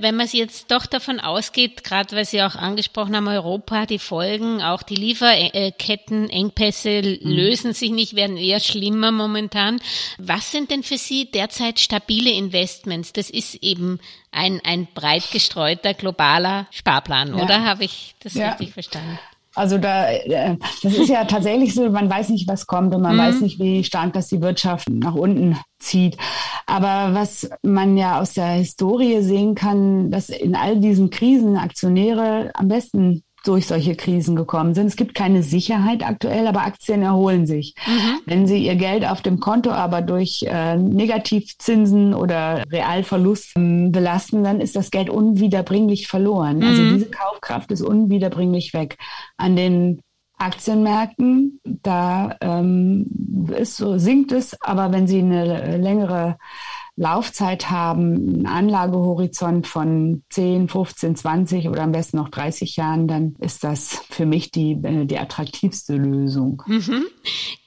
Wenn 0.01 0.15
man 0.15 0.27
jetzt 0.31 0.71
doch 0.71 0.85
davon 0.85 1.19
ausgeht, 1.19 1.83
gerade 1.83 2.15
weil 2.15 2.25
Sie 2.25 2.41
auch 2.41 2.55
angesprochen 2.55 3.15
haben, 3.15 3.27
Europa, 3.27 3.85
die 3.85 3.99
Folgen, 3.99 4.61
auch 4.61 4.81
die 4.81 4.95
Lieferkettenengpässe 4.95 7.01
mhm. 7.01 7.19
lösen 7.21 7.73
sich 7.73 7.91
nicht, 7.91 8.15
werden 8.15 8.37
eher 8.37 8.59
schlimmer 8.59 9.11
momentan. 9.11 9.79
Was 10.17 10.51
sind 10.51 10.71
denn 10.71 10.83
für 10.83 10.97
Sie 10.97 11.29
derzeit 11.29 11.79
stabile 11.79 12.31
Investments? 12.31 13.13
Das 13.13 13.29
ist 13.29 13.55
eben 13.55 13.99
ein, 14.31 14.61
ein 14.63 14.87
breit 14.93 15.29
gestreuter 15.31 15.93
globaler 15.93 16.67
Sparplan, 16.71 17.37
ja. 17.37 17.43
oder? 17.43 17.63
Habe 17.63 17.83
ich 17.83 18.15
das 18.21 18.33
ja. 18.33 18.49
richtig 18.49 18.73
verstanden? 18.73 19.19
Also 19.55 19.77
da, 19.77 20.09
äh, 20.09 20.57
das 20.81 20.93
ist 20.93 21.09
ja 21.09 21.25
tatsächlich 21.25 21.73
so, 21.73 21.89
man 21.89 22.09
weiß 22.09 22.29
nicht, 22.29 22.47
was 22.47 22.67
kommt 22.67 22.93
und 22.95 23.01
man 23.01 23.15
mhm. 23.15 23.19
weiß 23.19 23.41
nicht, 23.41 23.59
wie 23.59 23.83
stark 23.83 24.13
das 24.13 24.27
die 24.27 24.41
Wirtschaft 24.41 24.89
nach 24.89 25.15
unten 25.15 25.57
zieht. 25.79 26.17
Aber 26.65 27.13
was 27.13 27.49
man 27.63 27.97
ja 27.97 28.19
aus 28.19 28.33
der 28.33 28.51
Historie 28.51 29.21
sehen 29.21 29.55
kann, 29.55 30.11
dass 30.11 30.29
in 30.29 30.55
all 30.55 30.79
diesen 30.79 31.09
Krisen 31.09 31.57
Aktionäre 31.57 32.51
am 32.53 32.67
besten 32.67 33.23
durch 33.43 33.67
solche 33.67 33.95
Krisen 33.95 34.35
gekommen 34.35 34.73
sind. 34.73 34.87
Es 34.87 34.95
gibt 34.95 35.15
keine 35.15 35.43
Sicherheit 35.43 36.05
aktuell, 36.05 36.47
aber 36.47 36.61
Aktien 36.61 37.01
erholen 37.01 37.47
sich. 37.47 37.75
Mhm. 37.87 38.19
Wenn 38.25 38.47
Sie 38.47 38.65
Ihr 38.65 38.75
Geld 38.75 39.05
auf 39.05 39.21
dem 39.21 39.39
Konto 39.39 39.71
aber 39.71 40.01
durch 40.01 40.43
äh, 40.47 40.77
Negativzinsen 40.77 42.13
oder 42.13 42.63
Realverlust 42.71 43.53
ähm, 43.55 43.91
belasten, 43.91 44.43
dann 44.43 44.61
ist 44.61 44.75
das 44.75 44.91
Geld 44.91 45.09
unwiederbringlich 45.09 46.07
verloren. 46.07 46.63
Also 46.63 46.81
mhm. 46.81 46.87
Also 46.87 46.97
diese 46.97 47.11
Kaufkraft 47.11 47.71
ist 47.71 47.81
unwiederbringlich 47.81 48.73
weg. 48.73 48.97
An 49.37 49.55
den 49.55 50.01
Aktienmärkten, 50.37 51.59
da 51.63 52.35
ähm, 52.41 53.05
ist 53.55 53.77
so, 53.77 53.97
sinkt 53.97 54.31
es, 54.31 54.59
aber 54.61 54.91
wenn 54.91 55.07
Sie 55.07 55.19
eine 55.19 55.77
längere 55.77 56.37
Laufzeit 56.97 57.69
haben, 57.69 58.45
einen 58.45 58.45
Anlagehorizont 58.45 59.65
von 59.65 60.23
10, 60.29 60.67
15, 60.67 61.15
20 61.15 61.69
oder 61.69 61.83
am 61.83 61.91
besten 61.91 62.17
noch 62.17 62.29
30 62.29 62.75
Jahren, 62.75 63.07
dann 63.07 63.35
ist 63.39 63.63
das 63.63 64.03
für 64.09 64.25
mich 64.25 64.51
die, 64.51 64.73
äh, 64.83 65.05
die 65.05 65.17
attraktivste 65.17 65.95
Lösung. 65.95 66.61
Mhm. 66.67 67.05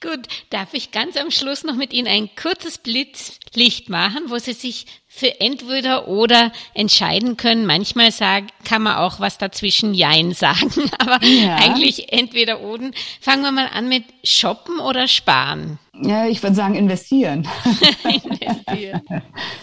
Gut, 0.01 0.27
darf 0.51 0.73
ich 0.73 0.91
ganz 0.91 1.17
am 1.17 1.31
Schluss 1.31 1.63
noch 1.63 1.75
mit 1.75 1.91
Ihnen 1.91 2.07
ein 2.07 2.29
kurzes 2.35 2.77
Blitzlicht 2.77 3.89
machen, 3.89 4.25
wo 4.27 4.37
Sie 4.37 4.53
sich 4.53 4.85
für 5.15 5.39
entweder 5.39 6.07
oder 6.07 6.51
entscheiden 6.73 7.37
können. 7.37 7.65
Manchmal 7.65 8.11
sagen, 8.11 8.47
kann 8.65 8.81
man 8.81 8.97
auch 8.97 9.19
was 9.19 9.37
dazwischen 9.37 9.93
Jein 9.93 10.33
sagen, 10.33 10.71
aber 10.99 11.23
ja. 11.25 11.55
eigentlich 11.55 12.11
entweder 12.11 12.61
oder. 12.61 12.91
Fangen 13.21 13.43
wir 13.43 13.51
mal 13.51 13.69
an 13.73 13.87
mit 13.87 14.03
Shoppen 14.23 14.79
oder 14.79 15.07
Sparen. 15.07 15.79
Ja, 16.01 16.27
ich 16.27 16.43
würde 16.43 16.55
sagen 16.55 16.75
investieren. 16.75 17.47
investieren. 18.03 19.01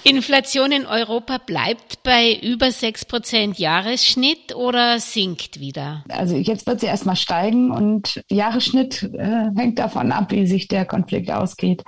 Inflation 0.03 0.73
in 0.73 0.87
Europa 0.87 1.39
bleibt 1.39 2.03
bei 2.03 2.35
über 2.43 2.71
sechs 2.71 3.05
Prozent 3.05 3.59
Jahresschnitt 3.59 4.55
oder 4.55 4.99
sinkt 4.99 5.61
wieder? 5.61 6.05
Also 6.09 6.37
jetzt 6.37 6.67
wird 6.67 6.81
sie 6.81 6.87
erstmal 6.87 7.17
steigen 7.17 7.71
und 7.71 8.23
Jahresschnitt 8.31 9.11
äh, 9.15 9.51
hängt 9.55 9.79
davon 9.79 10.11
ab, 10.13 10.31
wie 10.31 10.47
sich 10.47 10.69
der 10.69 10.87
Konflikt 10.87 11.31
ausgeht. 11.31 11.83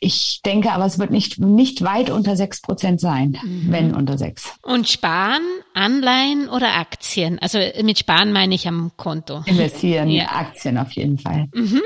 Ich 0.00 0.40
denke 0.44 0.70
aber, 0.70 0.86
es 0.86 0.98
wird 0.98 1.10
nicht, 1.10 1.40
nicht 1.40 1.82
weit 1.82 2.10
unter 2.10 2.36
sechs 2.36 2.60
Prozent 2.60 2.99
sein, 3.00 3.38
mhm. 3.42 3.66
wenn 3.68 3.94
unter 3.94 4.18
sechs. 4.18 4.54
Und 4.62 4.88
Sparen, 4.88 5.42
Anleihen 5.74 6.48
oder 6.48 6.74
Aktien? 6.76 7.38
Also 7.40 7.58
mit 7.82 7.98
Sparen 7.98 8.32
meine 8.32 8.54
ich 8.54 8.68
am 8.68 8.92
Konto. 8.96 9.42
Investieren, 9.46 10.08
ja. 10.10 10.26
Aktien 10.26 10.78
auf 10.78 10.92
jeden 10.92 11.18
Fall. 11.18 11.48
Mhm. 11.54 11.80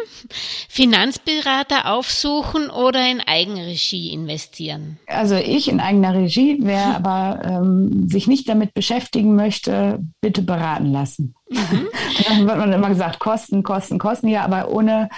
Finanzberater 0.69 1.93
aufsuchen 1.93 2.71
oder 2.71 3.11
in 3.11 3.21
Eigenregie 3.21 4.13
investieren? 4.13 4.99
Also 5.07 5.37
ich 5.37 5.69
in 5.69 5.81
eigener 5.81 6.15
Regie, 6.15 6.59
wer 6.61 6.87
aber 6.97 7.41
ähm, 7.45 8.09
sich 8.09 8.27
nicht 8.27 8.49
damit 8.49 8.75
beschäftigen 8.75 9.35
möchte, 9.35 10.01
bitte 10.21 10.43
beraten 10.43 10.93
lassen. 10.93 11.35
Mhm. 11.49 11.89
Dann 12.29 12.47
wird 12.47 12.59
man 12.59 12.73
immer 12.73 12.89
gesagt, 12.89 13.19
Kosten, 13.19 13.63
Kosten, 13.63 13.99
Kosten, 13.99 14.29
ja, 14.29 14.45
aber 14.45 14.71
ohne 14.71 15.09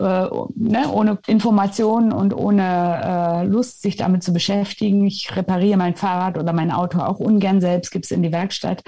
äh, 0.00 0.28
ne, 0.54 0.90
ohne 0.92 1.18
Informationen 1.26 2.12
und 2.12 2.34
ohne 2.34 3.00
äh, 3.04 3.46
Lust, 3.46 3.82
sich 3.82 3.96
damit 3.96 4.22
zu 4.22 4.32
beschäftigen. 4.32 5.06
Ich 5.06 5.34
repariere 5.36 5.76
mein 5.76 5.96
Fahrrad 5.96 6.38
oder 6.38 6.52
mein 6.52 6.70
Auto 6.70 6.98
auch 7.00 7.18
ungern 7.18 7.60
selbst, 7.60 7.90
gibt's 7.90 8.10
in 8.10 8.22
die 8.22 8.32
Werkstatt. 8.32 8.82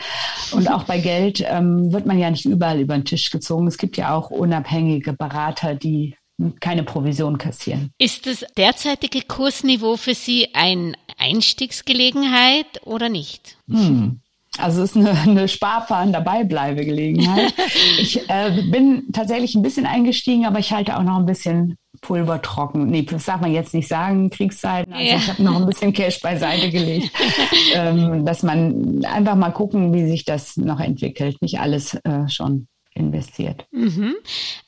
Und 0.52 0.70
auch 0.70 0.84
bei 0.84 0.98
Geld 0.98 1.44
ähm, 1.46 1.92
wird 1.92 2.06
man 2.06 2.18
ja 2.18 2.30
nicht 2.30 2.44
überall 2.44 2.80
über 2.80 2.94
den 2.94 3.04
Tisch 3.04 3.30
gezogen. 3.30 3.66
Es 3.66 3.78
gibt 3.78 3.96
ja 3.96 4.14
auch 4.14 4.30
unabhängige 4.30 5.12
Berater, 5.12 5.74
die 5.74 6.16
keine 6.61 6.84
Provision 6.84 7.38
kassieren. 7.38 7.90
Ist 7.98 8.26
das 8.26 8.44
derzeitige 8.56 9.22
Kursniveau 9.22 9.96
für 9.96 10.14
Sie 10.14 10.48
eine 10.54 10.94
Einstiegsgelegenheit 11.18 12.86
oder 12.86 13.08
nicht? 13.08 13.58
Hm. 13.68 14.20
Also 14.59 14.82
es 14.82 14.90
ist 14.90 14.96
eine, 14.96 15.11
eine 15.30 15.48
Sparfahren 15.48 16.12
dabeibleibegelegenheit. 16.12 17.55
ich 18.01 18.28
äh, 18.28 18.62
bin 18.70 19.05
tatsächlich 19.12 19.55
ein 19.55 19.62
bisschen 19.62 19.86
eingestiegen, 19.86 20.46
aber 20.46 20.59
ich 20.59 20.72
halte 20.72 20.96
auch 20.96 21.03
noch 21.03 21.18
ein 21.18 21.26
bisschen 21.26 21.76
Pulver 22.01 22.40
trocken. 22.40 22.86
Nee, 22.86 23.03
das 23.03 23.26
darf 23.26 23.40
man 23.40 23.53
jetzt 23.53 23.74
nicht 23.74 23.88
sagen, 23.88 24.30
Kriegszeiten. 24.30 24.92
Also 24.92 25.05
ja. 25.05 25.16
ich 25.16 25.28
habe 25.28 25.42
noch 25.42 25.57
ein 25.57 25.66
bisschen 25.66 25.92
Cash 25.92 26.20
beiseite 26.20 26.70
gelegt, 26.70 27.11
ähm, 27.74 28.24
dass 28.24 28.42
man 28.42 29.05
einfach 29.05 29.34
mal 29.34 29.51
gucken, 29.51 29.92
wie 29.92 30.07
sich 30.07 30.24
das 30.24 30.57
noch 30.57 30.80
entwickelt. 30.80 31.40
Nicht 31.42 31.61
alles 31.61 31.94
äh, 31.94 32.28
schon 32.28 32.68
investiert. 32.95 33.66
Mhm. 33.70 34.16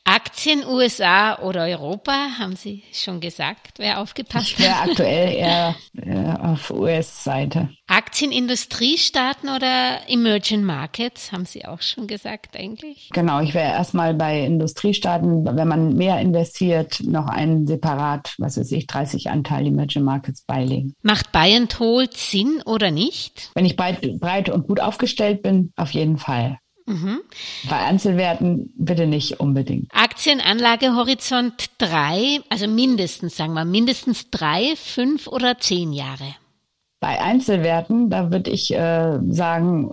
Aktien 0.05 0.65
USA 0.67 1.39
oder 1.41 1.63
Europa, 1.63 2.39
haben 2.39 2.57
Sie 2.57 2.83
schon 2.93 3.21
gesagt, 3.21 3.79
wer 3.79 4.01
aufgepasst 4.01 4.53
ich 4.53 4.59
wäre 4.59 4.77
aktuell 4.77 5.33
eher 5.37 5.75
äh, 5.97 6.39
auf 6.41 6.71
US-Seite. 6.71 7.71
Aktien 7.87 8.33
Industriestaaten 8.33 9.49
oder 9.49 10.01
Emerging 10.09 10.65
Markets, 10.65 11.31
haben 11.31 11.45
Sie 11.45 11.65
auch 11.65 11.81
schon 11.83 12.07
gesagt 12.07 12.57
eigentlich? 12.57 13.11
Genau, 13.13 13.41
ich 13.41 13.55
wäre 13.55 13.73
erstmal 13.73 14.15
bei 14.15 14.41
Industriestaaten, 14.41 15.45
wenn 15.45 15.69
man 15.69 15.95
mehr 15.95 16.21
investiert, 16.21 17.01
noch 17.05 17.29
einen 17.29 17.67
separat, 17.67 18.35
was 18.39 18.59
weiß 18.59 18.73
ich, 18.73 18.87
30 18.87 19.31
Anteil 19.31 19.67
Emerging 19.67 20.03
Markets 20.03 20.43
beilegen. 20.43 20.95
Macht 21.03 21.33
Buy 21.33 21.57
and 21.57 21.79
Hold 21.79 22.17
Sinn 22.17 22.61
oder 22.67 22.91
nicht? 22.91 23.51
Wenn 23.55 23.67
ich 23.67 23.77
breit, 23.77 24.01
breit 24.19 24.49
und 24.49 24.67
gut 24.67 24.81
aufgestellt 24.81 25.43
bin, 25.43 25.73
auf 25.77 25.91
jeden 25.91 26.19
Fall. 26.19 26.59
Mhm. 26.93 27.21
Bei 27.71 27.79
Einzelwerten 27.79 28.73
bitte 28.77 29.07
nicht 29.07 29.41
unbedingt. 29.41 29.89
Aktienanlage 29.95 30.95
Horizont 30.95 31.71
drei, 31.79 32.41
also 32.51 32.69
mindestens, 32.69 33.37
sagen 33.37 33.55
wir, 33.55 33.65
mindestens 33.65 34.31
drei, 34.31 34.75
fünf 34.77 35.27
oder 35.27 35.59
zehn 35.59 35.93
Jahre. 35.93 36.37
Bei 37.01 37.21
Einzelwerten, 37.21 38.11
da 38.11 38.31
würde 38.31 38.51
ich 38.51 38.73
äh, 38.73 39.19
sagen, 39.31 39.91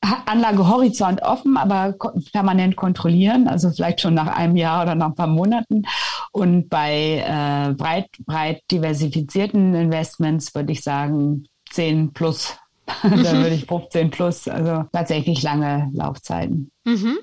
Anlage 0.00 0.68
Horizont 0.68 1.20
offen, 1.22 1.56
aber 1.58 1.94
permanent 2.32 2.76
kontrollieren, 2.76 3.46
also 3.46 3.70
vielleicht 3.70 4.00
schon 4.00 4.14
nach 4.14 4.28
einem 4.28 4.56
Jahr 4.56 4.82
oder 4.82 4.94
nach 4.94 5.08
ein 5.08 5.14
paar 5.14 5.26
Monaten. 5.26 5.82
Und 6.32 6.70
bei 6.70 7.24
äh, 7.26 7.74
breit, 7.74 8.08
breit 8.24 8.62
diversifizierten 8.70 9.74
Investments 9.74 10.54
würde 10.54 10.72
ich 10.72 10.82
sagen, 10.82 11.44
zehn 11.70 12.12
plus 12.14 12.56
da 13.02 13.10
würde 13.10 13.54
ich 13.54 13.66
15 13.66 14.10
plus, 14.10 14.48
also 14.48 14.84
tatsächlich 14.92 15.42
lange 15.42 15.90
Laufzeiten. 15.92 16.70
Mhm. 16.84 17.18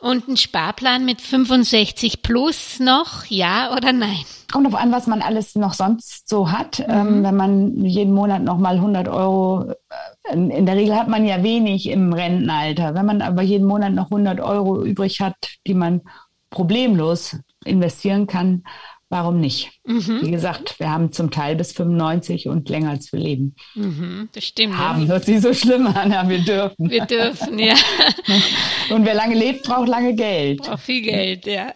Und 0.00 0.28
ein 0.28 0.36
Sparplan 0.36 1.04
mit 1.04 1.20
65 1.20 2.22
plus 2.22 2.80
noch, 2.80 3.24
ja 3.26 3.72
oder 3.72 3.92
nein? 3.92 4.24
Kommt 4.52 4.66
auf 4.66 4.74
an, 4.74 4.90
was 4.90 5.06
man 5.06 5.22
alles 5.22 5.54
noch 5.54 5.74
sonst 5.74 6.28
so 6.28 6.50
hat. 6.50 6.80
Mhm. 6.80 6.84
Ähm, 6.88 7.22
wenn 7.22 7.36
man 7.36 7.84
jeden 7.84 8.12
Monat 8.12 8.42
noch 8.42 8.58
mal 8.58 8.74
100 8.74 9.08
Euro, 9.08 9.70
äh, 9.70 10.32
in, 10.32 10.50
in, 10.50 10.66
der 10.66 10.74
Regel 10.74 10.96
hat 10.96 11.08
man 11.08 11.24
ja 11.24 11.42
wenig 11.44 11.88
im 11.88 12.12
Rentenalter. 12.12 12.94
Wenn 12.94 13.06
man 13.06 13.22
aber 13.22 13.42
jeden 13.42 13.66
Monat 13.66 13.92
noch 13.92 14.06
100 14.06 14.40
Euro 14.40 14.84
übrig 14.84 15.20
hat, 15.20 15.36
die 15.66 15.74
man 15.74 16.02
problemlos 16.50 17.36
investieren 17.64 18.26
kann, 18.26 18.64
warum 19.08 19.40
nicht? 19.40 19.80
Mhm. 19.86 20.20
Wie 20.22 20.30
gesagt, 20.30 20.80
wir 20.80 20.90
haben 20.90 21.12
zum 21.12 21.30
Teil 21.30 21.56
bis 21.56 21.72
95 21.72 22.48
und 22.48 22.68
länger 22.70 22.98
zu 23.00 23.16
leben. 23.16 23.54
Mhm, 23.74 24.30
das 24.32 24.44
stimmt. 24.44 24.78
Haben 24.78 25.02
ja. 25.02 25.08
hört 25.08 25.26
sich 25.26 25.42
so 25.42 25.52
schlimm 25.52 25.86
an, 25.86 26.10
ja, 26.10 26.26
wir 26.26 26.38
dürfen. 26.38 26.90
Wir 26.90 27.04
dürfen, 27.04 27.58
ja. 27.58 27.74
und 28.90 29.04
wer 29.04 29.14
lange 29.14 29.34
lebt, 29.34 29.64
braucht 29.64 29.88
lange 29.88 30.14
Geld. 30.14 30.62
Braucht 30.62 30.80
viel 30.80 31.02
Geld, 31.02 31.46
ja. 31.46 31.72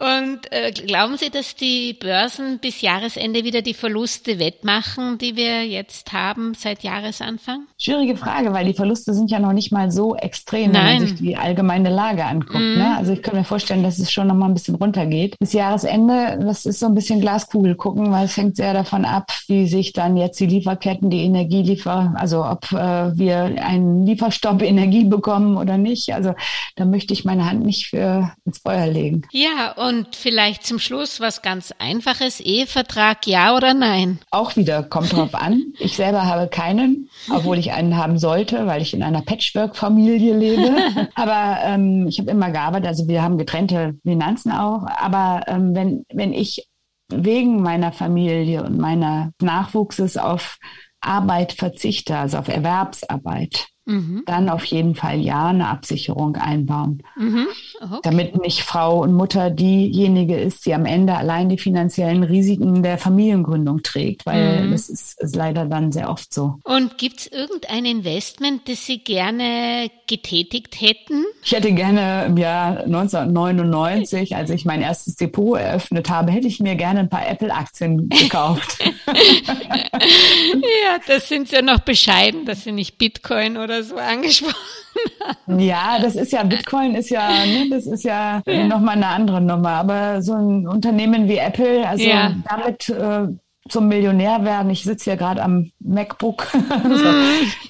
Und 0.00 0.50
äh, 0.50 0.72
glauben 0.72 1.18
Sie, 1.18 1.28
dass 1.28 1.54
die 1.54 1.92
Börsen 1.92 2.58
bis 2.60 2.80
Jahresende 2.80 3.44
wieder 3.44 3.60
die 3.60 3.74
Verluste 3.74 4.38
wettmachen, 4.38 5.18
die 5.18 5.36
wir 5.36 5.66
jetzt 5.66 6.14
haben 6.14 6.54
seit 6.54 6.82
Jahresanfang? 6.82 7.66
Schwierige 7.76 8.16
Frage, 8.16 8.54
weil 8.54 8.64
die 8.64 8.72
Verluste 8.72 9.12
sind 9.12 9.30
ja 9.30 9.38
noch 9.38 9.52
nicht 9.52 9.70
mal 9.70 9.90
so 9.90 10.16
extrem, 10.16 10.72
Nein. 10.72 10.86
wenn 10.86 10.98
man 10.98 11.08
sich 11.08 11.18
die 11.18 11.36
allgemeine 11.36 11.90
Lage 11.90 12.24
anguckt. 12.24 12.54
Mhm. 12.54 12.78
Ne? 12.78 12.96
Also 12.96 13.12
ich 13.12 13.22
kann 13.22 13.36
mir 13.36 13.44
vorstellen, 13.44 13.82
dass 13.82 13.98
es 13.98 14.10
schon 14.10 14.28
noch 14.28 14.34
mal 14.34 14.46
ein 14.46 14.54
bisschen 14.54 14.76
runtergeht. 14.76 15.38
Bis 15.38 15.52
Jahresende, 15.52 16.38
das 16.40 16.64
ist 16.64 16.80
so 16.80 16.86
ein 16.86 16.94
bisschen 16.94 17.20
Glaskugel 17.50 17.74
gucken, 17.74 18.10
weil 18.12 18.24
es 18.26 18.36
hängt 18.36 18.56
sehr 18.56 18.72
davon 18.72 19.04
ab, 19.04 19.32
wie 19.48 19.66
sich 19.66 19.92
dann 19.92 20.16
jetzt 20.16 20.38
die 20.40 20.46
Lieferketten, 20.46 21.10
die 21.10 21.24
Energieliefer, 21.24 22.14
also 22.16 22.44
ob 22.44 22.70
äh, 22.72 23.16
wir 23.16 23.42
einen 23.42 24.06
Lieferstopp 24.06 24.62
Energie 24.70 25.04
bekommen 25.04 25.56
oder 25.56 25.76
nicht. 25.76 26.14
Also 26.14 26.34
da 26.76 26.84
möchte 26.84 27.12
ich 27.12 27.24
meine 27.24 27.46
Hand 27.46 27.64
nicht 27.64 27.88
für 27.88 28.30
ins 28.44 28.58
Feuer 28.58 28.86
legen. 28.86 29.22
Ja, 29.32 29.72
und 29.72 30.14
vielleicht 30.14 30.64
zum 30.64 30.78
Schluss 30.78 31.20
was 31.20 31.42
ganz 31.42 31.72
Einfaches. 31.78 32.40
Ehevertrag, 32.40 33.26
ja 33.26 33.56
oder 33.56 33.74
nein? 33.74 34.20
Auch 34.30 34.56
wieder, 34.56 34.82
kommt 34.82 35.12
drauf 35.12 35.34
an. 35.34 35.62
Ich 35.82 35.96
selber 35.96 36.26
habe 36.26 36.48
keinen, 36.48 37.08
obwohl 37.30 37.58
ich 37.58 37.72
einen 37.72 37.96
haben 37.96 38.18
sollte, 38.18 38.66
weil 38.66 38.82
ich 38.82 38.92
in 38.92 39.02
einer 39.02 39.22
Patchwork-Familie 39.22 40.36
lebe. 40.36 41.08
Aber 41.14 41.58
ähm, 41.64 42.06
ich 42.06 42.18
habe 42.18 42.30
immer 42.30 42.50
gearbeitet, 42.50 42.86
also 42.86 43.08
wir 43.08 43.22
haben 43.22 43.38
getrennte 43.38 43.94
Finanzen 44.04 44.52
auch. 44.52 44.86
Aber 44.86 45.42
ähm, 45.48 45.74
wenn, 45.74 46.04
wenn 46.12 46.32
ich 46.32 46.68
wegen 47.10 47.62
meiner 47.62 47.92
Familie 47.92 48.62
und 48.64 48.78
meiner 48.78 49.32
Nachwuchses 49.40 50.16
auf 50.16 50.58
Arbeit 51.00 51.52
verzichte, 51.52 52.16
also 52.16 52.38
auf 52.38 52.48
Erwerbsarbeit, 52.48 53.68
mhm. 53.90 54.22
dann 54.26 54.48
auf 54.48 54.64
jeden 54.64 54.94
Fall 54.94 55.20
ja 55.20 55.48
eine 55.48 55.68
Absicherung 55.68 56.36
einbauen. 56.36 57.02
Mhm. 57.16 57.46
Okay. 57.80 57.98
Damit 58.02 58.40
nicht 58.42 58.62
Frau 58.62 59.02
und 59.02 59.14
Mutter 59.14 59.50
diejenige 59.50 60.38
ist, 60.38 60.66
die 60.66 60.74
am 60.74 60.84
Ende 60.84 61.16
allein 61.16 61.48
die 61.48 61.58
finanziellen 61.58 62.22
Risiken 62.22 62.82
der 62.82 62.98
Familiengründung 62.98 63.82
trägt, 63.82 64.26
weil 64.26 64.66
mhm. 64.66 64.72
das 64.72 64.88
ist, 64.88 65.20
ist, 65.20 65.34
leider 65.34 65.64
dann 65.64 65.90
sehr 65.92 66.10
oft 66.10 66.32
so. 66.32 66.58
Und 66.64 66.98
gibt 66.98 67.20
es 67.20 67.26
irgendein 67.26 67.84
Investment, 67.84 68.68
das 68.68 68.86
Sie 68.86 68.98
gerne 68.98 69.90
getätigt 70.06 70.80
hätten? 70.80 71.24
Ich 71.42 71.52
hätte 71.52 71.72
gerne 71.72 72.26
im 72.26 72.36
Jahr 72.36 72.80
1999, 72.84 74.36
als 74.36 74.50
ich 74.50 74.64
mein 74.64 74.82
erstes 74.82 75.16
Depot 75.16 75.58
eröffnet 75.58 76.10
habe, 76.10 76.30
hätte 76.30 76.48
ich 76.48 76.60
mir 76.60 76.76
gerne 76.76 77.00
ein 77.00 77.08
paar 77.08 77.26
Apple-Aktien 77.26 78.08
gekauft. 78.08 78.78
ja, 79.06 80.98
das 81.06 81.28
sind 81.28 81.50
ja 81.50 81.62
noch 81.62 81.80
bescheiden, 81.80 82.44
das 82.44 82.64
sind 82.64 82.74
nicht 82.74 82.98
Bitcoin 82.98 83.56
oder 83.56 83.79
so 83.82 83.96
angesprochen 83.96 84.54
Ja, 85.58 85.98
das 86.00 86.16
ist 86.16 86.32
ja, 86.32 86.42
Bitcoin 86.42 86.94
ist 86.94 87.10
ja, 87.10 87.28
ne, 87.46 87.68
das 87.70 87.86
ist 87.86 88.04
ja, 88.04 88.42
ja. 88.46 88.66
nochmal 88.66 88.96
eine 88.96 89.06
andere 89.08 89.40
Nummer. 89.40 89.70
Aber 89.70 90.22
so 90.22 90.34
ein 90.34 90.66
Unternehmen 90.66 91.28
wie 91.28 91.38
Apple, 91.38 91.86
also 91.86 92.04
ja. 92.04 92.34
damit 92.48 92.88
äh, 92.88 93.28
zum 93.70 93.88
Millionär 93.88 94.44
werden. 94.44 94.70
Ich 94.70 94.82
sitze 94.82 95.10
ja 95.10 95.16
gerade 95.16 95.42
am 95.42 95.70
MacBook. 95.80 96.46
so. 96.52 97.04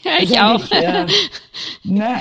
ja, 0.05 0.13
ich 0.21 0.41
auch. 0.41 0.65
Ich, 0.65 0.73
äh, 0.73 1.07
ne, 1.85 2.21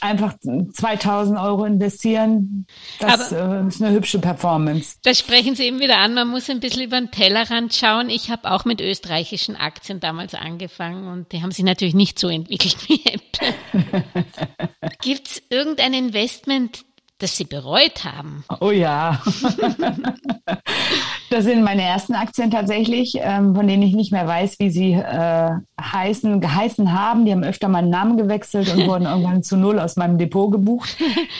einfach 0.00 0.34
2000 0.40 1.38
Euro 1.38 1.64
investieren, 1.64 2.66
das 2.98 3.32
Aber, 3.32 3.64
äh, 3.64 3.68
ist 3.68 3.82
eine 3.82 3.94
hübsche 3.94 4.18
Performance. 4.18 4.96
Das 5.02 5.18
sprechen 5.18 5.54
Sie 5.54 5.64
eben 5.64 5.80
wieder 5.80 5.98
an. 5.98 6.14
Man 6.14 6.28
muss 6.28 6.48
ein 6.50 6.60
bisschen 6.60 6.82
über 6.82 6.98
den 6.98 7.10
Tellerrand 7.10 7.74
schauen. 7.74 8.08
Ich 8.10 8.30
habe 8.30 8.50
auch 8.50 8.64
mit 8.64 8.80
österreichischen 8.80 9.56
Aktien 9.56 10.00
damals 10.00 10.34
angefangen 10.34 11.08
und 11.08 11.32
die 11.32 11.42
haben 11.42 11.52
sich 11.52 11.64
natürlich 11.64 11.94
nicht 11.94 12.18
so 12.18 12.28
entwickelt 12.28 12.76
wie 12.88 13.02
Apple. 13.04 13.54
Gibt 15.02 15.28
es 15.28 15.42
irgendein 15.50 15.94
Investment, 15.94 16.84
das 17.18 17.36
Sie 17.36 17.44
bereut 17.44 18.04
haben? 18.04 18.44
Oh 18.60 18.70
ja. 18.70 19.22
das 21.30 21.44
sind 21.44 21.62
meine 21.62 21.82
ersten 21.82 22.14
Aktien 22.14 22.50
tatsächlich, 22.50 23.14
ähm, 23.20 23.54
von 23.54 23.66
denen 23.66 23.82
ich 23.82 23.94
nicht 23.94 24.12
mehr 24.12 24.26
weiß, 24.26 24.58
wie 24.58 24.70
sie 24.70 24.92
äh, 24.92 25.50
heißen, 25.80 26.40
geheißen 26.40 26.92
haben. 26.92 27.24
Die 27.24 27.32
haben 27.32 27.42
öfter 27.42 27.68
meinen 27.68 27.90
Namen 27.90 28.16
gewechselt 28.16 28.72
und 28.74 28.86
wurden 28.86 29.06
irgendwann 29.06 29.42
zu 29.42 29.56
null 29.56 29.78
aus 29.78 29.96
meinem 29.96 30.18
Depot 30.18 30.52
gebucht. 30.52 30.96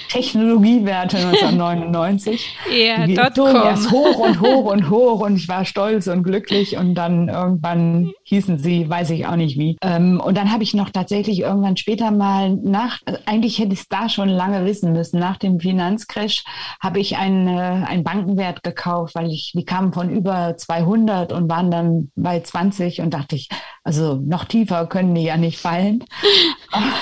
Technologiewerte 0.09 1.19
1999. 1.19 2.57
Ja, 2.71 3.07
die 3.07 3.19
zogen 3.35 3.55
erst 3.55 3.91
hoch 3.91 4.19
und 4.19 4.41
hoch 4.41 4.73
und 4.73 4.91
hoch 4.91 5.21
und 5.21 5.37
ich 5.37 5.49
war 5.49 5.65
stolz 5.65 6.07
und 6.07 6.23
glücklich 6.23 6.77
und 6.77 6.95
dann 6.95 7.29
irgendwann 7.29 8.13
hießen 8.25 8.59
sie, 8.59 8.89
weiß 8.89 9.11
ich 9.11 9.27
auch 9.27 9.37
nicht 9.37 9.59
wie. 9.59 9.77
Ähm, 9.83 10.21
und 10.25 10.37
dann 10.37 10.53
habe 10.53 10.63
ich 10.63 10.75
noch 10.75 10.91
tatsächlich 10.91 11.41
irgendwann 11.41 11.77
später 11.77 12.11
mal 12.11 12.51
nach, 12.51 13.01
also 13.05 13.21
eigentlich 13.27 13.59
hätte 13.59 13.75
ich 13.75 13.81
es 13.81 13.89
da 13.89 14.09
schon 14.09 14.29
lange 14.29 14.65
wissen 14.65 14.93
müssen, 14.93 15.19
nach 15.19 15.37
dem 15.37 15.61
Finanzcrash 15.61 16.45
habe 16.81 16.99
ich 16.99 17.17
einen, 17.17 17.47
äh, 17.47 17.87
einen 17.87 18.05
Bankenwert 18.05 18.63
gekauft, 18.63 18.92
weil 19.15 19.31
ich, 19.31 19.53
die 19.55 19.65
kamen 19.65 19.93
von 19.93 20.11
über 20.11 20.57
200 20.57 21.33
und 21.33 21.51
waren 21.51 21.71
dann 21.71 22.11
bei 22.17 22.41
20 22.41 23.01
und 23.01 23.15
dachte 23.15 23.37
ich, 23.37 23.49
also 23.85 24.15
noch 24.15 24.45
tiefer 24.45 24.87
können 24.87 25.15
die 25.15 25.25
ja 25.25 25.37
nicht 25.37 25.59
fallen. 25.59 26.05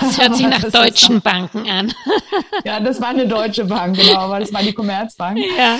Das 0.01 0.19
hört 0.21 0.37
sich 0.37 0.47
nach 0.49 0.63
deutschen 0.63 1.17
noch, 1.17 1.23
Banken 1.23 1.69
an. 1.69 1.93
Ja, 2.65 2.79
das 2.79 3.01
war 3.01 3.09
eine 3.09 3.27
deutsche 3.27 3.65
Bank, 3.65 3.97
genau, 3.97 4.19
aber 4.19 4.41
das 4.41 4.53
war 4.53 4.63
die 4.63 4.73
Commerzbank. 4.73 5.39
Ja. 5.39 5.79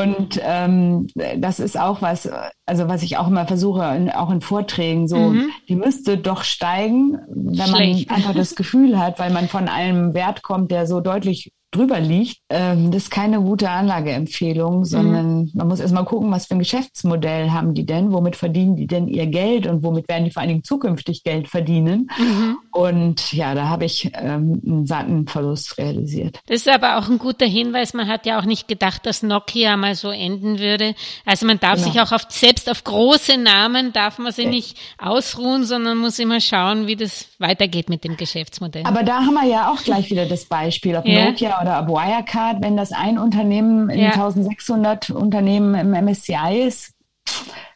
Und 0.00 0.40
ähm, 0.42 1.06
das 1.36 1.60
ist 1.60 1.78
auch 1.78 2.00
was, 2.00 2.28
also 2.66 2.88
was 2.88 3.02
ich 3.02 3.18
auch 3.18 3.28
immer 3.28 3.46
versuche, 3.46 3.84
in, 3.94 4.10
auch 4.10 4.30
in 4.30 4.40
Vorträgen, 4.40 5.06
so, 5.06 5.16
mhm. 5.16 5.50
die 5.68 5.76
müsste 5.76 6.16
doch 6.16 6.42
steigen, 6.44 7.18
wenn 7.28 7.54
Schlecht. 7.54 8.08
man 8.08 8.16
einfach 8.16 8.34
das 8.34 8.54
Gefühl 8.54 8.98
hat, 8.98 9.18
weil 9.18 9.30
man 9.30 9.48
von 9.48 9.68
einem 9.68 10.14
Wert 10.14 10.42
kommt, 10.42 10.70
der 10.70 10.86
so 10.86 11.00
deutlich 11.00 11.52
drüber 11.74 12.00
liegt, 12.00 12.38
ähm, 12.48 12.90
das 12.90 13.04
ist 13.04 13.10
keine 13.10 13.40
gute 13.40 13.70
Anlageempfehlung, 13.70 14.84
sondern 14.84 15.42
mhm. 15.42 15.50
man 15.54 15.68
muss 15.68 15.80
erstmal 15.80 16.04
gucken, 16.04 16.30
was 16.30 16.46
für 16.46 16.54
ein 16.54 16.60
Geschäftsmodell 16.60 17.50
haben 17.50 17.74
die 17.74 17.86
denn, 17.86 18.12
womit 18.12 18.36
verdienen 18.36 18.76
die 18.76 18.86
denn 18.86 19.08
ihr 19.08 19.26
Geld 19.26 19.66
und 19.66 19.82
womit 19.82 20.08
werden 20.08 20.24
die 20.24 20.30
vor 20.30 20.42
allen 20.42 20.50
Dingen 20.50 20.64
zukünftig 20.64 21.24
Geld 21.24 21.48
verdienen. 21.48 22.10
Mhm. 22.18 22.58
Und 22.70 23.32
ja, 23.32 23.54
da 23.54 23.68
habe 23.68 23.84
ich 23.84 24.10
ähm, 24.14 24.60
einen 24.64 24.86
satten 24.86 25.26
Verlust 25.26 25.78
realisiert. 25.78 26.40
Das 26.46 26.58
ist 26.58 26.68
aber 26.68 26.98
auch 26.98 27.08
ein 27.08 27.18
guter 27.18 27.46
Hinweis. 27.46 27.94
Man 27.94 28.08
hat 28.08 28.26
ja 28.26 28.38
auch 28.38 28.44
nicht 28.44 28.68
gedacht, 28.68 29.06
dass 29.06 29.22
Nokia 29.22 29.76
mal 29.76 29.94
so 29.94 30.10
enden 30.10 30.58
würde. 30.58 30.94
Also 31.24 31.46
man 31.46 31.58
darf 31.60 31.76
genau. 31.76 31.90
sich 31.90 32.00
auch 32.00 32.12
auf, 32.12 32.26
selbst 32.28 32.70
auf 32.70 32.84
große 32.84 33.36
Namen 33.38 33.92
darf 33.92 34.18
man 34.18 34.32
sich 34.32 34.44
ja. 34.44 34.50
nicht 34.50 34.78
ausruhen, 34.98 35.64
sondern 35.64 35.98
muss 35.98 36.18
immer 36.18 36.40
schauen, 36.40 36.86
wie 36.86 36.96
das 36.96 37.28
weitergeht 37.38 37.88
mit 37.88 38.04
dem 38.04 38.16
Geschäftsmodell. 38.16 38.84
Aber 38.86 39.02
da 39.02 39.16
haben 39.16 39.34
wir 39.34 39.46
ja 39.46 39.70
auch 39.70 39.82
gleich 39.82 40.10
wieder 40.10 40.26
das 40.26 40.44
Beispiel, 40.44 40.96
ob 40.96 41.06
ja. 41.06 41.26
Nokia 41.26 41.63
oder 41.64 41.88
Wirecard, 41.88 42.62
wenn 42.62 42.76
das 42.76 42.92
ein 42.92 43.18
Unternehmen 43.18 43.88
in 43.88 44.00
ja. 44.00 44.10
1600 44.10 45.10
Unternehmen 45.10 45.74
im 45.74 46.04
MSCI 46.04 46.62
ist, 46.66 46.92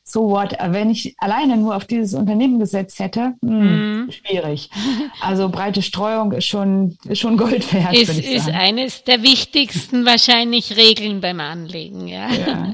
so 0.04 0.28
what, 0.30 0.56
wenn 0.58 0.90
ich 0.90 1.14
alleine 1.18 1.56
nur 1.56 1.74
auf 1.74 1.86
dieses 1.86 2.14
Unternehmen 2.14 2.58
gesetzt 2.58 2.98
hätte, 2.98 3.34
mh, 3.40 3.50
hm, 3.50 4.06
mm. 4.06 4.10
schwierig. 4.10 4.70
Also 5.20 5.48
breite 5.48 5.82
Streuung 5.82 6.32
ist 6.32 6.46
schon, 6.46 6.98
ist 7.06 7.20
schon 7.20 7.36
Gold 7.36 7.72
wert. 7.72 7.94
Ist, 7.94 8.18
ist 8.18 8.48
eines 8.48 9.04
der 9.04 9.22
wichtigsten 9.22 10.04
wahrscheinlich 10.04 10.76
Regeln 10.76 11.20
beim 11.20 11.40
Anlegen, 11.40 12.08
ja. 12.08 12.28
ja. 12.30 12.72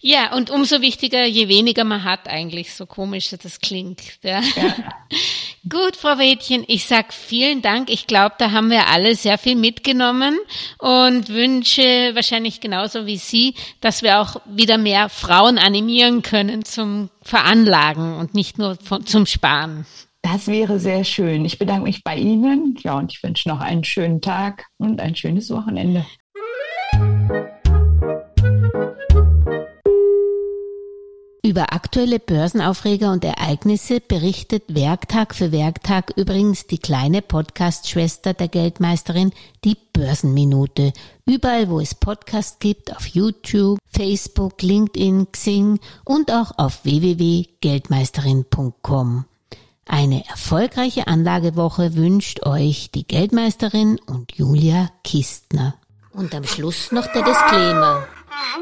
Ja, 0.00 0.36
und 0.36 0.50
umso 0.50 0.82
wichtiger, 0.82 1.24
je 1.24 1.48
weniger 1.48 1.82
man 1.82 2.04
hat 2.04 2.28
eigentlich, 2.28 2.72
so 2.72 2.86
komisch 2.86 3.30
das 3.42 3.58
klingt. 3.58 4.00
Ja. 4.22 4.40
ja. 4.40 4.74
Gut, 5.68 5.96
Frau 5.96 6.16
Wädchen, 6.18 6.62
ich 6.68 6.86
sag 6.86 7.12
vielen 7.12 7.60
Dank. 7.60 7.90
Ich 7.90 8.06
glaube, 8.06 8.36
da 8.38 8.52
haben 8.52 8.70
wir 8.70 8.86
alle 8.86 9.16
sehr 9.16 9.36
viel 9.36 9.56
mitgenommen 9.56 10.38
und 10.78 11.28
wünsche 11.28 12.12
wahrscheinlich 12.14 12.60
genauso 12.60 13.06
wie 13.06 13.16
Sie, 13.16 13.54
dass 13.80 14.02
wir 14.02 14.20
auch 14.20 14.36
wieder 14.46 14.78
mehr 14.78 15.08
Frauen 15.08 15.58
animieren 15.58 16.22
können 16.22 16.64
zum 16.64 17.10
Veranlagen 17.22 18.14
und 18.14 18.32
nicht 18.32 18.58
nur 18.58 18.76
von, 18.76 19.04
zum 19.06 19.26
Sparen. 19.26 19.86
Das 20.22 20.46
wäre 20.46 20.78
sehr 20.78 21.02
schön. 21.02 21.44
Ich 21.44 21.58
bedanke 21.58 21.82
mich 21.82 22.04
bei 22.04 22.16
Ihnen. 22.16 22.76
Ja, 22.84 22.96
und 22.98 23.12
ich 23.12 23.22
wünsche 23.24 23.48
noch 23.48 23.60
einen 23.60 23.82
schönen 23.82 24.20
Tag 24.20 24.66
und 24.78 25.00
ein 25.00 25.16
schönes 25.16 25.50
Wochenende. 25.50 26.06
Über 31.46 31.72
aktuelle 31.72 32.18
Börsenaufreger 32.18 33.12
und 33.12 33.24
Ereignisse 33.24 34.00
berichtet 34.00 34.64
Werktag 34.66 35.32
für 35.32 35.52
Werktag 35.52 36.12
übrigens 36.16 36.66
die 36.66 36.78
kleine 36.78 37.22
Podcast-Schwester 37.22 38.34
der 38.34 38.48
Geldmeisterin, 38.48 39.30
die 39.62 39.76
Börsenminute. 39.92 40.92
Überall, 41.24 41.70
wo 41.70 41.78
es 41.78 41.94
Podcasts 41.94 42.58
gibt, 42.58 42.96
auf 42.96 43.06
YouTube, 43.06 43.78
Facebook, 43.88 44.60
LinkedIn, 44.60 45.30
Xing 45.30 45.78
und 46.04 46.32
auch 46.32 46.58
auf 46.58 46.84
www.geldmeisterin.com. 46.84 49.24
Eine 49.86 50.26
erfolgreiche 50.26 51.06
Anlagewoche 51.06 51.94
wünscht 51.94 52.44
euch 52.44 52.90
die 52.90 53.06
Geldmeisterin 53.06 54.00
und 54.04 54.32
Julia 54.32 54.90
Kistner. 55.04 55.76
Und 56.12 56.34
am 56.34 56.42
Schluss 56.42 56.90
noch 56.90 57.06
der 57.12 57.22
Disclaimer. 57.22 58.08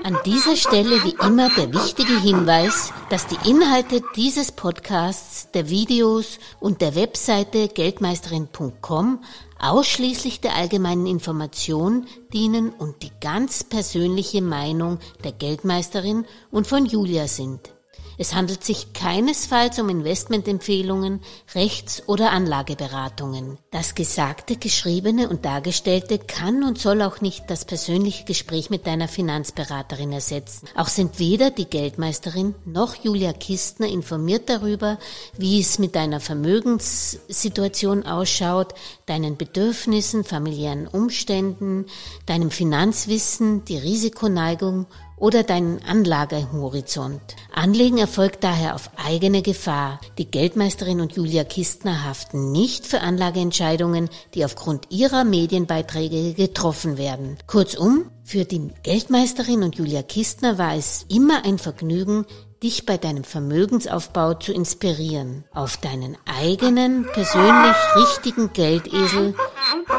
An 0.04 0.18
dieser 0.24 0.56
Stelle 0.56 1.02
wie 1.02 1.16
immer 1.26 1.50
der 1.50 1.72
wichtige 1.72 2.20
Hinweis, 2.20 2.92
dass 3.10 3.26
die 3.26 3.48
Inhalte 3.48 4.02
dieses 4.14 4.52
Podcasts, 4.52 5.50
der 5.52 5.68
Videos 5.68 6.38
und 6.60 6.80
der 6.80 6.94
Webseite 6.94 7.68
geldmeisterin.com 7.68 9.20
ausschließlich 9.58 10.40
der 10.40 10.54
allgemeinen 10.54 11.06
Information 11.06 12.06
dienen 12.32 12.70
und 12.70 13.02
die 13.02 13.10
ganz 13.20 13.64
persönliche 13.64 14.42
Meinung 14.42 14.98
der 15.24 15.32
Geldmeisterin 15.32 16.24
und 16.50 16.66
von 16.66 16.86
Julia 16.86 17.26
sind. 17.26 17.73
Es 18.16 18.34
handelt 18.34 18.62
sich 18.62 18.92
keinesfalls 18.92 19.78
um 19.78 19.88
Investmentempfehlungen, 19.88 21.20
Rechts- 21.54 22.02
oder 22.06 22.30
Anlageberatungen. 22.30 23.58
Das 23.70 23.94
Gesagte, 23.94 24.56
Geschriebene 24.56 25.28
und 25.28 25.44
Dargestellte 25.44 26.18
kann 26.18 26.62
und 26.62 26.78
soll 26.78 27.02
auch 27.02 27.20
nicht 27.20 27.50
das 27.50 27.64
persönliche 27.64 28.24
Gespräch 28.24 28.70
mit 28.70 28.86
deiner 28.86 29.08
Finanzberaterin 29.08 30.12
ersetzen. 30.12 30.68
Auch 30.76 30.88
sind 30.88 31.18
weder 31.18 31.50
die 31.50 31.64
Geldmeisterin 31.64 32.54
noch 32.64 32.94
Julia 32.94 33.32
Kistner 33.32 33.88
informiert 33.88 34.48
darüber, 34.48 34.98
wie 35.36 35.60
es 35.60 35.78
mit 35.78 35.96
deiner 35.96 36.20
Vermögenssituation 36.20 38.04
ausschaut, 38.04 38.74
deinen 39.06 39.36
Bedürfnissen, 39.36 40.22
familiären 40.24 40.86
Umständen, 40.86 41.86
deinem 42.26 42.50
Finanzwissen, 42.50 43.64
die 43.64 43.78
Risikoneigung 43.78 44.86
oder 45.16 45.42
deinen 45.42 45.82
Anlagehorizont. 45.82 47.20
Anlegen 47.52 47.98
erfolgt 47.98 48.42
daher 48.42 48.74
auf 48.74 48.90
eigene 48.96 49.42
Gefahr. 49.42 50.00
Die 50.18 50.30
Geldmeisterin 50.30 51.00
und 51.00 51.12
Julia 51.12 51.44
Kistner 51.44 52.04
haften 52.04 52.52
nicht 52.52 52.86
für 52.86 53.00
Anlageentscheidungen, 53.00 54.10
die 54.34 54.44
aufgrund 54.44 54.90
ihrer 54.90 55.24
Medienbeiträge 55.24 56.34
getroffen 56.34 56.98
werden. 56.98 57.38
Kurzum, 57.46 58.10
für 58.24 58.44
die 58.44 58.70
Geldmeisterin 58.82 59.62
und 59.62 59.76
Julia 59.76 60.02
Kistner 60.02 60.56
war 60.58 60.74
es 60.74 61.04
immer 61.08 61.44
ein 61.44 61.58
Vergnügen, 61.58 62.24
dich 62.62 62.86
bei 62.86 62.96
deinem 62.96 63.24
Vermögensaufbau 63.24 64.34
zu 64.34 64.52
inspirieren. 64.52 65.44
Auf 65.52 65.76
deinen 65.76 66.16
eigenen, 66.24 67.06
persönlich 67.12 67.76
richtigen 67.94 68.52
Geldesel 68.54 69.34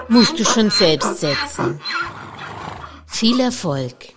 musst 0.09 0.39
du 0.39 0.43
schon 0.43 0.71
selbst 0.71 1.19
setzen. 1.19 1.79
Viel 3.05 3.39
Erfolg! 3.39 4.14